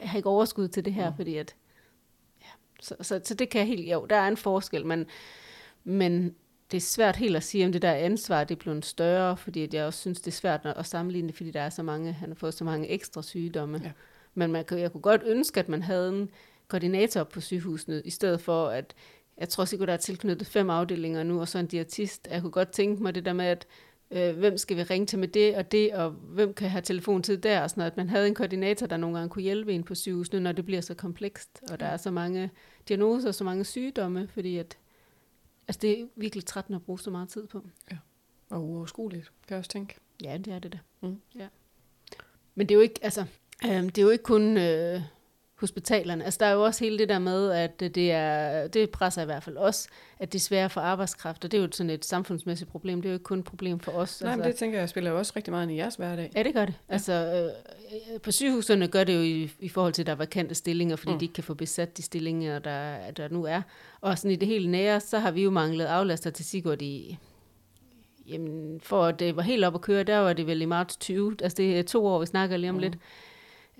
jeg 0.00 0.10
har 0.10 0.16
ikke 0.16 0.28
overskud 0.28 0.68
til 0.68 0.84
det 0.84 0.94
her, 0.94 1.10
mm. 1.10 1.16
fordi 1.16 1.36
at, 1.36 1.54
ja, 2.40 2.46
så, 2.80 2.96
så, 3.00 3.20
så 3.24 3.34
det 3.34 3.48
kan 3.48 3.58
jeg 3.58 3.68
helt, 3.68 3.92
jo, 3.92 4.06
der 4.10 4.16
er 4.16 4.28
en 4.28 4.36
forskel, 4.36 4.86
men, 4.86 5.06
men 5.84 6.34
det 6.72 6.78
er 6.78 6.80
svært 6.80 7.16
helt 7.16 7.36
at 7.36 7.42
sige, 7.42 7.66
om 7.66 7.72
det 7.72 7.82
der 7.82 7.92
ansvar 7.92 8.44
det 8.44 8.54
er 8.54 8.58
blevet 8.58 8.84
større, 8.84 9.36
fordi 9.36 9.62
at 9.62 9.74
jeg 9.74 9.84
også 9.84 10.00
synes, 10.00 10.20
det 10.20 10.26
er 10.26 10.36
svært 10.36 10.60
at 10.64 10.86
sammenligne 10.86 11.28
det, 11.28 11.36
fordi 11.36 11.50
der 11.50 11.60
er 11.60 11.70
så 11.70 11.82
mange, 11.82 12.12
han 12.12 12.28
har 12.28 12.34
fået 12.34 12.54
så 12.54 12.64
mange 12.64 12.88
ekstra 12.88 13.22
sygdomme. 13.22 13.80
Ja. 13.84 13.90
Men 14.34 14.52
man, 14.52 14.64
jeg 14.70 14.92
kunne 14.92 15.00
godt 15.00 15.22
ønske, 15.26 15.60
at 15.60 15.68
man 15.68 15.82
havde 15.82 16.08
en 16.08 16.30
koordinator 16.68 17.24
på 17.24 17.40
sygehusene, 17.40 18.02
i 18.04 18.10
stedet 18.10 18.40
for 18.40 18.66
at, 18.66 18.94
jeg 19.38 19.48
tror 19.48 19.64
sikkert, 19.64 19.86
der 19.86 19.94
er 19.94 19.98
tilknyttet 19.98 20.46
fem 20.46 20.70
afdelinger 20.70 21.22
nu, 21.22 21.40
og 21.40 21.48
så 21.48 21.58
en 21.58 21.66
diætist. 21.66 22.28
Jeg 22.30 22.40
kunne 22.40 22.50
godt 22.50 22.72
tænke 22.72 23.02
mig 23.02 23.14
det 23.14 23.24
der 23.24 23.32
med, 23.32 23.44
at 23.44 23.66
øh, 24.10 24.38
hvem 24.38 24.58
skal 24.58 24.76
vi 24.76 24.82
ringe 24.82 25.06
til 25.06 25.18
med 25.18 25.28
det 25.28 25.56
og 25.56 25.72
det, 25.72 25.92
og 25.94 26.10
hvem 26.10 26.54
kan 26.54 26.68
have 26.70 26.82
telefontid 26.82 27.38
der, 27.38 27.60
og 27.60 27.70
sådan 27.70 27.80
noget. 27.80 27.90
At 27.90 27.96
man 27.96 28.08
havde 28.08 28.26
en 28.26 28.34
koordinator, 28.34 28.86
der 28.86 28.96
nogle 28.96 29.16
gange 29.16 29.30
kunne 29.30 29.42
hjælpe 29.42 29.72
en 29.72 29.82
på 29.82 29.94
sygehusene, 29.94 30.40
når 30.40 30.52
det 30.52 30.64
bliver 30.64 30.80
så 30.80 30.94
komplekst, 30.94 31.62
og 31.70 31.80
der 31.80 31.86
er 31.86 31.96
så 31.96 32.10
mange 32.10 32.50
diagnoser 32.88 33.28
og 33.28 33.34
så 33.34 33.44
mange 33.44 33.64
sygdomme, 33.64 34.28
fordi 34.28 34.56
at 34.56 34.78
Altså, 35.68 35.78
det 35.82 36.00
er 36.00 36.06
virkelig 36.16 36.46
trættende 36.46 36.76
at 36.76 36.82
bruge 36.82 37.00
så 37.00 37.10
meget 37.10 37.28
tid 37.28 37.46
på. 37.46 37.66
Ja, 37.90 37.96
og 38.50 38.64
uoverskueligt, 38.64 39.24
kan 39.24 39.54
jeg 39.54 39.58
også 39.58 39.70
tænke. 39.70 39.94
Ja, 40.24 40.36
det 40.36 40.52
er 40.52 40.58
det 40.58 40.72
da. 40.72 40.78
Mm. 41.00 41.20
Ja. 41.34 41.48
Men 42.54 42.68
det 42.68 42.74
er 42.74 42.76
jo 42.76 42.80
ikke, 42.80 43.00
altså, 43.02 43.20
øh, 43.64 43.82
det 43.82 43.98
er 43.98 44.02
jo 44.02 44.10
ikke 44.10 44.24
kun 44.24 44.56
øh, 44.56 45.00
hospitalerne. 45.62 46.24
Altså, 46.24 46.38
der 46.40 46.46
er 46.46 46.52
jo 46.52 46.62
også 46.62 46.84
hele 46.84 46.98
det 46.98 47.08
der 47.08 47.18
med, 47.18 47.50
at 47.50 47.80
det, 47.80 48.12
er, 48.12 48.66
det 48.66 48.90
presser 48.90 49.22
i 49.22 49.24
hvert 49.24 49.42
fald 49.42 49.56
os, 49.56 49.88
at 50.18 50.32
det 50.32 50.38
er 50.38 50.42
svært 50.42 50.72
for 50.72 50.80
arbejdskraft, 50.80 51.44
og 51.44 51.52
det 51.52 51.58
er 51.58 51.62
jo 51.62 51.68
sådan 51.72 51.90
et 51.90 52.04
samfundsmæssigt 52.04 52.70
problem. 52.70 53.02
Det 53.02 53.08
er 53.08 53.12
jo 53.12 53.14
ikke 53.14 53.24
kun 53.24 53.38
et 53.38 53.44
problem 53.44 53.80
for 53.80 53.92
os. 53.92 54.20
Nej, 54.22 54.32
altså. 54.32 54.42
men 54.42 54.50
det 54.50 54.58
tænker 54.58 54.78
jeg 54.78 54.88
spiller 54.88 55.10
jo 55.10 55.18
også 55.18 55.32
rigtig 55.36 55.50
meget 55.50 55.64
ind 55.64 55.72
i 55.72 55.76
jeres 55.76 55.94
hverdag. 55.94 56.30
Ja, 56.36 56.42
det 56.42 56.54
gør 56.54 56.64
det. 56.64 56.74
Ja. 56.88 56.92
Altså, 56.92 57.12
øh, 58.14 58.20
på 58.20 58.30
sygehusene 58.30 58.88
gør 58.88 59.04
det 59.04 59.14
jo 59.14 59.20
i, 59.20 59.50
i 59.60 59.68
forhold 59.68 59.92
til, 59.92 60.02
at 60.02 60.06
der 60.06 60.12
er 60.12 60.16
vakante 60.16 60.54
stillinger, 60.54 60.96
fordi 60.96 61.12
mm. 61.12 61.18
de 61.18 61.24
ikke 61.24 61.34
kan 61.34 61.44
få 61.44 61.54
besat 61.54 61.96
de 61.96 62.02
stillinger, 62.02 62.58
der, 62.58 63.10
der 63.10 63.28
nu 63.28 63.44
er. 63.44 63.62
Og 64.00 64.18
sådan 64.18 64.30
i 64.30 64.36
det 64.36 64.48
helt 64.48 64.70
nære, 64.70 65.00
så 65.00 65.18
har 65.18 65.30
vi 65.30 65.42
jo 65.42 65.50
manglet 65.50 65.84
aflaster 65.84 66.30
til 66.30 66.44
Sigurd 66.44 66.82
i 66.82 67.18
Jamen, 68.28 68.80
for 68.80 69.04
at 69.04 69.20
det 69.20 69.36
var 69.36 69.42
helt 69.42 69.64
op 69.64 69.74
at 69.74 69.80
køre, 69.80 70.02
der 70.02 70.18
var 70.18 70.32
det 70.32 70.46
vel 70.46 70.62
i 70.62 70.64
marts 70.64 70.96
20. 70.96 71.36
Altså, 71.42 71.56
det 71.56 71.78
er 71.78 71.82
to 71.82 72.06
år, 72.06 72.20
vi 72.20 72.26
snakker 72.26 72.56
lige 72.56 72.70
om 72.70 72.74
mm. 72.74 72.80
lidt. 72.80 72.98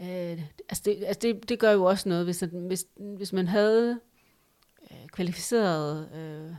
Øh, 0.03 0.43
altså 0.69 0.83
det, 0.85 1.05
altså 1.05 1.19
det, 1.23 1.49
det 1.49 1.59
gør 1.59 1.71
jo 1.71 1.85
også 1.85 2.09
noget, 2.09 2.25
hvis, 2.25 2.45
hvis, 2.53 2.87
hvis 2.97 3.33
man 3.33 3.49
havde 3.49 4.01
øh, 4.91 5.07
kvalificeret 5.12 6.09
øh, 6.15 6.55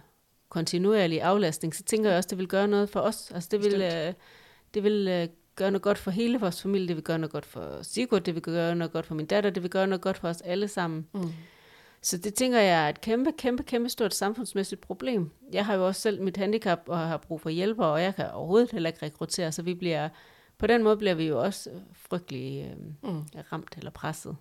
kontinuerlig 0.50 1.22
aflastning, 1.22 1.76
så 1.76 1.84
tænker 1.84 2.10
jeg 2.10 2.18
også, 2.18 2.30
det 2.30 2.38
vil 2.38 2.48
gøre 2.48 2.68
noget 2.68 2.90
for 2.90 3.00
os. 3.00 3.32
Altså 3.32 3.50
det 3.52 3.64
vil, 3.64 3.82
øh, 3.82 4.14
det 4.74 4.84
vil 4.84 5.08
øh, 5.08 5.28
gøre 5.56 5.72
noget 5.72 5.82
godt 5.82 5.98
for 5.98 6.12
hele 6.12 6.40
vores 6.40 6.62
familie, 6.62 6.88
det 6.88 6.96
vil 6.96 7.04
gøre 7.04 7.20
noget 7.20 7.32
godt 7.32 7.46
for 7.46 7.80
Sigurd, 7.82 8.22
det 8.22 8.36
vil 8.36 8.44
gøre 8.44 8.76
noget 8.76 8.94
godt 8.94 9.06
for 9.06 9.16
min 9.16 9.26
datter, 9.26 9.50
det 9.50 9.64
vil 9.64 9.72
gøre 9.72 9.88
noget 9.88 10.02
godt 10.02 10.18
for 10.18 10.30
os 10.30 10.42
alle 10.42 10.68
sammen. 10.68 11.08
Mm. 11.14 11.32
Så 12.02 12.18
det 12.18 12.34
tænker 12.34 12.60
jeg 12.60 12.86
er 12.86 12.90
et 12.90 13.02
kæmpe, 13.02 13.32
kæmpe, 13.38 13.64
kæmpe 13.64 13.90
stort 13.90 14.14
samfundsmæssigt 14.14 14.82
problem. 14.82 15.32
Jeg 15.54 15.66
har 15.66 15.76
jo 15.76 15.88
også 15.88 16.02
selv 16.02 16.22
mit 16.22 16.38
handicap 16.38 16.80
og 16.88 17.00
har 17.00 17.18
brug 17.18 17.42
for 17.42 17.50
hjælper, 17.50 17.86
og 17.86 18.02
jeg 18.02 18.16
kan 18.16 18.32
overhovedet 18.32 18.72
heller 18.72 18.90
ikke 18.90 19.06
rekruttere, 19.06 19.52
så 19.52 19.62
vi 19.62 19.74
bliver 19.74 20.10
på 20.64 20.68
den 20.68 20.84
måde 20.84 20.98
bliver 20.98 21.14
vi 21.14 21.28
jo 21.28 21.42
også 21.42 21.70
frygtelig 21.94 22.72
øh, 23.04 23.12
mm. 23.12 23.24
ramt 23.52 23.76
eller 23.78 23.92
presset. 23.92 24.36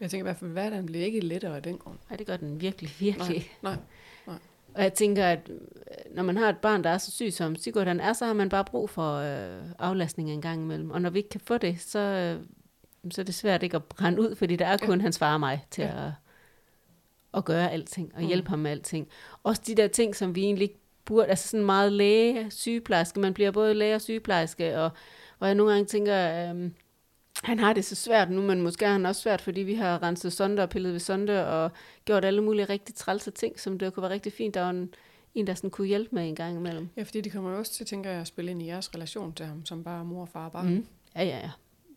Jeg 0.00 0.10
tænker 0.10 0.22
i 0.22 0.26
hvert 0.26 0.36
fald, 0.36 0.50
at 0.50 0.52
hverdagen 0.52 0.86
bliver 0.86 1.04
ikke 1.04 1.20
lettere 1.20 1.56
af 1.56 1.62
den 1.62 1.78
grund. 1.78 1.98
Nej, 2.08 2.16
det 2.16 2.26
gør 2.26 2.36
den 2.36 2.60
virkelig, 2.60 2.90
virkelig. 2.98 3.50
Nej, 3.62 3.74
nej, 3.74 3.82
nej. 4.26 4.36
Og 4.74 4.82
jeg 4.82 4.94
tænker, 4.94 5.26
at 5.26 5.50
øh, 5.50 6.14
når 6.14 6.22
man 6.22 6.36
har 6.36 6.48
et 6.48 6.58
barn, 6.58 6.84
der 6.84 6.90
er 6.90 6.98
så 6.98 7.10
syg 7.10 7.32
som 7.32 7.56
Sigurd 7.56 7.86
han 7.86 8.00
er, 8.00 8.12
så 8.12 8.26
har 8.26 8.32
man 8.32 8.48
bare 8.48 8.64
brug 8.64 8.90
for 8.90 9.14
øh, 9.14 9.62
aflastning 9.78 10.30
en 10.30 10.40
gang 10.40 10.62
imellem. 10.62 10.90
Og 10.90 11.02
når 11.02 11.10
vi 11.10 11.18
ikke 11.18 11.28
kan 11.30 11.40
få 11.40 11.58
det, 11.58 11.80
så, 11.80 11.98
øh, 11.98 12.40
så 13.10 13.20
er 13.20 13.24
det 13.24 13.34
svært 13.34 13.62
ikke 13.62 13.76
at 13.76 13.84
brænde 13.84 14.20
ud, 14.20 14.34
fordi 14.34 14.56
der 14.56 14.66
er 14.66 14.76
kun 14.76 14.98
ja. 14.98 15.02
hans 15.02 15.18
far 15.18 15.34
og 15.34 15.40
mig 15.40 15.66
til 15.70 15.82
ja. 15.82 16.06
at, 16.06 16.12
at 17.34 17.44
gøre 17.44 17.70
alting 17.70 18.12
og 18.14 18.20
mm. 18.20 18.26
hjælpe 18.26 18.48
ham 18.48 18.58
med 18.58 18.70
alting. 18.70 19.08
Også 19.42 19.62
de 19.66 19.74
der 19.74 19.88
ting, 19.88 20.16
som 20.16 20.34
vi 20.34 20.42
egentlig 20.42 20.62
ikke 20.62 20.80
burde, 21.04 21.26
altså 21.26 21.48
sådan 21.48 21.66
meget 21.66 21.92
læge, 21.92 22.50
sygeplejerske, 22.50 23.20
man 23.20 23.34
bliver 23.34 23.50
både 23.50 23.74
læge 23.74 23.94
og 23.94 24.00
sygeplejerske, 24.00 24.78
og 24.78 24.90
hvor 25.40 25.46
jeg 25.46 25.54
nogle 25.54 25.72
gange 25.72 25.86
tænker, 25.86 26.50
øh, 26.54 26.70
han 27.42 27.58
har 27.58 27.72
det 27.72 27.84
så 27.84 27.94
svært 27.94 28.30
nu, 28.30 28.42
men 28.42 28.60
måske 28.60 28.84
har 28.84 28.92
han 28.92 29.06
også 29.06 29.22
svært, 29.22 29.40
fordi 29.40 29.60
vi 29.60 29.74
har 29.74 30.02
renset 30.02 30.32
sonde 30.32 30.62
og 30.62 30.70
pillet 30.70 30.92
ved 30.92 31.00
sonde 31.00 31.48
og 31.48 31.70
gjort 32.04 32.24
alle 32.24 32.40
mulige 32.40 32.64
rigtig 32.64 32.94
trælse 32.94 33.30
ting, 33.30 33.60
som 33.60 33.78
det 33.78 33.94
kunne 33.94 34.02
være 34.02 34.12
rigtig 34.12 34.32
fint. 34.32 34.54
Der 34.54 34.60
var 34.60 34.70
en, 34.70 34.94
en, 35.34 35.46
der 35.46 35.54
sådan 35.54 35.70
kunne 35.70 35.86
hjælpe 35.86 36.14
med 36.14 36.28
en 36.28 36.34
gang 36.34 36.56
imellem. 36.56 36.88
Ja, 36.96 37.02
fordi 37.02 37.20
det 37.20 37.32
kommer 37.32 37.50
jo 37.50 37.58
også 37.58 37.72
til, 37.72 37.86
tænker 37.86 38.10
jeg, 38.10 38.20
at 38.20 38.26
spille 38.26 38.50
ind 38.50 38.62
i 38.62 38.66
jeres 38.66 38.94
relation 38.94 39.32
til 39.32 39.46
ham, 39.46 39.66
som 39.66 39.84
bare 39.84 40.04
mor, 40.04 40.24
far 40.24 40.44
og 40.44 40.52
barn. 40.52 40.74
Mm. 40.74 40.86
Ja, 41.16 41.22
ja, 41.22 41.38
ja. 41.38 41.50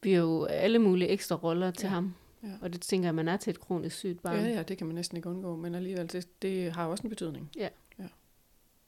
Vi 0.03 0.13
har 0.13 0.21
jo 0.21 0.45
alle 0.45 0.79
mulige 0.79 1.09
ekstra 1.09 1.35
roller 1.35 1.71
til 1.71 1.87
ja. 1.87 1.93
ham. 1.93 2.13
Ja. 2.43 2.47
Og 2.61 2.73
det 2.73 2.81
tænker 2.81 3.07
jeg, 3.07 3.15
man 3.15 3.27
er 3.27 3.37
til 3.37 3.51
et 3.51 3.59
kronisk 3.59 3.95
sygt 3.95 4.21
barn. 4.21 4.39
Ja, 4.39 4.47
ja, 4.47 4.63
det 4.63 4.77
kan 4.77 4.87
man 4.87 4.95
næsten 4.95 5.17
ikke 5.17 5.29
undgå, 5.29 5.55
men 5.55 5.75
alligevel, 5.75 6.11
det, 6.11 6.41
det 6.41 6.71
har 6.71 6.85
også 6.85 7.03
en 7.03 7.09
betydning. 7.09 7.49
Ja. 7.57 7.69
ja. 7.99 8.03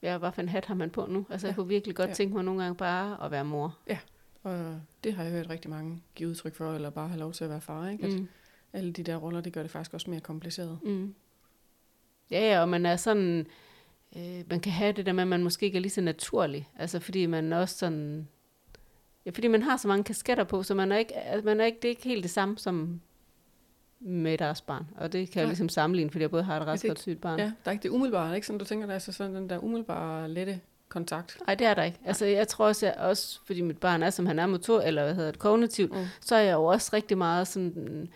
Ja, 0.01 0.17
hvad 0.17 0.31
for 0.31 0.41
en 0.41 0.49
hat 0.49 0.65
har 0.65 0.75
man 0.75 0.89
på 0.89 1.05
nu? 1.09 1.25
Altså, 1.29 1.47
ja. 1.47 1.49
jeg 1.49 1.55
kunne 1.55 1.67
virkelig 1.67 1.95
godt 1.95 2.09
ja. 2.09 2.13
tænke 2.13 2.35
mig 2.35 2.43
nogle 2.43 2.61
gange 2.61 2.75
bare 2.75 3.25
at 3.25 3.31
være 3.31 3.45
mor. 3.45 3.77
Ja, 3.87 3.97
og 4.45 4.81
det 5.03 5.13
har 5.13 5.23
jeg 5.23 5.31
hørt 5.31 5.49
rigtig 5.49 5.69
mange 5.69 6.01
give 6.15 6.29
udtryk 6.29 6.55
for, 6.55 6.73
eller 6.73 6.89
bare 6.89 7.07
have 7.07 7.19
lov 7.19 7.33
til 7.33 7.43
at 7.43 7.49
være 7.49 7.61
far. 7.61 7.89
Ikke? 7.89 8.05
At 8.05 8.13
mm. 8.13 8.27
Alle 8.73 8.91
de 8.91 9.03
der 9.03 9.15
roller, 9.15 9.41
det 9.41 9.53
gør 9.53 9.61
det 9.61 9.71
faktisk 9.71 9.93
også 9.93 10.09
mere 10.09 10.19
kompliceret. 10.19 10.79
Mm. 10.83 11.15
Ja, 12.31 12.53
ja, 12.53 12.61
og 12.61 12.69
man 12.69 12.85
er 12.85 12.95
sådan, 12.95 13.47
øh, 14.17 14.43
man 14.49 14.59
kan 14.59 14.71
have 14.71 14.91
det 14.91 15.05
der 15.05 15.11
med, 15.11 15.21
at 15.21 15.27
man 15.27 15.43
måske 15.43 15.65
ikke 15.65 15.75
er 15.75 15.81
lige 15.81 15.91
så 15.91 16.01
naturlig. 16.01 16.69
Altså 16.77 16.99
fordi 16.99 17.25
man 17.25 17.53
også 17.53 17.77
sådan, 17.77 18.27
ja, 19.25 19.31
fordi 19.31 19.47
man 19.47 19.61
har 19.61 19.77
så 19.77 19.87
mange 19.87 20.03
kasketter 20.03 20.43
på, 20.43 20.63
så 20.63 20.73
man 20.73 20.91
er 20.91 20.97
ikke, 20.97 21.13
man 21.43 21.59
er 21.59 21.65
ikke, 21.65 21.77
det 21.81 21.85
er 21.85 21.89
ikke 21.89 22.03
helt 22.03 22.23
det 22.23 22.31
samme 22.31 22.57
som 22.57 23.01
med 23.99 24.37
deres 24.37 24.61
barn. 24.61 24.87
Og 24.95 25.13
det 25.13 25.31
kan 25.31 25.39
jeg 25.39 25.47
ligesom 25.47 25.69
sammenligne, 25.69 26.11
fordi 26.11 26.21
jeg 26.21 26.31
både 26.31 26.43
har 26.43 26.61
et 26.61 26.67
ret 26.67 26.83
godt 26.87 26.99
sygt 26.99 27.21
barn. 27.21 27.39
Ja, 27.39 27.45
der 27.45 27.51
er 27.65 27.71
ikke 27.71 27.83
det 27.83 27.89
umiddelbare, 27.89 28.35
ikke? 28.35 28.47
Sådan, 28.47 28.59
du 28.59 28.65
tænker, 28.65 28.87
der 28.87 28.93
er 28.93 28.99
så 28.99 29.11
sådan 29.11 29.35
den 29.35 29.49
der 29.49 29.57
umiddelbare, 29.57 30.29
lette 30.29 30.59
kontakt. 30.89 31.37
Nej, 31.47 31.55
det 31.55 31.67
er 31.67 31.73
der 31.73 31.83
ikke. 31.83 31.99
Altså, 32.05 32.25
jeg 32.25 32.47
tror 32.47 32.67
også, 32.67 32.85
jeg, 32.85 32.95
også 32.97 33.39
fordi 33.45 33.61
mit 33.61 33.77
barn 33.77 34.03
er, 34.03 34.09
som 34.09 34.25
han 34.25 34.39
er 34.39 34.45
motor, 34.45 34.81
eller 34.81 35.03
hvad 35.03 35.15
hedder 35.15 35.31
det, 35.31 35.39
kognitivt, 35.39 35.91
mm. 35.91 36.05
så 36.21 36.35
er 36.35 36.41
jeg 36.41 36.53
jo 36.53 36.65
også 36.65 36.89
rigtig 36.93 37.17
meget 37.17 37.47
sådan, 37.47 38.09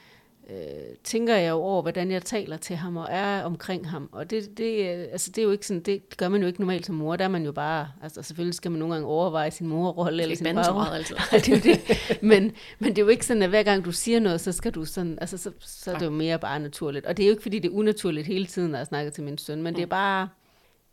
øh, 0.50 0.96
tænker 1.04 1.36
jeg 1.36 1.50
jo 1.50 1.56
over, 1.56 1.82
hvordan 1.82 2.12
jeg 2.12 2.24
taler 2.24 2.58
til 2.58 2.76
ham 2.76 2.98
og 2.98 3.08
er 3.10 3.44
omkring 3.44 3.90
ham. 3.90 4.10
Og 4.12 4.30
det, 4.30 4.58
det, 4.58 4.98
øh, 4.98 5.08
altså, 5.12 5.32
det 5.32 5.38
er 5.38 5.44
jo 5.44 5.52
ikke 5.52 5.68
sådan, 5.68 5.82
det 5.82 6.18
gør 6.18 6.30
man 6.30 6.42
jo 6.42 6.48
ikke 6.48 6.60
normalt 6.60 6.86
som 6.86 6.96
mor. 6.96 7.16
Der 7.16 7.24
er 7.24 7.30
man 7.30 7.46
jo 7.46 7.52
bare, 7.52 7.88
altså 8.04 8.24
selvfølgelig 8.24 8.56
skal 8.56 8.72
man 8.72 8.80
nogle 8.80 8.94
gange 8.94 9.08
overveje 9.08 9.52
sin 9.52 9.68
morrolle 9.68 10.24
eller 10.24 10.36
sin 10.36 10.46
farrolle. 10.46 10.96
altså. 10.96 11.16
det 11.32 11.50
er 11.50 11.56
jo 11.56 11.62
det. 11.64 12.20
Men, 12.22 12.52
men 12.80 12.90
det 12.90 12.98
er 12.98 13.02
jo 13.02 13.10
ikke 13.10 13.26
sådan, 13.26 13.44
at 13.44 13.50
hver 13.50 13.64
gang 13.64 13.86
du 13.86 13.92
siger 13.92 14.20
noget, 14.20 14.42
så 14.42 14.52
skal 14.52 14.72
du 14.72 14.86
sådan, 14.86 15.18
altså 15.22 15.38
så, 15.38 15.52
så 15.60 15.92
er 15.92 15.98
det 15.98 16.06
jo 16.06 16.12
mere 16.12 16.40
bare 16.40 16.60
naturligt. 16.60 17.06
Og 17.06 17.18
det 17.18 17.24
er 17.24 17.28
jo 17.28 17.32
ikke, 17.32 17.44
fordi 17.44 17.60
det 17.60 17.72
er 17.72 17.76
unaturligt 17.76 18.28
hele 18.28 18.46
tiden, 18.46 18.72
når 18.72 18.78
jeg 18.78 18.88
snakker 18.88 19.12
til 19.12 19.24
min 19.24 19.38
søn, 19.38 19.62
men 19.62 19.72
mm. 19.72 19.76
det 19.76 19.82
er 19.82 19.88
bare, 19.88 20.30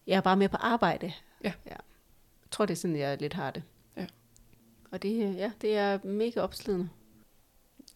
jeg 0.07 0.17
er 0.17 0.21
bare 0.21 0.37
mere 0.37 0.49
på 0.49 0.57
arbejde. 0.57 1.13
Ja. 1.45 1.53
ja. 1.67 1.71
Jeg 2.43 2.51
tror, 2.51 2.67
det 2.67 2.75
er 2.75 2.79
sådan, 2.79 2.97
jeg 2.97 3.21
lidt 3.21 3.33
har 3.33 3.51
det. 3.51 3.63
Ja. 3.97 4.07
Og 4.91 5.03
det, 5.03 5.35
ja, 5.37 5.53
det 5.61 5.77
er 5.77 5.99
mega 6.05 6.41
opslidende. 6.41 6.89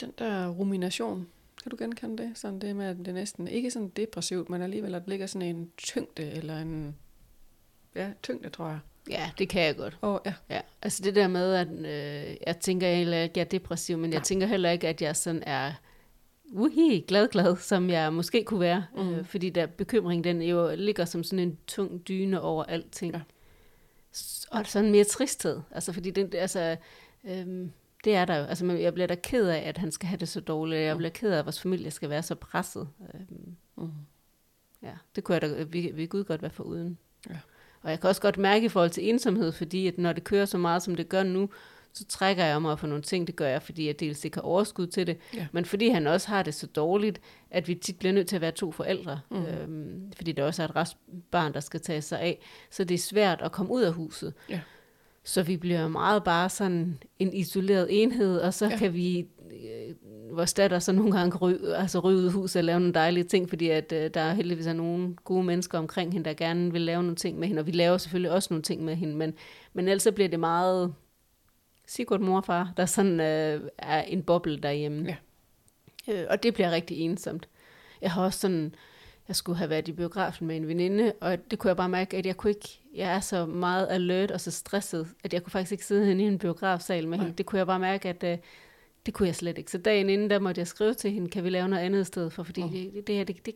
Den 0.01 0.13
der 0.19 0.49
rumination, 0.49 1.29
kan 1.63 1.71
du 1.71 1.77
genkende 1.79 2.23
det? 2.23 2.39
Sådan 2.39 2.59
det 2.59 2.77
med, 2.77 2.87
at 2.87 2.97
det 2.97 3.09
er 3.09 3.13
næsten 3.13 3.49
ikke 3.49 3.71
sådan 3.71 3.89
depressivt, 3.89 4.51
men 4.51 4.63
alligevel, 4.63 4.95
at 4.95 5.03
der 5.03 5.09
ligger 5.09 5.27
sådan 5.27 5.49
en 5.49 5.71
tyngde, 5.77 6.31
eller 6.31 6.59
en, 6.59 6.97
ja, 7.95 8.11
tyngde, 8.23 8.51
tror 8.51 8.69
jeg. 8.69 8.79
Ja, 9.11 9.31
det 9.39 9.49
kan 9.49 9.63
jeg 9.63 9.77
godt. 9.77 9.99
Og 10.01 10.23
ja, 10.27 10.35
Ja, 10.51 10.61
altså 10.83 11.03
det 11.03 11.15
der 11.15 11.29
med, 11.29 11.55
at 11.55 11.69
øh, 11.69 12.37
jeg 12.47 12.61
tænker 12.61 12.95
heller 12.95 13.23
ikke, 13.23 13.33
at 13.33 13.37
jeg 13.37 13.45
er 13.45 13.49
depressiv, 13.49 13.99
men 13.99 14.11
jeg 14.11 14.19
Nej. 14.19 14.25
tænker 14.25 14.47
heller 14.47 14.71
ikke, 14.71 14.89
at 14.89 15.03
jeg 15.03 15.17
sådan 15.17 15.43
er 15.47 15.73
uhi, 16.53 17.05
glad, 17.09 17.29
glad, 17.29 17.57
som 17.57 17.91
jeg 17.91 18.13
måske 18.13 18.45
kunne 18.45 18.61
være. 18.61 18.85
Mm. 18.97 19.03
Mhm. 19.03 19.15
Øh, 19.15 19.25
fordi 19.25 19.51
der 19.51 19.67
bekymring, 19.67 20.25
den 20.25 20.43
jo 20.43 20.75
ligger 20.77 21.05
som 21.05 21.23
sådan 21.25 21.39
en 21.49 21.59
tung 21.67 22.09
dyne 22.09 22.41
over 22.41 22.65
alting. 22.65 23.15
Ja. 23.15 23.21
Og 24.51 24.67
sådan 24.67 24.91
mere 24.91 25.05
tristhed. 25.05 25.61
Altså 25.71 25.93
fordi 25.93 26.11
den, 26.11 26.33
altså, 26.35 26.77
øhm, 27.25 27.73
det 28.05 28.15
er 28.15 28.25
der 28.25 28.37
jo. 28.37 28.45
Altså 28.45 28.67
jeg 28.67 28.95
bliver 28.95 29.07
da 29.07 29.15
ked 29.15 29.49
af, 29.49 29.69
at 29.69 29.79
han 29.79 29.93
skal 29.93 30.09
have 30.09 30.19
det 30.19 30.29
så 30.29 30.41
dårligt. 30.41 30.81
Jeg 30.83 30.95
Mm. 30.95 30.99
bliver 30.99 31.11
ked 31.11 31.31
af, 31.33 31.39
at 31.39 31.45
vores 31.45 31.61
familie 31.61 31.91
skal 31.91 32.11
være 32.11 32.23
så 32.23 32.35
presset. 32.35 32.89
Øhm, 33.15 33.57
mm. 33.77 33.91
Ja, 34.83 34.93
det 35.17 35.25
kunne 35.25 35.35
jeg 35.35 35.43
da 35.43 35.63
vi, 35.63 35.91
vi 35.95 36.07
Gud 36.07 36.25
godt 36.25 36.43
være 36.43 36.51
for 36.51 36.65
uden. 36.65 36.99
Ja. 37.31 37.37
Og 37.83 37.91
jeg 37.91 38.01
kan 38.01 38.09
også 38.09 38.23
godt 38.23 38.39
mærke 38.39 38.65
i 38.67 38.69
forhold 38.69 38.91
til 38.91 39.09
ensomhed, 39.09 39.53
fordi 39.53 39.87
at 39.87 39.99
når 39.99 40.13
det 40.13 40.25
kører 40.25 40.45
så 40.45 40.59
meget, 40.59 40.83
som 40.83 40.95
det 40.95 41.09
gør 41.09 41.23
nu, 41.23 41.49
så 41.95 42.05
trækker 42.05 42.45
jeg 42.45 42.63
mig 42.63 42.79
for 42.79 42.87
nogle 42.87 43.03
ting. 43.03 43.27
Det 43.27 43.37
gør 43.37 43.49
jeg, 43.49 43.63
fordi 43.63 43.87
jeg 43.87 44.01
dels 44.01 44.25
ikke 44.25 44.37
har 44.37 44.43
overskud 44.43 44.87
til 44.87 45.07
det, 45.07 45.17
Ja. 45.35 45.47
men 45.53 45.65
fordi 45.65 45.89
han 45.89 46.07
også 46.07 46.29
har 46.29 46.43
det 46.43 46.55
så 46.55 46.67
dårligt, 46.67 47.21
at 47.51 47.69
vi 47.69 47.75
tit 47.75 47.99
bliver 47.99 48.13
nødt 48.13 48.27
til 48.29 48.37
at 48.37 48.43
være 48.43 48.51
to 48.53 48.73
forældre. 48.73 49.21
Mhm. 49.31 49.45
Øhm, 49.45 50.13
fordi 50.17 50.33
der 50.33 50.45
også 50.45 50.63
er 50.63 50.69
et 50.69 50.77
rest 50.77 50.97
barn, 51.31 51.53
der 51.55 51.61
skal 51.61 51.81
tage 51.81 52.03
sig 52.03 52.21
af. 52.21 52.39
Så 52.71 52.85
det 52.85 52.95
er 52.95 52.99
svært 52.99 53.41
at 53.43 53.53
komme 53.53 53.73
ud 53.73 53.83
af 53.83 53.93
huset. 53.93 54.35
Ja. 54.51 54.61
Så 55.25 55.43
vi 55.43 55.57
bliver 55.57 55.89
meget 55.89 56.25
bare 56.25 56.49
sådan 56.49 56.99
en 57.19 57.33
isoleret 57.35 57.87
enhed, 58.03 58.39
og 58.39 58.55
så 58.55 58.67
Ja. 58.69 58.77
kan 58.77 58.95
vi, 58.95 59.19
øh, 59.53 60.37
vores 60.37 60.55
datter 60.55 60.79
så 60.79 60.93
nogle 60.93 61.13
gange 61.13 61.37
ryge, 61.39 61.77
altså 61.77 61.99
ryge 61.99 62.19
ud 62.19 62.31
huset 62.31 62.61
og 62.61 62.65
lave 62.65 62.81
nogle 62.81 62.95
dejlige 62.95 63.25
ting, 63.25 63.49
fordi 63.49 63.69
at, 63.69 63.93
øh, 63.93 64.11
der 64.15 64.21
er 64.21 64.35
heldigvis 64.35 64.67
er 64.67 64.73
nogle 64.73 65.15
gode 65.25 65.45
mennesker 65.45 65.79
omkring 65.79 66.13
hende, 66.13 66.29
der 66.29 66.35
gerne 66.35 66.73
vil 66.73 66.81
lave 66.81 67.03
nogle 67.03 67.17
ting 67.17 67.39
med 67.39 67.49
hende, 67.49 67.61
og 67.61 67.67
vi 67.67 67.73
laver 67.73 67.99
selvfølgelig 67.99 68.31
også 68.31 68.49
nogle 68.51 68.63
ting 68.63 68.85
med 68.85 68.97
hende, 68.97 69.17
men, 69.17 69.35
men 69.73 69.89
ellers 69.89 70.03
så 70.03 70.13
bliver 70.13 70.29
det 70.29 70.41
meget 70.41 70.95
Sigurd 71.91 72.21
morfar, 72.21 72.73
der 72.77 72.87
sådan 72.87 73.21
øh, 73.21 73.61
er 73.79 74.03
en 74.03 74.23
boble 74.23 74.57
derhjemme. 74.57 75.17
Ja. 76.09 76.13
Øh, 76.13 76.27
og 76.31 76.43
det 76.43 76.55
bliver 76.55 76.71
rigtig 76.71 77.01
ensomt. 77.01 77.49
Jeg 78.03 78.11
har 78.11 78.25
også 78.25 78.39
sådan, 78.39 78.75
jeg 79.29 79.37
skulle 79.37 79.59
have 79.59 79.71
været 79.71 79.89
i 79.89 79.93
biografen 79.93 80.47
med 80.47 80.57
en 80.57 80.69
veninde, 80.69 81.13
og 81.21 81.51
det 81.51 81.59
kunne 81.59 81.69
jeg 81.69 81.77
bare 81.77 81.89
mærke, 81.89 82.17
at 82.17 82.27
jeg 82.27 82.37
kunne 82.37 82.51
ikke, 82.51 82.81
jeg 82.95 83.13
er 83.15 83.21
så 83.21 83.47
meget 83.47 83.87
alert 83.91 84.31
og 84.31 84.41
så 84.41 84.51
stresset, 84.51 85.09
at 85.25 85.35
jeg 85.35 85.43
kunne 85.43 85.51
faktisk 85.51 85.73
ikke 85.73 85.85
sidde 85.87 86.07
henne 86.07 86.23
i 86.23 86.27
en 86.27 86.39
biografsal 86.39 87.09
med 87.09 87.19
Nej. 87.19 87.25
hende. 87.27 87.39
Det 87.39 87.47
kunne 87.47 87.59
jeg 87.59 87.67
bare 87.67 87.79
mærke, 87.79 88.09
at 88.09 88.25
øh, 88.25 88.39
det 89.07 89.15
kunne 89.15 89.27
jeg 89.29 89.37
slet 89.37 89.59
ikke. 89.59 89.71
Så 89.71 89.79
dagen 89.79 90.11
inden, 90.11 90.31
der 90.31 90.39
måtte 90.39 90.59
jeg 90.59 90.67
skrive 90.67 90.95
til 90.95 91.11
hende, 91.11 91.31
kan 91.31 91.45
vi 91.45 91.51
lave 91.51 91.69
noget 91.69 91.83
andet 91.83 92.01
i 92.01 92.05
stedet 92.05 92.33
for, 92.33 92.43
fordi 92.43 92.63
Mm. 92.63 92.71
det, 92.71 92.93
det, 92.95 93.07
det 93.07 93.15
her, 93.15 93.25
det, 93.25 93.47
det, 93.47 93.55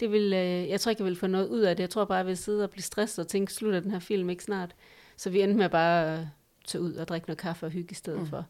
det 0.00 0.12
vil, 0.12 0.32
øh, 0.32 0.68
jeg 0.68 0.80
tror 0.80 0.90
ikke, 0.90 1.02
jeg 1.02 1.06
vil 1.08 1.16
få 1.16 1.26
noget 1.26 1.48
ud 1.48 1.60
af 1.60 1.76
det. 1.76 1.80
Jeg 1.82 1.90
tror 1.90 2.04
bare, 2.04 2.18
jeg 2.18 2.26
vil 2.26 2.36
sidde 2.36 2.64
og 2.64 2.70
blive 2.70 2.82
stresset 2.82 3.24
og 3.24 3.28
tænke, 3.28 3.52
slutter 3.52 3.80
den 3.80 3.90
her 3.90 3.98
film 3.98 4.30
ikke 4.30 4.44
snart? 4.44 4.74
Så 5.16 5.30
vi 5.30 5.42
endte 5.42 5.58
med 5.58 5.68
bare 5.68 6.28
tage 6.64 6.82
ud 6.82 6.94
og 6.94 7.08
drikke 7.08 7.26
noget 7.28 7.38
kaffe 7.38 7.66
og 7.66 7.70
hygge 7.72 7.92
i 7.92 7.94
stedet 7.94 8.18
Mm. 8.18 8.24
mm. 8.24 8.30
for. 8.30 8.46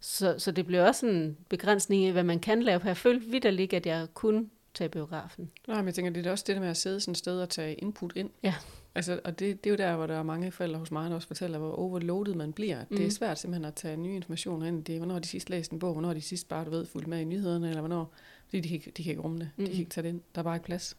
Så, 0.00 0.34
så 0.38 0.50
det 0.52 0.66
blev 0.66 0.82
også 0.84 1.06
en 1.06 1.36
begrænsning 1.48 2.02
i, 2.04 2.10
hvad 2.10 2.24
man 2.24 2.38
kan 2.38 2.62
lave. 2.62 2.80
Jeg 2.84 2.96
følte 2.96 3.26
vidderligt, 3.26 3.72
at 3.72 3.86
jeg 3.86 4.06
kunne 4.14 4.46
tage 4.74 4.88
biografen. 4.88 5.50
Nej, 5.68 5.76
men 5.76 5.86
jeg 5.86 5.94
tænker, 5.94 6.12
det 6.12 6.26
er 6.26 6.30
også 6.30 6.44
det 6.46 6.54
der 6.56 6.60
med 6.60 6.68
at 6.68 6.76
sidde 6.76 7.00
sådan 7.00 7.12
et 7.12 7.18
sted 7.18 7.40
og 7.40 7.48
tage 7.48 7.74
input 7.74 8.12
ind. 8.16 8.30
Ja. 8.42 8.54
Altså, 8.94 9.20
og 9.24 9.38
det, 9.38 9.64
det 9.64 9.70
er 9.70 9.74
jo 9.74 9.76
der, 9.76 9.96
hvor 9.96 10.06
der 10.06 10.14
er 10.14 10.22
mange 10.22 10.50
forældre 10.50 10.78
hos 10.78 10.90
mig, 10.90 11.10
der 11.10 11.16
også 11.16 11.26
fortæller, 11.28 11.58
hvor 11.58 11.72
overloadet 11.72 12.36
man 12.36 12.52
bliver. 12.52 12.80
Mm. 12.80 12.86
Det 12.88 12.98
er 12.98 13.02
Mhm. 13.02 13.10
svært 13.10 13.38
simpelthen 13.38 13.64
at 13.64 13.74
tage 13.74 13.96
nye 13.96 14.14
informationer 14.14 14.66
ind. 14.66 14.84
Det 14.84 14.94
er, 14.94 14.98
hvornår 14.98 15.18
de 15.18 15.28
sidst 15.28 15.50
læst 15.50 15.70
en 15.72 15.78
bog, 15.78 15.92
hvornår 15.92 16.12
de 16.14 16.20
sidst 16.20 16.48
bare, 16.48 16.64
du 16.64 16.70
ved, 16.70 16.86
fulgt 16.86 17.06
med 17.08 17.20
i 17.20 17.24
nyhederne, 17.24 17.68
eller 17.68 17.80
hvornår. 17.80 18.12
Fordi 18.48 18.60
de 18.60 18.68
kan, 18.78 18.92
de 18.96 19.02
kan 19.02 19.10
ikke 19.10 19.22
rumme 19.22 19.38
det. 19.38 19.50
Mm. 19.56 19.64
De 19.64 19.70
kan 19.70 19.78
ikke 19.80 19.90
tage 19.90 20.02
det 20.02 20.08
ind. 20.08 20.20
Der 20.34 20.38
er 20.40 20.42
bare 20.44 20.56
ikke 20.56 20.66
plads. 20.66 20.96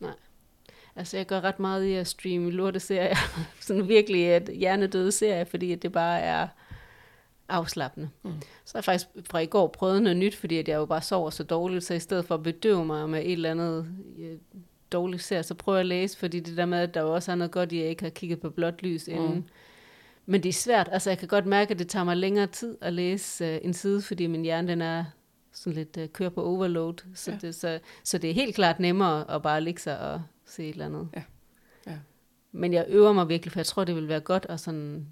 Altså, 0.95 1.17
jeg 1.17 1.25
gør 1.25 1.41
ret 1.41 1.59
meget 1.59 1.85
i 1.85 1.93
at 1.93 2.07
streame 2.07 2.51
lorteserier. 2.51 3.15
Sådan 3.61 3.87
virkelig 3.87 4.35
et 4.35 4.49
hjernedøde 4.53 5.11
serie, 5.11 5.45
fordi 5.45 5.71
at 5.71 5.81
det 5.81 5.91
bare 5.91 6.19
er 6.19 6.47
afslappende. 7.49 8.09
Mm. 8.23 8.31
Så 8.65 8.73
har 8.73 8.79
jeg 8.79 8.83
faktisk 8.83 9.07
fra 9.29 9.39
i 9.39 9.45
går 9.45 9.67
prøvet 9.67 10.03
noget 10.03 10.17
nyt, 10.17 10.35
fordi 10.35 10.57
at 10.57 10.67
jeg 10.67 10.75
jo 10.75 10.85
bare 10.85 11.01
sover 11.01 11.29
så 11.29 11.43
dårligt, 11.43 11.83
så 11.83 11.93
i 11.93 11.99
stedet 11.99 12.25
for 12.25 12.35
at 12.35 12.43
bedøve 12.43 12.85
mig 12.85 13.09
med 13.09 13.19
et 13.19 13.31
eller 13.31 13.51
andet 13.51 13.87
øh, 14.19 14.37
dårligt 14.91 15.23
serie, 15.23 15.43
så 15.43 15.53
prøver 15.53 15.77
jeg 15.77 15.81
at 15.81 15.85
læse, 15.85 16.17
fordi 16.17 16.39
det 16.39 16.57
der 16.57 16.65
med, 16.65 16.79
at 16.79 16.93
der 16.93 17.01
jo 17.01 17.13
også 17.13 17.31
er 17.31 17.35
noget 17.35 17.51
godt 17.51 17.71
i, 17.71 17.77
at 17.77 17.81
jeg 17.81 17.89
ikke 17.89 18.03
har 18.03 18.09
kigget 18.09 18.39
på 18.39 18.49
blåt 18.49 18.83
lys 18.83 19.07
inden. 19.07 19.35
Mm. 19.35 19.43
Men 20.25 20.43
det 20.43 20.49
er 20.49 20.53
svært. 20.53 20.89
Altså, 20.91 21.09
jeg 21.09 21.17
kan 21.17 21.27
godt 21.27 21.45
mærke, 21.45 21.71
at 21.71 21.79
det 21.79 21.87
tager 21.87 22.03
mig 22.03 22.17
længere 22.17 22.47
tid 22.47 22.77
at 22.81 22.93
læse 22.93 23.45
øh, 23.45 23.59
en 23.61 23.73
side, 23.73 24.01
fordi 24.01 24.27
min 24.27 24.41
hjerne, 24.41 24.67
den 24.67 24.81
er 24.81 25.05
sådan 25.53 25.73
lidt 25.73 25.97
øh, 25.97 26.09
kører 26.09 26.29
på 26.29 26.43
overload. 26.43 26.93
Så, 27.15 27.31
ja. 27.31 27.37
det, 27.41 27.55
så, 27.55 27.79
så 28.03 28.17
det 28.17 28.29
er 28.29 28.33
helt 28.33 28.55
klart 28.55 28.79
nemmere 28.79 29.31
at 29.31 29.41
bare 29.41 29.61
ligge 29.61 29.81
sig 29.81 29.99
og 29.99 30.21
se 30.45 30.63
et 30.63 30.69
eller 30.69 30.85
andet. 30.85 31.09
Ja. 31.15 31.23
Ja. 31.87 31.99
Men 32.51 32.73
jeg 32.73 32.85
øver 32.89 33.13
mig 33.13 33.29
virkelig, 33.29 33.51
for 33.51 33.59
jeg 33.59 33.65
tror, 33.65 33.83
det 33.83 33.95
vil 33.95 34.07
være 34.07 34.19
godt 34.19 34.45
at 34.49 34.59
sådan 34.59 35.07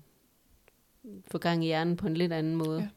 få 1.28 1.38
gang 1.38 1.64
i 1.64 1.68
hjernen 1.68 1.98
på 1.98 2.08
en 2.08 2.14
lidt 2.18 2.34
anden 2.34 2.56
måde. 2.56 2.80
Ja. 2.80 2.88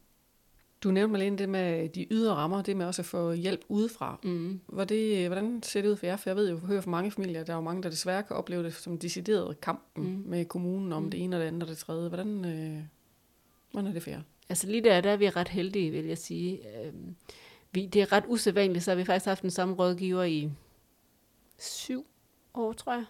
Du 0.83 0.90
nævnte 0.90 1.12
Malene 1.12 1.38
det 1.38 1.49
med 1.49 1.88
de 1.88 2.07
ydre 2.11 2.35
rammer, 2.35 2.62
det 2.62 2.77
med 2.77 2.87
også 2.87 3.03
at 3.03 3.07
få 3.07 3.33
hjælp 3.33 3.61
udefra. 3.68 4.20
Mm. 4.22 4.61
Var 4.68 4.85
det, 4.85 5.27
hvordan 5.29 5.62
ser 5.62 5.83
det 5.83 5.88
ud 5.88 5.96
for 5.96 6.07
jer? 6.07 6.16
For 6.16 6.31
jeg 6.31 6.37
ved 6.37 6.51
jo, 6.51 6.57
jeg 6.57 6.66
hører 6.66 6.81
fra 6.81 6.90
mange 6.90 7.11
familier, 7.11 7.44
der 7.44 7.53
er 7.53 7.57
jo 7.57 7.62
mange, 7.62 7.83
der 7.83 7.90
desværre 7.90 8.22
kan 8.22 8.37
opleve 8.37 8.62
det 8.64 8.75
som 8.75 8.99
decideret 8.99 9.61
kampen 9.61 10.05
mm. 10.05 10.22
Med 10.27 10.44
kommunen 10.44 10.92
om 10.92 11.03
Mm. 11.03 11.11
det 11.11 11.22
ene 11.25 11.37
og 11.37 11.40
det 11.40 11.46
andet 11.46 11.62
og 11.62 11.68
det 11.68 11.79
tredje. 11.79 12.09
Hvordan, 12.09 12.44
øh, 12.44 12.83
hvordan 13.70 13.88
er 13.88 13.92
det 13.92 14.03
for 14.03 14.11
jer? 14.11 14.22
Altså 14.49 14.66
lige 14.66 14.85
der, 14.85 15.01
der 15.01 15.11
er 15.11 15.16
vi 15.16 15.29
ret 15.31 15.49
heldige, 15.49 15.90
vil 15.90 16.05
jeg 16.05 16.18
sige. 16.18 16.61
Øhm, 16.85 17.16
vi, 17.72 17.87
det 17.87 18.03
er 18.03 18.12
ret 18.12 18.25
usædvanligt, 18.29 18.85
så 18.85 18.90
har 18.90 18.96
vi 18.96 19.05
faktisk 19.05 19.27
haft 19.27 19.42
den 19.42 19.51
samme 19.51 19.75
rådgiver 19.75 20.22
i 20.22 20.51
syv 21.59 22.07
år, 22.57 22.73
tror 22.73 22.92
jeg. 22.92 23.05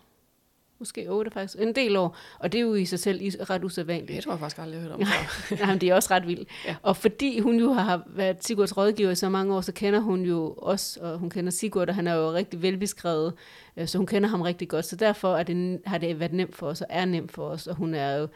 Måske 0.78 1.11
otte 1.11 1.30
faktisk. 1.30 1.61
En 1.61 1.74
del 1.74 1.96
år. 1.96 2.16
Og 2.38 2.52
det 2.52 2.59
er 2.59 2.62
jo 2.62 2.74
i 2.74 2.85
sig 2.85 2.98
selv 2.98 3.20
ret 3.50 3.64
usædvanligt. 3.64 4.09
Det 4.16 4.24
tror 4.24 4.32
jeg 4.32 4.40
faktisk 4.40 4.59
aldrig, 4.59 4.74
jeg 4.74 4.82
har 4.82 4.88
hørt 4.88 5.00
om. 5.00 5.06
før. 5.06 5.56
Nej, 5.64 5.66
men 5.66 5.80
det 5.80 5.88
er 5.88 5.94
også 5.94 6.14
ret 6.14 6.26
vildt. 6.26 6.48
Ja. 6.64 6.70
Ja. 6.70 6.76
Og 6.82 6.96
fordi 6.96 7.38
hun 7.38 7.56
jo 7.61 7.72
har 7.72 8.02
været 8.06 8.44
Sigurds 8.44 8.76
rådgiver 8.76 9.11
i 9.11 9.14
så 9.14 9.28
mange 9.28 9.54
år, 9.54 9.61
så 9.61 9.72
kender 9.72 10.00
hun 10.00 10.22
jo 10.22 10.54
os, 10.59 10.96
og 10.96 11.18
hun 11.18 11.30
kender 11.30 11.50
Sigurd, 11.50 11.88
og 11.88 11.94
han 11.94 12.06
er 12.06 12.14
jo 12.14 12.32
rigtig 12.32 12.62
velbeskrevet, 12.62 13.35
øh, 13.76 13.88
så 13.88 13.98
hun 13.98 14.06
kender 14.06 14.28
ham 14.28 14.42
rigtig 14.42 14.68
godt. 14.68 14.85
Så 14.85 14.96
derfor 14.96 15.37
er 15.37 15.42
det, 15.42 15.80
har 15.87 15.98
det 15.98 16.20
været 16.20 16.32
nemt 16.32 16.56
for 16.56 16.66
os, 16.66 16.80
og 16.80 16.87
er 16.90 17.04
nemt 17.04 17.32
for 17.32 17.48
os, 17.48 17.66
og 17.66 17.74
hun 17.76 17.94
er 17.94 18.16
jo, 18.16 18.28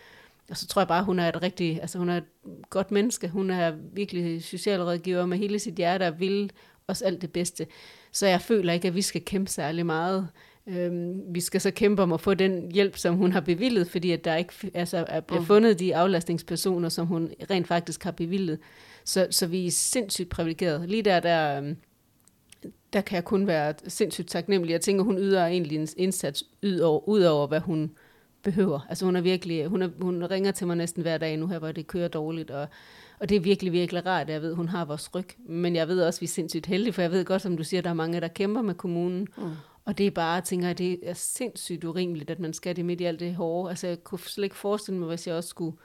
og 0.51 0.57
så 0.57 0.67
tror 0.67 0.83
jeg 0.83 0.89
bare, 0.89 1.05
hun 1.05 1.19
er 1.19 1.29
et 1.29 1.43
rigtig, 1.43 1.81
altså 1.81 1.99
hun 1.99 2.09
er 2.09 2.17
et 2.17 2.25
godt 2.71 2.91
menneske. 2.91 3.29
Hun 3.29 3.51
er 3.51 3.73
virkelig 3.93 4.45
socialrådgiver 4.45 5.27
med 5.27 5.39
hele 5.39 5.59
sit 5.59 5.75
hjerte 5.75 6.07
og 6.07 6.21
vil 6.21 6.53
os 6.89 7.03
alt 7.03 7.23
det 7.23 7.33
bedste. 7.33 7.67
Så 8.13 8.27
jeg 8.27 8.41
føler 8.41 8.73
ikke, 8.73 8.89
at 8.89 8.95
vi 8.95 9.03
skal 9.03 9.25
kæmpe 9.25 9.51
særlig 9.51 9.87
meget. 9.87 10.29
Øhm, 10.77 11.23
vi 11.35 11.41
skal 11.41 11.61
så 11.61 11.71
kæmpe 11.71 12.03
om 12.03 12.13
at 12.13 12.21
få 12.21 12.35
den 12.35 12.73
hjælp, 12.73 12.97
som 12.97 13.15
hun 13.15 13.33
har 13.33 13.41
bevillet, 13.41 13.87
fordi 13.89 14.11
at 14.11 14.25
der 14.25 14.37
ikke 14.37 14.53
altså, 14.75 15.05
er 15.09 15.21
blevet 15.21 15.43
Mm. 15.43 15.47
fundet 15.47 15.79
de 15.79 15.97
aflastningspersoner, 15.97 16.89
som 16.89 17.07
hun 17.07 17.31
rent 17.51 17.67
faktisk 17.67 18.05
har 18.05 18.11
bevillet. 18.11 18.59
Så, 19.05 19.27
så 19.31 19.47
vi 19.47 19.67
er 19.67 19.71
sindssygt 19.71 20.29
privilegerede. 20.29 20.87
Lige 20.87 21.03
der, 21.03 21.21
der, 21.21 21.59
øhm, 21.59 21.77
der 22.93 23.01
kan 23.01 23.15
jeg 23.17 23.25
kun 23.25 23.47
være 23.47 23.75
sindssygt 23.89 24.29
taknemmelig. 24.29 24.73
Jeg 24.73 24.81
tænker, 24.81 25.05
hun 25.05 25.19
yder 25.19 25.47
egentlig 25.47 25.79
en 25.79 25.89
indsats 25.97 26.45
ud 26.63 26.79
over, 26.79 27.09
ud 27.09 27.23
over 27.23 27.47
hvad 27.47 27.61
hun 27.61 27.91
behøver. 28.43 28.87
Altså 28.89 29.05
hun 29.05 29.17
er 29.17 29.21
virkelig, 29.21 29.67
hun, 29.67 29.83
er, 29.83 29.89
hun 30.01 30.25
ringer 30.25 30.51
til 30.53 30.67
mig 30.67 30.77
næsten 30.77 31.03
hver 31.03 31.19
dag 31.19 31.37
nu 31.37 31.47
her, 31.47 31.59
hvor 31.59 31.73
det 31.73 31.87
kører 31.87 32.09
dårligt, 32.09 32.51
og, 32.51 32.69
og 33.19 33.29
det 33.29 33.37
er 33.37 33.41
virkelig, 33.41 33.73
virkelig 33.73 34.07
rart, 34.07 34.27
at 34.27 34.33
jeg 34.33 34.43
ved, 34.43 34.51
at 34.51 34.57
hun 34.57 34.69
har 34.69 34.85
vores 34.85 35.15
ryg. 35.15 35.27
Men 35.39 35.77
jeg 35.77 35.89
ved 35.89 36.03
også, 36.03 36.19
at 36.19 36.21
vi 36.21 36.25
er 36.25 36.29
sindssygt 36.29 36.67
heldige, 36.67 36.93
for 36.93 37.03
jeg 37.03 37.11
ved 37.11 37.25
godt, 37.25 37.43
som 37.43 37.57
du 37.57 37.65
siger, 37.65 37.81
der 37.81 37.91
er 37.91 37.95
mange, 37.95 38.21
der 38.21 38.29
kæmper 38.29 38.63
med 38.63 38.75
kommunen, 38.75 39.29
Mm. 39.37 39.43
Og 39.85 39.99
det 39.99 40.07
er 40.07 40.11
bare, 40.11 40.33
jeg 40.35 40.45
tænker, 40.45 40.71
at 40.71 40.79
det 40.79 40.99
er 41.03 41.15
sindssygt 41.15 41.85
urimeligt, 41.85 42.31
at 42.31 42.39
man 42.39 42.53
skal 42.53 42.77
det 42.77 42.85
midt 42.85 43.01
i 43.01 43.05
alt 43.05 43.21
det 43.21 43.35
hårde. 43.35 43.71
Altså, 43.71 43.87
jeg 43.87 44.05
kunne 44.05 44.19
slet 44.19 44.45
ikke 44.45 44.57
forestille 44.57 44.99
mig, 45.01 45.09
hvis 45.09 45.27
jeg 45.27 45.35
også 45.37 45.49
skulle 45.49 45.77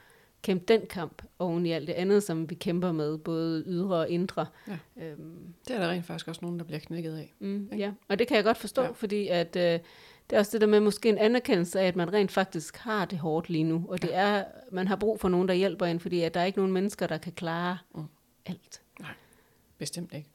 kæmpe 0.41 0.65
den 0.67 0.81
kamp 0.89 1.21
oven 1.39 1.65
i 1.65 1.71
alt 1.71 1.88
det 1.88 1.93
andet, 1.93 2.23
som 2.23 2.49
vi 2.49 2.55
kæmper 2.55 2.91
med, 2.91 3.17
både 3.17 3.63
ydre 3.67 3.95
og 3.95 4.10
indre. 4.10 4.45
Ja. 4.67 4.77
Øhm, 5.03 5.53
Det 5.67 5.75
er 5.75 5.79
der 5.79 5.89
rent 5.89 6.05
faktisk 6.05 6.27
også 6.27 6.39
nogen, 6.41 6.60
der 6.60 6.65
bliver 6.65 6.79
knækket 6.79 7.15
af. 7.17 7.34
mm, 7.39 7.63
Ikke? 7.63 7.77
ja, 7.77 7.91
og 8.08 8.19
det 8.19 8.27
kan 8.27 8.36
jeg 8.38 8.43
godt 8.43 8.58
forstå, 8.58 8.81
Ja. 8.81 8.88
ja. 8.88 8.93
fordi 8.93 9.27
at, 9.27 9.55
øh, 9.55 9.79
det 10.29 10.36
er 10.36 10.39
også 10.39 10.51
det 10.51 10.62
der 10.62 10.67
med 10.67 10.79
måske 10.79 11.10
en 11.10 11.17
anerkendelse 11.17 11.79
af, 11.79 11.88
at 11.88 11.95
man 11.95 12.13
rent 12.13 12.31
faktisk 12.31 12.77
har 12.77 13.05
det 13.05 13.17
hårdt 13.19 13.49
lige 13.49 13.63
nu, 13.63 13.86
og 13.89 14.01
det 14.01 14.15
er, 14.15 14.43
man 14.71 14.88
har 14.88 14.95
brug 14.95 15.19
for 15.19 15.29
nogen, 15.29 15.47
der 15.47 15.53
hjælper 15.53 15.86
en, 15.86 15.99
fordi 15.99 16.21
at 16.21 16.34
der 16.34 16.39
er 16.39 16.45
ikke 16.45 16.60
nogen 16.60 16.71
mennesker, 16.73 17.08
der 17.08 17.17
kan 17.17 17.31
klare 17.31 17.77
mm. 17.95 18.03
alt. 18.45 18.81
Bestemt 19.77 20.13
ikke. 20.13 20.29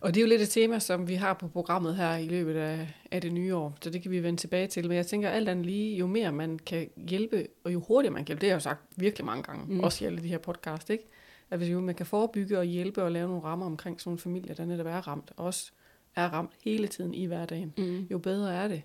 Og 0.00 0.14
det 0.14 0.20
er 0.20 0.22
jo 0.24 0.28
lidt 0.28 0.40
et 0.42 0.48
tema, 0.48 0.78
som 0.78 1.08
vi 1.08 1.14
har 1.14 1.34
på 1.34 1.48
programmet 1.48 1.96
her 1.96 2.16
i 2.16 2.26
løbet 2.28 2.54
af, 2.56 2.88
af 3.10 3.20
det 3.20 3.32
nye 3.32 3.54
år, 3.54 3.76
så 3.82 3.90
det 3.90 4.02
kan 4.02 4.10
vi 4.10 4.22
vende 4.22 4.40
tilbage 4.40 4.66
til. 4.66 4.88
Men 4.88 4.96
jeg 4.96 5.06
tænker 5.06 5.28
alt 5.30 5.48
andet 5.48 5.66
lige, 5.66 5.96
jo 5.96 6.06
mere 6.06 6.32
man 6.32 6.58
kan 6.58 6.90
hjælpe, 6.96 7.46
og 7.64 7.72
jo 7.72 7.80
hurtigere 7.80 8.12
man 8.12 8.24
kan 8.24 8.26
hjælpe, 8.26 8.40
det 8.40 8.48
har 8.48 8.52
jeg 8.52 8.60
jo 8.60 8.60
sagt 8.60 8.80
virkelig 8.96 9.24
mange 9.26 9.42
gange, 9.42 9.74
mm. 9.74 9.80
Også 9.80 10.04
i 10.04 10.06
alle 10.06 10.22
de 10.22 10.28
her 10.28 10.38
podcast, 10.38 10.90
ikke? 10.90 11.04
At 11.50 11.58
hvis 11.58 11.70
jo 11.70 11.80
man 11.80 11.94
kan 11.94 12.06
forebygge 12.06 12.58
og 12.58 12.64
hjælpe 12.64 13.02
og 13.02 13.12
lave 13.12 13.28
nogle 13.28 13.44
rammer 13.44 13.66
omkring 13.66 14.00
sådan 14.00 14.12
en 14.12 14.18
familie, 14.18 14.54
der 14.54 14.64
netop 14.64 14.86
er 14.86 15.08
ramt, 15.08 15.30
og 15.36 15.44
også 15.46 15.72
er 16.16 16.28
ramt 16.28 16.50
hele 16.64 16.88
tiden 16.88 17.14
i 17.14 17.24
hverdagen, 17.26 17.74
Mm. 17.78 18.06
jo 18.10 18.18
bedre 18.18 18.54
er 18.54 18.68
det. 18.68 18.82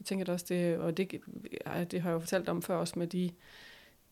Jeg 0.00 0.06
tænker 0.06 0.32
også, 0.32 0.46
det, 0.48 0.78
og 0.78 0.96
det, 0.96 1.10
det 1.90 2.00
har 2.00 2.10
jeg 2.10 2.14
jo 2.14 2.18
fortalt 2.18 2.48
om 2.48 2.62
før 2.62 2.76
også 2.76 2.98
med 2.98 3.06
de 3.06 3.30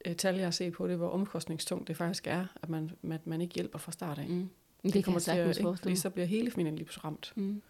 øh, 0.04 0.14
tal, 0.16 0.34
jeg 0.34 0.44
har 0.46 0.50
set 0.50 0.72
på 0.72 0.88
det, 0.88 0.96
hvor 0.96 1.08
omkostningstungt 1.08 1.88
det 1.88 1.96
faktisk 1.96 2.26
er, 2.26 2.46
at 2.62 2.68
man, 2.68 2.90
at 3.12 3.26
man 3.26 3.40
ikke 3.40 3.54
hjælper 3.54 3.78
fra 3.78 3.92
start 3.92 4.18
af. 4.18 4.28
Mm. 4.28 4.48
Det, 4.82 4.94
det 4.94 5.06
jeg 5.06 5.22
sagtens 5.22 5.58
forestille 5.60 5.76
Fordi 5.76 5.96
så 5.96 6.10
bliver 6.10 6.26
hele 6.26 6.50
familien 6.50 6.76
lige 6.76 6.88
ramt, 7.04 7.32
Mm. 7.36 7.62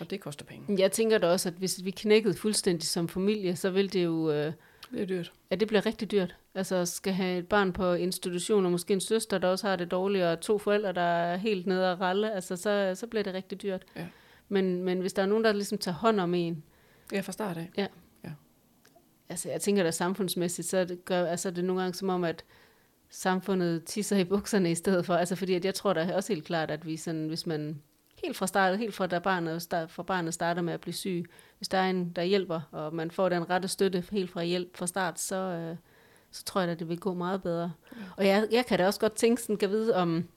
og 0.00 0.10
det 0.10 0.20
koster 0.20 0.44
penge. 0.44 0.80
Jeg 0.82 0.92
tænker 0.92 1.18
da 1.18 1.26
også, 1.26 1.48
at 1.48 1.54
hvis 1.54 1.84
vi 1.84 1.90
knækkede 1.90 2.34
fuldstændig 2.34 2.88
som 2.88 3.08
familie, 3.08 3.56
så 3.56 3.70
vil 3.70 3.92
det 3.92 4.04
jo... 4.04 4.30
Øh, 4.30 4.52
Det 4.92 5.02
er 5.02 5.06
dyrt. 5.06 5.32
Ja, 5.50 5.56
det 5.56 5.68
bliver 5.68 5.86
rigtig 5.86 6.10
dyrt. 6.10 6.36
Altså 6.54 6.84
skal 6.84 7.12
have 7.12 7.38
et 7.38 7.48
barn 7.48 7.72
på 7.72 7.92
institution, 7.92 8.64
og 8.64 8.70
måske 8.72 8.92
en 8.94 9.00
søster, 9.00 9.38
der 9.38 9.48
også 9.48 9.66
har 9.68 9.76
det 9.76 9.90
dårligt, 9.90 10.24
og 10.24 10.40
to 10.40 10.58
forældre, 10.58 10.92
der 10.92 11.00
er 11.00 11.36
helt 11.36 11.66
nede 11.66 11.92
og 11.92 12.00
ralle, 12.00 12.32
altså 12.32 12.56
så, 12.56 12.92
så 12.94 13.06
bliver 13.06 13.22
det 13.22 13.34
rigtig 13.34 13.62
dyrt. 13.62 13.82
Ja. 13.96 14.06
Men, 14.48 14.82
men 14.84 15.00
hvis 15.00 15.12
der 15.12 15.22
er 15.22 15.26
nogen, 15.26 15.44
der 15.44 15.52
ligesom 15.52 15.78
tager 15.78 15.94
hånd 15.94 16.20
om 16.20 16.34
en, 16.34 16.62
Ja, 17.12 17.20
fra 17.20 17.32
start 17.32 17.56
af. 17.56 17.88
altså 19.28 19.48
jeg 19.50 19.60
tænker 19.60 19.82
da 19.82 19.90
samfundsmæssigt, 19.90 20.68
så 20.68 20.84
det, 20.84 21.04
gør, 21.04 21.26
altså 21.26 21.50
det 21.50 21.58
er 21.58 21.62
nogle 21.62 21.82
gange 21.82 21.94
som 21.94 22.08
om, 22.08 22.24
at 22.24 22.44
samfundet 23.10 23.84
tisser 23.84 24.16
i 24.16 24.24
bukserne 24.24 24.70
i 24.70 24.74
stedet 24.74 25.06
for. 25.06 25.14
Altså 25.14 25.36
fordi 25.36 25.54
at 25.54 25.64
jeg 25.64 25.74
tror 25.74 25.92
da 25.92 26.14
også 26.14 26.32
helt 26.32 26.46
klart, 26.46 26.70
at 26.70 26.86
vi 26.86 26.96
sådan, 26.96 27.28
hvis 27.28 27.46
man 27.46 27.82
helt 28.24 28.36
fra 28.36 28.46
starten, 28.46 28.78
helt 28.78 28.94
fra 28.94 29.06
da 29.06 29.18
barnet, 29.18 29.62
start, 29.62 29.90
fra 29.90 30.02
barnet 30.02 30.34
starter 30.34 30.62
med 30.62 30.72
at 30.72 30.80
blive 30.80 30.94
syg, 30.94 31.24
hvis 31.58 31.68
der 31.68 31.78
er 31.78 31.90
en, 31.90 32.12
der 32.12 32.22
hjælper, 32.22 32.60
og 32.72 32.94
man 32.94 33.10
får 33.10 33.28
den 33.28 33.50
rette 33.50 33.68
støtte 33.68 34.04
helt 34.10 34.30
fra 34.30 34.44
hjælp 34.44 34.76
fra 34.76 34.86
start, 34.86 35.20
så, 35.20 35.36
øh, 35.36 35.76
så 36.30 36.44
tror 36.44 36.60
jeg 36.60 36.70
at 36.70 36.78
det 36.78 36.88
vil 36.88 37.00
gå 37.00 37.14
meget 37.14 37.42
bedre. 37.42 37.72
Og 38.16 38.26
jeg, 38.26 38.48
jeg 38.50 38.66
kan 38.66 38.78
da 38.78 38.86
også 38.86 39.00
godt 39.00 39.14
tænke 39.14 39.42
sådan, 39.42 39.56
kan 39.56 39.70
vide 39.70 39.94
om, 39.94 40.28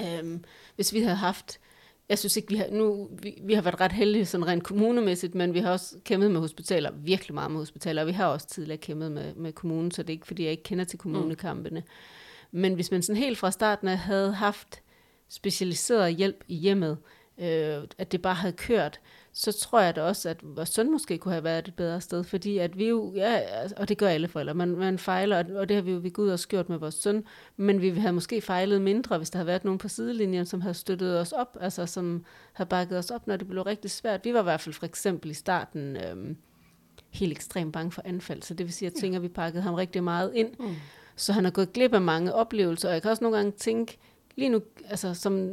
øhm, 0.00 0.44
hvis 0.74 0.92
vi 0.92 1.00
havde 1.00 1.16
haft, 1.16 1.60
jeg 2.08 2.18
synes 2.18 2.36
ikke, 2.36 2.48
vi 2.48 2.56
har, 2.56 2.66
nu, 2.70 3.08
vi, 3.22 3.38
vi 3.42 3.54
har 3.54 3.62
været 3.62 3.80
ret 3.80 3.92
heldige 3.92 4.26
sådan 4.26 4.46
rent 4.46 4.64
kommunemæssigt, 4.64 5.34
men 5.34 5.54
vi 5.54 5.58
har 5.58 5.72
også 5.72 5.96
kæmpet 6.04 6.30
med 6.30 6.40
hospitaler, 6.40 6.90
virkelig 6.92 7.34
meget 7.34 7.50
med 7.50 7.58
hospitaler, 7.60 8.02
og 8.02 8.08
vi 8.08 8.12
har 8.12 8.26
også 8.26 8.46
tidligere 8.46 8.78
kæmpet 8.78 9.12
med, 9.12 9.34
med 9.34 9.52
kommunen, 9.52 9.90
så 9.90 10.02
det 10.02 10.10
er 10.10 10.14
ikke, 10.14 10.26
fordi 10.26 10.42
jeg 10.42 10.50
ikke 10.50 10.62
kender 10.62 10.84
til 10.84 10.98
kommunekampene. 10.98 11.80
Mm. 11.80 12.60
Men 12.60 12.74
hvis 12.74 12.90
man 12.90 13.02
sådan 13.02 13.22
helt 13.22 13.38
fra 13.38 13.50
starten 13.50 13.88
af 13.88 13.98
havde 13.98 14.32
haft 14.32 14.82
specialiseret 15.28 16.14
hjælp 16.14 16.44
i 16.48 16.54
hjemmet, 16.54 16.98
øh, 17.38 17.82
at 17.98 18.12
det 18.12 18.22
bare 18.22 18.34
havde 18.34 18.56
kørt, 18.56 19.00
så 19.40 19.52
tror 19.52 19.80
jeg 19.80 19.96
da 19.96 20.02
også, 20.02 20.28
at 20.28 20.36
vores 20.42 20.68
søn 20.68 20.90
måske 20.92 21.18
kunne 21.18 21.32
have 21.32 21.44
været 21.44 21.68
et 21.68 21.74
bedre 21.74 22.00
sted, 22.00 22.24
fordi 22.24 22.58
at 22.58 22.78
vi 22.78 22.88
jo, 22.88 23.12
ja, 23.16 23.32
altså, 23.32 23.74
og 23.78 23.88
det 23.88 23.98
gør 23.98 24.08
alle 24.08 24.28
forældre, 24.28 24.54
man, 24.54 24.68
man 24.68 24.98
fejler, 24.98 25.58
og- 25.58 25.68
det 25.68 25.74
har 25.76 25.82
vi 25.82 25.92
jo 25.92 25.98
vi 25.98 26.12
ud 26.18 26.28
og 26.28 26.38
skjort 26.38 26.68
med 26.68 26.78
vores 26.78 26.94
søn, 26.94 27.24
men 27.56 27.80
vi 27.80 27.90
havde 27.90 28.12
måske 28.12 28.40
fejlet 28.40 28.82
mindre, 28.82 29.16
hvis 29.18 29.30
der 29.30 29.36
havde 29.38 29.46
været 29.46 29.64
nogen 29.64 29.78
på 29.78 29.88
sidelinjen, 29.88 30.46
som 30.46 30.60
havde 30.60 30.74
støttet 30.74 31.20
os 31.20 31.32
op, 31.32 31.56
altså 31.60 31.86
som 31.86 32.24
havde 32.52 32.68
bakket 32.68 32.98
os 32.98 33.10
op, 33.10 33.26
når 33.26 33.36
det 33.36 33.48
blev 33.48 33.62
rigtig 33.62 33.90
svært. 33.90 34.24
Vi 34.24 34.34
var 34.34 34.40
i 34.40 34.42
hvert 34.42 34.60
fald 34.60 34.74
for 34.74 34.86
eksempel 34.86 35.30
i 35.30 35.34
starten 35.34 35.96
øhm, 35.96 36.36
helt 37.10 37.32
ekstremt 37.32 37.72
bange 37.72 37.92
for 37.92 38.02
anfald, 38.04 38.42
så 38.42 38.54
det 38.54 38.66
vil 38.66 38.72
sige, 38.72 38.86
at 38.86 38.94
jeg 38.94 39.00
tænker, 39.00 39.18
at 39.18 39.22
vi 39.22 39.28
pakkede 39.28 39.62
ham 39.62 39.74
rigtig 39.74 40.04
meget 40.04 40.32
ind, 40.34 40.50
Mm. 40.58 40.74
så 41.16 41.32
han 41.32 41.44
har 41.44 41.50
gået 41.50 41.72
glip 41.72 41.94
af 41.94 42.00
mange 42.00 42.34
oplevelser, 42.34 42.88
og 42.88 42.94
jeg 42.94 43.02
kan 43.02 43.10
også 43.10 43.24
nogle 43.24 43.36
gange 43.36 43.52
tænke, 43.52 43.98
lige 44.38 44.48
nu, 44.48 44.62
altså 44.90 45.14
som, 45.14 45.50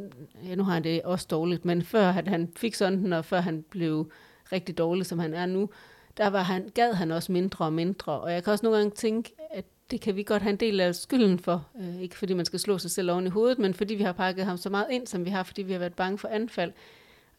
ja, 0.48 0.54
nu 0.54 0.62
har 0.64 0.72
han 0.72 0.84
det 0.84 1.02
også 1.02 1.26
dårligt, 1.30 1.64
men 1.64 1.82
før 1.82 2.08
at 2.08 2.28
han 2.28 2.52
fik 2.56 2.74
sådan 2.74 3.12
og 3.12 3.24
før 3.24 3.40
han 3.40 3.64
blev 3.70 4.10
rigtig 4.52 4.78
dårlig, 4.78 5.06
som 5.06 5.18
han 5.18 5.34
er 5.34 5.46
nu, 5.46 5.70
der 6.16 6.26
var 6.26 6.42
han, 6.42 6.70
gad 6.74 6.92
han 6.92 7.10
også 7.10 7.32
mindre 7.32 7.64
og 7.64 7.72
mindre, 7.72 8.12
og 8.12 8.32
jeg 8.32 8.44
kan 8.44 8.52
også 8.52 8.66
nogle 8.66 8.78
gange 8.78 8.94
tænke, 8.94 9.32
at 9.50 9.64
det 9.90 10.00
kan 10.00 10.16
vi 10.16 10.22
godt 10.22 10.42
have 10.42 10.50
en 10.50 10.56
del 10.56 10.80
af 10.80 10.94
skylden 10.94 11.38
for. 11.38 11.66
Øh, 11.80 12.00
ikke 12.00 12.16
fordi 12.16 12.34
man 12.34 12.44
skal 12.44 12.58
slå 12.58 12.78
sig 12.78 12.90
selv 12.90 13.10
oven 13.10 13.26
i 13.26 13.30
hovedet, 13.30 13.58
men 13.58 13.74
fordi 13.74 13.94
vi 13.94 14.02
har 14.02 14.12
pakket 14.12 14.44
ham 14.44 14.56
så 14.56 14.70
meget 14.70 14.86
ind, 14.90 15.06
som 15.06 15.24
vi 15.24 15.30
har, 15.30 15.42
fordi 15.42 15.62
vi 15.62 15.72
har 15.72 15.78
været 15.78 15.94
bange 15.94 16.18
for 16.18 16.28
anfald. 16.28 16.72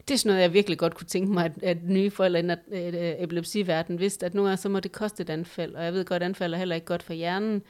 Det 0.07 0.13
er 0.13 0.17
sådan 0.17 0.29
noget, 0.29 0.41
jeg 0.41 0.53
virkelig 0.53 0.77
godt 0.77 0.95
kunne 0.95 1.07
tænke 1.07 1.31
mig, 1.31 1.45
at, 1.45 1.63
at 1.63 1.77
nye 1.83 2.11
forældre 2.11 2.39
i 2.39 2.43
den 2.43 2.51
øh, 2.51 2.87
øh, 2.87 3.23
epilepsiverden 3.23 3.99
vidste, 3.99 4.25
at 4.25 4.33
nogle 4.33 4.49
gange 4.49 4.61
så 4.61 4.69
må 4.69 4.79
det 4.79 4.91
koste 4.91 5.23
et 5.23 5.29
anfald. 5.29 5.75
Og 5.75 5.83
jeg 5.85 5.93
ved 5.93 6.05
godt, 6.05 6.23
at 6.23 6.25
anfald 6.25 6.53
er 6.53 6.57
heller 6.57 6.75
ikke 6.75 6.87
godt 6.87 7.03
for 7.03 7.13
hjernen, 7.13 7.63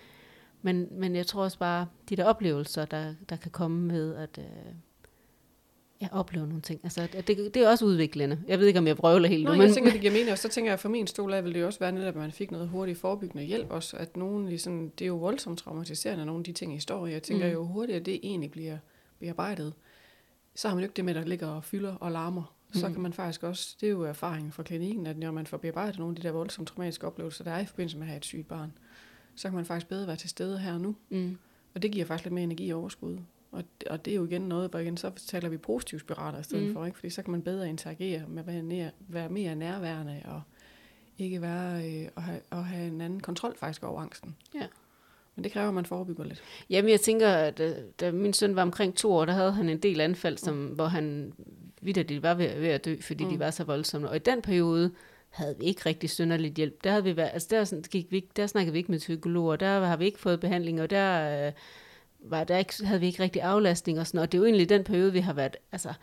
men, 0.62 0.88
men 0.92 1.16
jeg 1.16 1.28
tror 1.28 1.44
også 1.44 1.60
bare, 1.60 1.88
de 2.10 2.16
der 2.16 2.26
oplevelser, 2.26 2.86
der, 2.86 3.14
der 3.30 3.36
kan 3.36 3.52
komme 3.52 3.88
med 3.88 4.16
at 4.16 4.38
øh, 4.38 4.46
ja, 6.02 6.08
opleve 6.12 6.48
nogle 6.48 6.62
ting. 6.62 6.80
Altså, 6.84 7.02
at 7.14 7.28
det, 7.28 7.54
det 7.54 7.58
er 7.58 7.70
også 7.70 7.86
udviklende. 7.86 8.40
Jeg 8.48 8.60
ved 8.60 8.68
ikke, 8.68 8.80
om 8.80 8.88
jeg 8.88 8.98
vrøvler 8.98 9.30
helt 9.30 9.44
Nå, 9.44 9.56
nu, 9.56 9.62
jeg 9.62 9.74
tænker, 9.74 9.92
det 9.92 10.02
giver 10.02 10.14
mening, 10.14 10.32
og 10.32 10.38
så 10.38 10.50
tænker 10.50 10.72
jeg, 10.72 10.80
for 10.80 10.90
min 10.90 11.08
stol 11.08 11.34
af, 11.34 11.44
vil 11.44 11.54
det 11.54 11.62
jo 11.62 11.66
også 11.66 11.80
være 11.80 11.92
netop, 11.92 12.08
at 12.08 12.16
man 12.16 12.32
fik 12.32 12.52
noget 12.52 12.70
hurtigt 12.70 12.98
forebyggende 13.00 13.44
hjælp 13.44 13.72
også, 13.72 13.98
at 13.98 14.18
nogen 14.18 14.50
ligesom, 14.50 14.90
det 14.90 15.06
er 15.06 15.08
jo 15.08 15.16
voldsomt 15.18 15.60
traumatiserende, 15.60 16.26
nogle 16.26 16.40
af 16.40 16.44
de 16.44 16.52
ting 16.52 16.72
i 16.72 16.76
historie. 16.76 17.14
Jeg 17.14 17.24
tænker, 17.24 17.46
Mm. 17.48 17.54
jo 17.54 17.64
hurtigere 17.66 18.00
det 18.04 18.20
egentlig 18.24 18.52
bliver 18.52 18.78
bearbejdet, 19.20 19.74
så 20.56 20.68
har 20.68 20.76
man 20.76 20.82
jo 20.82 20.86
ikke 20.86 20.96
det 20.96 21.06
med, 21.06 21.14
der 21.14 21.26
ligger 21.26 21.48
og 21.48 21.64
fylder 21.64 21.96
og 21.96 22.12
larmer. 22.12 22.54
Så 22.74 22.88
Mm. 22.88 22.94
kan 22.94 23.02
man 23.02 23.14
faktisk 23.14 23.44
også, 23.44 23.76
det 23.82 23.88
er 23.88 23.92
jo 23.92 24.02
erfaringen 24.04 24.52
fra 24.52 24.64
klinikken, 24.64 25.08
at 25.08 25.18
når 25.18 25.32
man 25.32 25.46
får 25.48 25.58
bearbejdet 25.58 26.00
nogle 26.00 26.12
af 26.12 26.22
de 26.22 26.28
der 26.28 26.34
voldsomt 26.34 26.68
traumatiske 26.68 27.08
oplevelser, 27.08 27.44
der 27.44 27.52
er 27.52 27.60
i 27.60 27.66
forbindelse 27.66 27.98
med 27.98 28.06
at 28.06 28.08
have 28.10 28.18
et 28.18 28.26
sygt 28.26 28.48
barn, 28.48 28.74
så 29.38 29.48
kan 29.48 29.56
man 29.56 29.66
faktisk 29.66 29.88
bedre 29.88 30.08
være 30.08 30.16
til 30.16 30.30
stede 30.30 30.60
her 30.60 30.74
og 30.74 30.82
nu. 30.82 30.96
Mm. 31.10 31.38
Og 31.76 31.82
det 31.82 31.92
giver 31.92 32.06
faktisk 32.06 32.26
lidt 32.26 32.34
mere 32.34 32.44
energi 32.44 32.70
og 32.70 32.80
overskud. 32.80 33.18
Og, 33.52 33.64
og 33.90 34.06
det 34.06 34.12
er 34.12 34.16
jo 34.16 34.26
igen 34.26 34.42
noget, 34.42 34.70
hvor 34.70 34.80
igen, 34.80 34.98
så 34.98 35.12
taler 35.28 35.50
vi 35.50 35.58
positive 35.58 36.00
spiraler 36.00 36.40
i 36.40 36.44
stedet 36.44 36.64
Mm. 36.64 36.68
mm. 36.70 36.74
for, 36.76 36.86
ikke? 36.86 36.98
fordi 36.98 37.10
så 37.10 37.22
kan 37.22 37.32
man 37.32 37.42
bedre 37.42 37.70
interagere 37.70 38.24
med 38.28 38.40
at 38.40 38.48
være, 38.48 38.62
nær, 38.64 38.90
være 39.08 39.30
mere 39.30 39.56
nærværende 39.56 40.22
og 40.26 40.42
ikke 41.18 41.42
være 41.42 41.92
øh, 42.04 42.08
og, 42.16 42.24
have, 42.24 42.40
og 42.50 42.66
have 42.66 42.88
en 42.88 43.02
anden 43.02 43.20
kontrol 43.20 43.56
faktisk 43.58 43.84
over 43.84 44.02
angsten. 44.02 44.36
Ja. 44.56 44.68
Men 45.36 45.44
det 45.44 45.52
kræver, 45.52 45.68
at 45.68 45.74
man 45.74 45.86
forebygger 45.86 46.24
lidt. 46.24 46.42
Jamen, 46.70 46.92
jeg 46.92 47.02
tænker, 47.02 47.30
at 47.30 47.60
øh, 47.60 47.72
da 48.00 48.12
min 48.12 48.34
søn 48.34 48.56
var 48.56 48.62
omkring 48.62 48.96
to 48.96 49.12
år, 49.14 49.26
der 49.26 49.34
havde 49.34 49.52
han 49.52 49.70
en 49.70 49.78
del 49.78 50.02
anfald, 50.02 50.38
som, 50.38 50.66
hvor 50.66 50.86
han 50.86 51.34
vidderligt 51.82 52.24
var 52.24 52.34
ved, 52.34 52.60
ved 52.60 52.70
at 52.70 52.86
dø, 52.86 52.96
fordi 53.02 53.24
mm. 53.24 53.30
de 53.30 53.36
Mm. 53.36 53.40
var 53.40 53.52
så 53.52 53.64
voldsomme. 53.64 54.10
Og 54.10 54.16
i 54.16 54.20
den 54.20 54.42
periode 54.42 54.92
havde 55.38 55.56
vi 55.60 55.64
ikke 55.66 55.82
rigtig 55.86 56.10
synderligt 56.10 56.56
hjælp. 56.56 56.84
Der, 56.84 56.90
havde 56.90 57.04
vi 57.04 57.18
været, 57.18 57.30
altså 57.34 57.48
der, 57.76 57.88
gik 57.88 58.12
vi, 58.12 58.16
ikke- 58.16 58.30
der 58.36 58.48
snakkede 58.48 58.72
vi 58.74 58.78
ikke 58.78 58.92
med 58.92 59.00
psykologer, 59.00 59.56
der 59.56 59.80
har 59.86 59.98
vi 59.98 60.06
ikke 60.06 60.20
fået 60.20 60.40
behandling, 60.40 60.82
og 60.82 60.90
der, 60.90 61.46
øh, 61.48 61.52
var, 62.20 62.44
der 62.44 62.58
ikke, 62.58 62.86
havde 62.86 63.00
vi 63.00 63.06
ikke 63.08 63.24
rigtig 63.24 63.42
aflastning 63.42 64.00
og 64.00 64.08
sådan 64.08 64.18
noget. 64.18 64.28
Og 64.28 64.32
det 64.32 64.38
er 64.38 64.40
jo 64.40 64.46
egentlig 64.46 64.70
den 64.70 64.84
periode, 64.84 65.12
vi 65.14 65.20
har 65.20 65.34
været, 65.34 65.58
altså, 65.72 65.94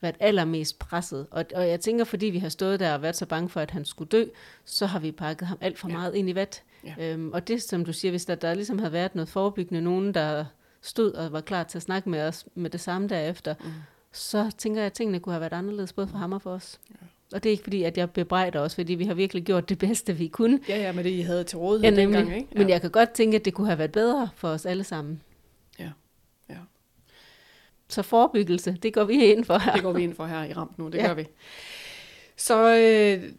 været 0.00 0.16
allermest 0.20 0.78
presset. 0.78 1.26
Og, 1.30 1.44
og 1.54 1.68
jeg 1.68 1.80
tænker, 1.80 2.04
fordi 2.04 2.26
vi 2.26 2.38
har 2.38 2.48
stået 2.48 2.80
der 2.80 2.94
og 2.94 3.02
været 3.02 3.16
så 3.16 3.26
bange 3.26 3.48
for, 3.48 3.60
at 3.60 3.70
han 3.70 3.84
skulle 3.84 4.08
dø, 4.08 4.24
så 4.64 4.86
har 4.86 4.98
vi 4.98 5.12
pakket 5.12 5.48
ham 5.48 5.58
alt 5.60 5.78
for 5.78 5.88
Ja. 5.88 5.94
meget 5.96 6.14
ind 6.14 6.30
i 6.30 6.34
vat. 6.34 6.62
Ja. 6.84 6.94
Øhm, 7.12 7.32
og 7.32 7.48
det, 7.48 7.62
som 7.62 7.84
du 7.84 7.92
siger, 7.92 8.12
hvis 8.12 8.24
der, 8.24 8.34
der 8.34 8.54
ligesom 8.54 8.78
havde 8.78 8.92
været 8.92 9.14
noget 9.14 9.28
forebyggende, 9.28 9.80
nogen, 9.82 10.14
der 10.14 10.44
stod 10.82 11.12
og 11.12 11.32
var 11.32 11.40
klar 11.40 11.62
til 11.64 11.78
at 11.78 11.82
snakke 11.82 12.08
med 12.10 12.20
os 12.22 12.46
med 12.54 12.70
det 12.70 12.80
samme 12.80 13.08
derefter, 13.08 13.54
Mm. 13.60 13.70
så 14.12 14.50
tænker 14.58 14.80
jeg, 14.80 14.86
at 14.86 14.92
tingene 14.92 15.20
kunne 15.20 15.32
have 15.32 15.40
været 15.40 15.52
anderledes, 15.52 15.92
både 15.92 16.08
for 16.08 16.18
ham 16.18 16.32
og 16.32 16.42
for 16.42 16.50
os. 16.50 16.78
Ja. 16.90 17.06
Og 17.32 17.42
det 17.42 17.48
er 17.48 17.50
ikke 17.50 17.62
fordi, 17.62 17.82
at 17.82 17.98
jeg 17.98 18.10
bebrejder 18.10 18.60
os, 18.60 18.74
fordi 18.74 18.94
vi 18.94 19.04
har 19.04 19.14
virkelig 19.14 19.44
gjort 19.44 19.68
det 19.68 19.78
bedste, 19.78 20.12
vi 20.16 20.28
kunne. 20.28 20.60
Ja, 20.68 20.76
ja, 20.76 20.92
med 20.92 21.04
det, 21.04 21.10
I 21.10 21.20
havde 21.20 21.44
til 21.44 21.58
rådighed 21.58 21.90
Ja, 21.90 22.02
nemlig. 22.02 22.18
dengang, 22.18 22.36
ikke? 22.38 22.48
Ja. 22.54 22.58
Men 22.58 22.68
jeg 22.68 22.80
kan 22.80 22.90
godt 22.90 23.10
tænke, 23.10 23.36
at 23.36 23.44
det 23.44 23.54
kunne 23.54 23.66
have 23.66 23.78
været 23.78 23.92
bedre 23.92 24.28
for 24.36 24.48
os 24.48 24.66
alle 24.66 24.84
sammen. 24.84 25.22
Ja, 25.78 25.90
ja. 26.50 26.56
Så 27.88 28.02
forebyggelse, 28.02 28.76
det 28.82 28.94
går 28.94 29.04
vi 29.04 29.24
ind 29.24 29.44
for 29.44 29.58
her. 29.58 29.72
Det 29.72 29.82
går 29.82 29.92
vi 29.92 30.02
ind 30.02 30.14
for 30.14 30.26
her 30.26 30.44
i 30.44 30.52
Ramp 30.52 30.78
nu, 30.78 30.88
det 30.88 30.98
ja. 30.98 31.06
gør 31.06 31.14
vi. 31.14 31.26
Så 32.36 32.76
øh, 32.76 33.32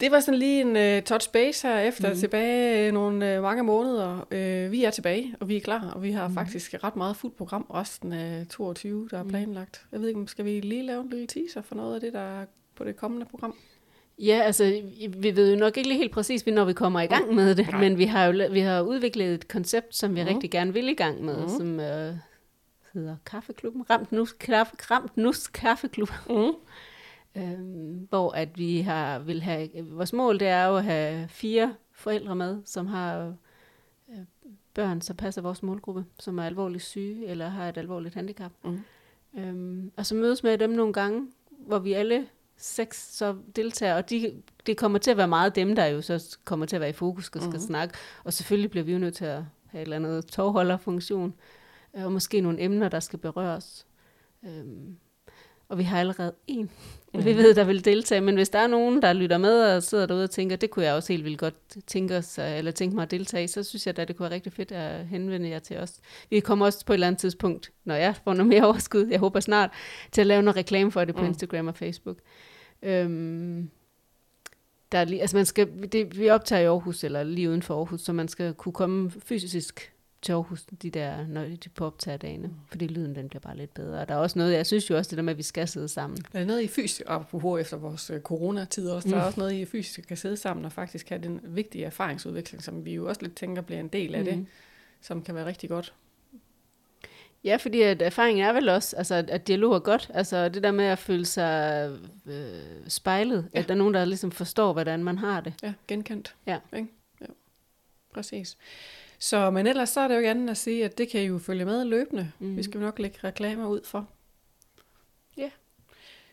det 0.00 0.10
var 0.10 0.20
sådan 0.20 0.38
lige 0.38 0.60
en 0.60 0.76
øh, 0.76 1.02
touch 1.02 1.30
base 1.32 1.68
her 1.68 1.78
efter 1.78 2.10
mm. 2.12 2.16
tilbage 2.18 2.86
øh, 2.86 2.92
nogle 2.94 3.34
øh, 3.34 3.42
mange 3.42 3.62
måneder. 3.62 4.26
Øh, 4.30 4.72
vi 4.72 4.84
er 4.84 4.90
tilbage, 4.90 5.34
og 5.40 5.48
vi 5.48 5.56
er 5.56 5.60
klar, 5.60 5.90
og 5.94 6.02
vi 6.02 6.10
har 6.12 6.28
mm. 6.28 6.34
faktisk 6.34 6.74
ret 6.84 6.96
meget 6.96 7.16
fuldt 7.16 7.36
program 7.36 7.62
resten 7.74 8.12
af 8.12 8.46
22, 8.50 9.08
der 9.10 9.18
er 9.18 9.22
Mhm. 9.22 9.30
planlagt. 9.30 9.86
Jeg 9.92 10.00
ved 10.00 10.08
ikke, 10.08 10.26
skal 10.26 10.44
vi 10.44 10.60
lige 10.60 10.82
lave 10.82 11.00
en 11.00 11.10
lille 11.10 11.26
teaser 11.26 11.62
for 11.62 11.74
noget 11.74 11.94
af 11.94 12.00
det, 12.00 12.12
der 12.12 12.20
er 12.40 12.44
på 12.76 12.84
det 12.84 12.96
kommende 12.96 13.26
program? 13.26 13.54
Ja, 14.18 14.40
altså, 14.44 14.82
vi 15.18 15.36
ved 15.36 15.50
jo 15.52 15.58
nok 15.58 15.76
ikke 15.76 15.88
lige 15.88 15.98
helt 15.98 16.12
præcis, 16.12 16.46
når 16.46 16.64
vi 16.64 16.72
kommer 16.72 17.00
i 17.00 17.06
gang 17.06 17.34
med 17.34 17.54
det, 17.54 17.66
Nej. 17.70 17.80
men 17.80 17.98
vi 17.98 18.04
har 18.04 18.24
jo 18.26 18.48
vi 18.52 18.60
har 18.60 18.80
udviklet 18.80 19.34
et 19.34 19.48
koncept, 19.48 19.96
som 19.96 20.14
vi 20.16 20.20
Mhm. 20.22 20.28
rigtig 20.34 20.50
gerne 20.50 20.72
vil 20.72 20.88
i 20.88 20.94
gang 20.94 21.24
med, 21.24 21.36
Mhm. 21.40 21.48
som 21.48 21.80
øh, 21.80 22.14
hedder 22.94 23.16
Kaffeklubben, 23.26 23.84
Ramt 23.90 24.12
Nus, 24.12 24.32
Kaffe, 24.32 24.72
Ramt 24.90 25.16
Nus 25.16 25.46
Kaffeklub, 25.46 26.10
Mm. 26.28 26.52
Øhm, 27.36 28.06
hvor 28.08 28.30
at 28.30 28.58
vi 28.58 28.80
har, 28.80 29.18
vil 29.18 29.42
have, 29.42 29.68
vores 29.82 30.12
mål 30.12 30.40
det 30.40 30.48
er 30.48 30.66
jo 30.66 30.76
at 30.76 30.84
have 30.84 31.28
fire 31.28 31.74
forældre 31.92 32.36
med, 32.36 32.62
som 32.64 32.86
har 32.86 33.34
øh, 34.08 34.18
børn, 34.74 35.00
som 35.00 35.16
passer 35.16 35.42
vores 35.42 35.62
målgruppe, 35.62 36.04
som 36.20 36.38
er 36.38 36.44
alvorligt 36.44 36.84
syge 36.84 37.26
eller 37.26 37.48
har 37.48 37.68
et 37.68 37.78
alvorligt 37.78 38.14
handicap. 38.14 38.52
Mm. 38.64 38.80
Øhm, 39.38 39.92
og 39.96 40.06
så 40.06 40.14
mødes 40.14 40.42
med 40.42 40.58
dem 40.58 40.70
nogle 40.70 40.92
gange, 40.92 41.28
hvor 41.50 41.78
vi 41.78 41.92
alle 41.92 42.26
seks 42.56 43.16
så 43.16 43.36
deltager, 43.56 43.94
og 43.94 44.10
de, 44.10 44.42
det 44.66 44.76
kommer 44.76 44.98
til 44.98 45.10
at 45.10 45.16
være 45.16 45.28
meget 45.28 45.54
dem, 45.54 45.74
der 45.74 45.86
jo 45.86 46.02
så 46.02 46.38
kommer 46.44 46.66
til 46.66 46.76
at 46.76 46.80
være 46.80 46.90
i 46.90 46.92
fokus 46.92 47.28
og 47.28 47.42
skal 47.42 47.54
mm. 47.54 47.58
snakke. 47.58 47.94
Og 48.24 48.32
selvfølgelig 48.32 48.70
bliver 48.70 48.84
vi 48.84 48.92
jo 48.92 48.98
nødt 48.98 49.14
til 49.14 49.24
at 49.24 49.42
have 49.66 49.82
et 49.82 49.86
eller 49.86 49.96
andet 49.96 50.26
tovholderfunktion, 50.26 51.34
øh, 51.96 52.04
og 52.04 52.12
måske 52.12 52.40
nogle 52.40 52.60
emner, 52.60 52.88
der 52.88 53.00
skal 53.00 53.18
berøres. 53.18 53.86
Øhm, 54.44 54.96
og 55.68 55.78
vi 55.78 55.82
har 55.82 56.00
allerede 56.00 56.32
en, 56.46 56.70
mm. 57.14 57.24
Vi 57.24 57.36
ved, 57.36 57.54
der 57.54 57.64
vil 57.64 57.84
deltage, 57.84 58.20
men 58.20 58.34
hvis 58.34 58.48
der 58.48 58.58
er 58.58 58.66
nogen, 58.66 59.02
der 59.02 59.12
lytter 59.12 59.38
med 59.38 59.62
og 59.62 59.82
sidder 59.82 60.06
derude 60.06 60.24
og 60.24 60.30
tænker, 60.30 60.56
det 60.56 60.70
kunne 60.70 60.84
jeg 60.84 60.94
også 60.94 61.12
helt 61.12 61.24
vildt 61.24 61.38
godt 61.38 61.54
tænke, 61.86 62.16
os, 62.16 62.38
øh, 62.38 62.58
eller 62.58 62.70
tænke 62.70 62.94
mig 62.94 63.02
at 63.02 63.10
deltage 63.10 63.44
i, 63.44 63.46
så 63.46 63.62
synes 63.62 63.86
jeg 63.86 63.96
da, 63.96 64.04
det 64.04 64.16
kunne 64.16 64.24
være 64.24 64.34
rigtig 64.34 64.52
fedt 64.52 64.72
at 64.72 65.06
henvende 65.06 65.48
jer 65.48 65.58
til 65.58 65.76
os. 65.76 66.00
Vi 66.30 66.40
kommer 66.40 66.66
også 66.66 66.86
på 66.86 66.92
et 66.92 66.94
eller 66.94 67.06
andet 67.06 67.20
tidspunkt, 67.20 67.72
når 67.84 67.94
jeg 67.94 68.14
får 68.24 68.34
noget 68.34 68.48
mere 68.48 68.66
overskud, 68.70 69.06
jeg 69.06 69.18
håber 69.18 69.40
snart, 69.40 69.70
til 70.12 70.20
at 70.20 70.26
lave 70.26 70.42
noget 70.42 70.56
reklame 70.56 70.92
for 70.92 71.04
det 71.04 71.14
på 71.14 71.20
mm. 71.20 71.26
Instagram 71.26 71.66
og 71.66 71.76
Facebook. 71.76 72.18
Øhm, 72.82 73.70
der 74.92 74.98
er 74.98 75.04
lige, 75.04 75.20
altså 75.20 75.36
man 75.36 75.46
skal, 75.46 75.68
det, 75.92 76.18
vi 76.18 76.30
optager 76.30 76.62
i 76.62 76.64
Aarhus, 76.64 77.04
eller 77.04 77.22
lige 77.22 77.50
uden 77.50 77.62
for 77.62 77.76
Aarhus, 77.76 78.00
så 78.00 78.12
man 78.12 78.28
skal 78.28 78.54
kunne 78.54 78.72
komme 78.72 79.10
fysisk 79.10 79.93
til 80.24 80.32
Aarhus, 80.32 80.62
de 80.62 80.90
der, 80.90 81.26
når 81.26 81.42
de 81.44 81.68
på 81.74 81.86
optagerdagene, 81.86 82.46
Mm. 82.48 82.54
fordi 82.68 82.86
lyden 82.86 83.14
den 83.14 83.28
bliver 83.28 83.40
bare 83.40 83.56
lidt 83.56 83.74
bedre. 83.74 84.00
Og 84.00 84.08
der 84.08 84.14
er 84.14 84.18
også 84.18 84.38
noget, 84.38 84.52
jeg 84.52 84.66
synes 84.66 84.90
jo 84.90 84.96
også 84.96 85.08
det 85.10 85.16
der 85.16 85.22
med, 85.22 85.32
at 85.32 85.36
vi 85.38 85.42
skal 85.42 85.68
sidde 85.68 85.88
sammen. 85.88 86.18
Der 86.32 86.38
er 86.40 86.44
noget 86.44 86.62
i 86.62 86.66
fysisk, 86.68 87.02
apropos 87.06 87.60
efter 87.60 87.76
vores 87.76 88.10
øh, 88.10 88.20
coronatid 88.20 88.88
også, 88.90 89.08
der 89.08 89.16
er 89.16 89.20
Mm. 89.20 89.26
også 89.26 89.40
noget 89.40 89.52
i 89.52 89.62
at 89.62 89.68
fysisk 89.68 90.08
kan 90.08 90.16
sidde 90.16 90.36
sammen 90.36 90.64
og 90.64 90.72
faktisk 90.72 91.08
have 91.08 91.22
den 91.22 91.40
vigtige 91.44 91.84
erfaringsudveksling, 91.84 92.62
som 92.62 92.84
vi 92.84 92.94
jo 92.94 93.08
også 93.08 93.22
lidt 93.22 93.36
tænker 93.36 93.62
bliver 93.62 93.80
en 93.80 93.88
del 93.88 94.14
af 94.14 94.20
mm. 94.20 94.26
det, 94.26 94.46
som 95.00 95.22
kan 95.22 95.34
være 95.34 95.46
rigtig 95.46 95.68
godt. 95.68 95.94
Ja, 97.44 97.56
fordi 97.56 97.82
at 97.82 98.02
erfaringen 98.02 98.44
er 98.44 98.52
vel 98.52 98.68
også, 98.68 98.96
altså, 98.96 99.14
at- 99.28 99.46
dialog 99.48 99.74
er 99.74 99.78
godt. 99.78 100.10
Altså 100.14 100.48
det 100.48 100.62
der 100.62 100.70
med 100.70 100.84
at 100.84 100.98
føle 100.98 101.24
sig 101.26 101.90
øh, 102.26 102.44
spejlet, 102.88 103.48
ja. 103.54 103.58
at 103.58 103.68
der 103.68 103.74
er 103.74 103.78
nogen, 103.78 103.94
der 103.94 104.04
ligesom 104.04 104.30
forstår, 104.30 104.72
hvordan 104.72 105.04
man 105.04 105.18
har 105.18 105.40
det. 105.40 105.52
Ja, 105.62 105.72
genkendt. 105.88 106.34
Ja. 106.46 106.58
Ikke? 106.76 106.88
ja. 107.20 107.26
Præcis. 108.14 108.56
Så, 109.18 109.50
men 109.50 109.66
ellers 109.66 109.88
så 109.88 110.00
er 110.00 110.08
det 110.08 110.14
jo 110.14 110.18
ikke 110.18 110.30
andet 110.30 110.50
at 110.50 110.56
sige, 110.56 110.84
at 110.84 110.98
det 110.98 111.08
kan 111.08 111.20
I 111.20 111.24
jo 111.24 111.38
følge 111.38 111.64
med 111.64 111.84
løbende. 111.84 112.32
Mm. 112.38 112.46
Mhm. 112.46 112.56
Vi 112.56 112.62
skal 112.62 112.78
jo 112.78 112.84
nok 112.84 112.98
lægge 112.98 113.18
reklamer 113.24 113.66
ud 113.66 113.80
for. 113.84 114.08
Ja. 115.36 115.50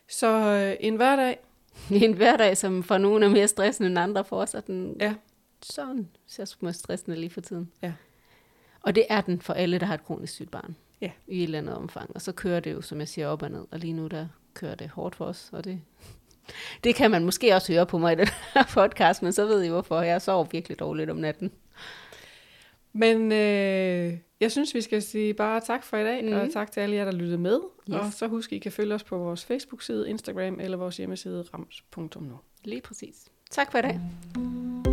Så 0.08 0.28
øh, 0.28 0.76
en 0.80 0.96
hverdag, 0.96 1.38
en 1.90 2.12
hverdag, 2.12 2.56
som 2.56 2.82
for 2.82 2.98
nogen 2.98 3.22
er 3.22 3.28
mere 3.28 3.48
stressende 3.48 3.88
end 3.90 3.98
andre, 3.98 4.24
for 4.24 4.36
os 4.36 4.54
er 4.54 4.60
den 4.60 4.96
Ja. 5.00 5.14
sådan 5.62 6.08
så 6.26 6.46
små 6.46 6.72
stressende 6.72 7.16
lige 7.16 7.30
for 7.30 7.40
tiden. 7.40 7.72
Ja. 7.82 7.92
Og 8.82 8.94
det 8.94 9.06
er 9.08 9.20
den 9.20 9.40
for 9.40 9.52
alle, 9.52 9.78
der 9.78 9.86
har 9.86 9.94
et 9.94 10.04
kronisk 10.04 10.32
sygt 10.32 10.50
barn. 10.50 10.76
Ja. 11.00 11.10
I 11.26 11.38
et 11.38 11.42
eller 11.42 11.58
andet 11.58 11.74
omfang. 11.74 12.10
Og 12.14 12.22
så 12.22 12.32
kører 12.32 12.60
det 12.60 12.72
jo, 12.72 12.80
som 12.82 12.98
jeg 12.98 13.08
siger, 13.08 13.28
op 13.28 13.42
og 13.42 13.50
ned. 13.50 13.64
Og 13.70 13.78
lige 13.78 13.92
nu, 13.92 14.06
der 14.06 14.26
kører 14.54 14.74
det 14.74 14.88
hårdt 14.88 15.14
for 15.16 15.24
os. 15.24 15.48
Og 15.52 15.64
det, 15.64 15.80
det 16.84 16.94
kan 16.94 17.10
man 17.10 17.24
måske 17.24 17.54
også 17.54 17.72
høre 17.72 17.86
på 17.86 17.98
mig 17.98 18.12
i 18.12 18.16
den 18.16 18.28
her 18.54 18.64
podcast, 18.74 19.22
men 19.22 19.32
så 19.32 19.46
ved 19.46 19.62
I 19.62 19.68
hvorfor. 19.68 20.00
Jeg 20.00 20.22
sover 20.22 20.44
virkelig 20.44 20.78
dårligt 20.78 21.10
om 21.10 21.16
natten. 21.16 21.52
Men 22.92 23.32
øh, 23.32 24.18
jeg 24.40 24.52
synes, 24.52 24.74
vi 24.74 24.80
skal 24.80 25.02
sige 25.02 25.34
bare 25.34 25.60
tak 25.60 25.84
for 25.84 25.96
i 25.96 26.04
dag, 26.04 26.24
mm. 26.24 26.30
Mhm. 26.30 26.40
og 26.40 26.52
tak 26.52 26.72
til 26.72 26.80
alle 26.80 26.96
jer, 26.96 27.04
der 27.04 27.12
lyttede 27.12 27.38
med. 27.38 27.60
Yes. 27.90 27.96
Og 27.96 28.12
så 28.12 28.26
husk, 28.26 28.52
I 28.52 28.58
kan 28.58 28.72
følge 28.72 28.94
os 28.94 29.04
på 29.04 29.18
vores 29.18 29.44
Facebook-side, 29.44 30.10
Instagram 30.10 30.60
eller 30.60 30.76
vores 30.76 30.96
hjemmeside 30.96 31.44
rams.nu. 31.54 32.38
Lige 32.64 32.80
præcis. 32.80 33.16
Tak 33.50 33.70
for 33.70 33.78
i 33.78 33.82
dag. 33.82 34.91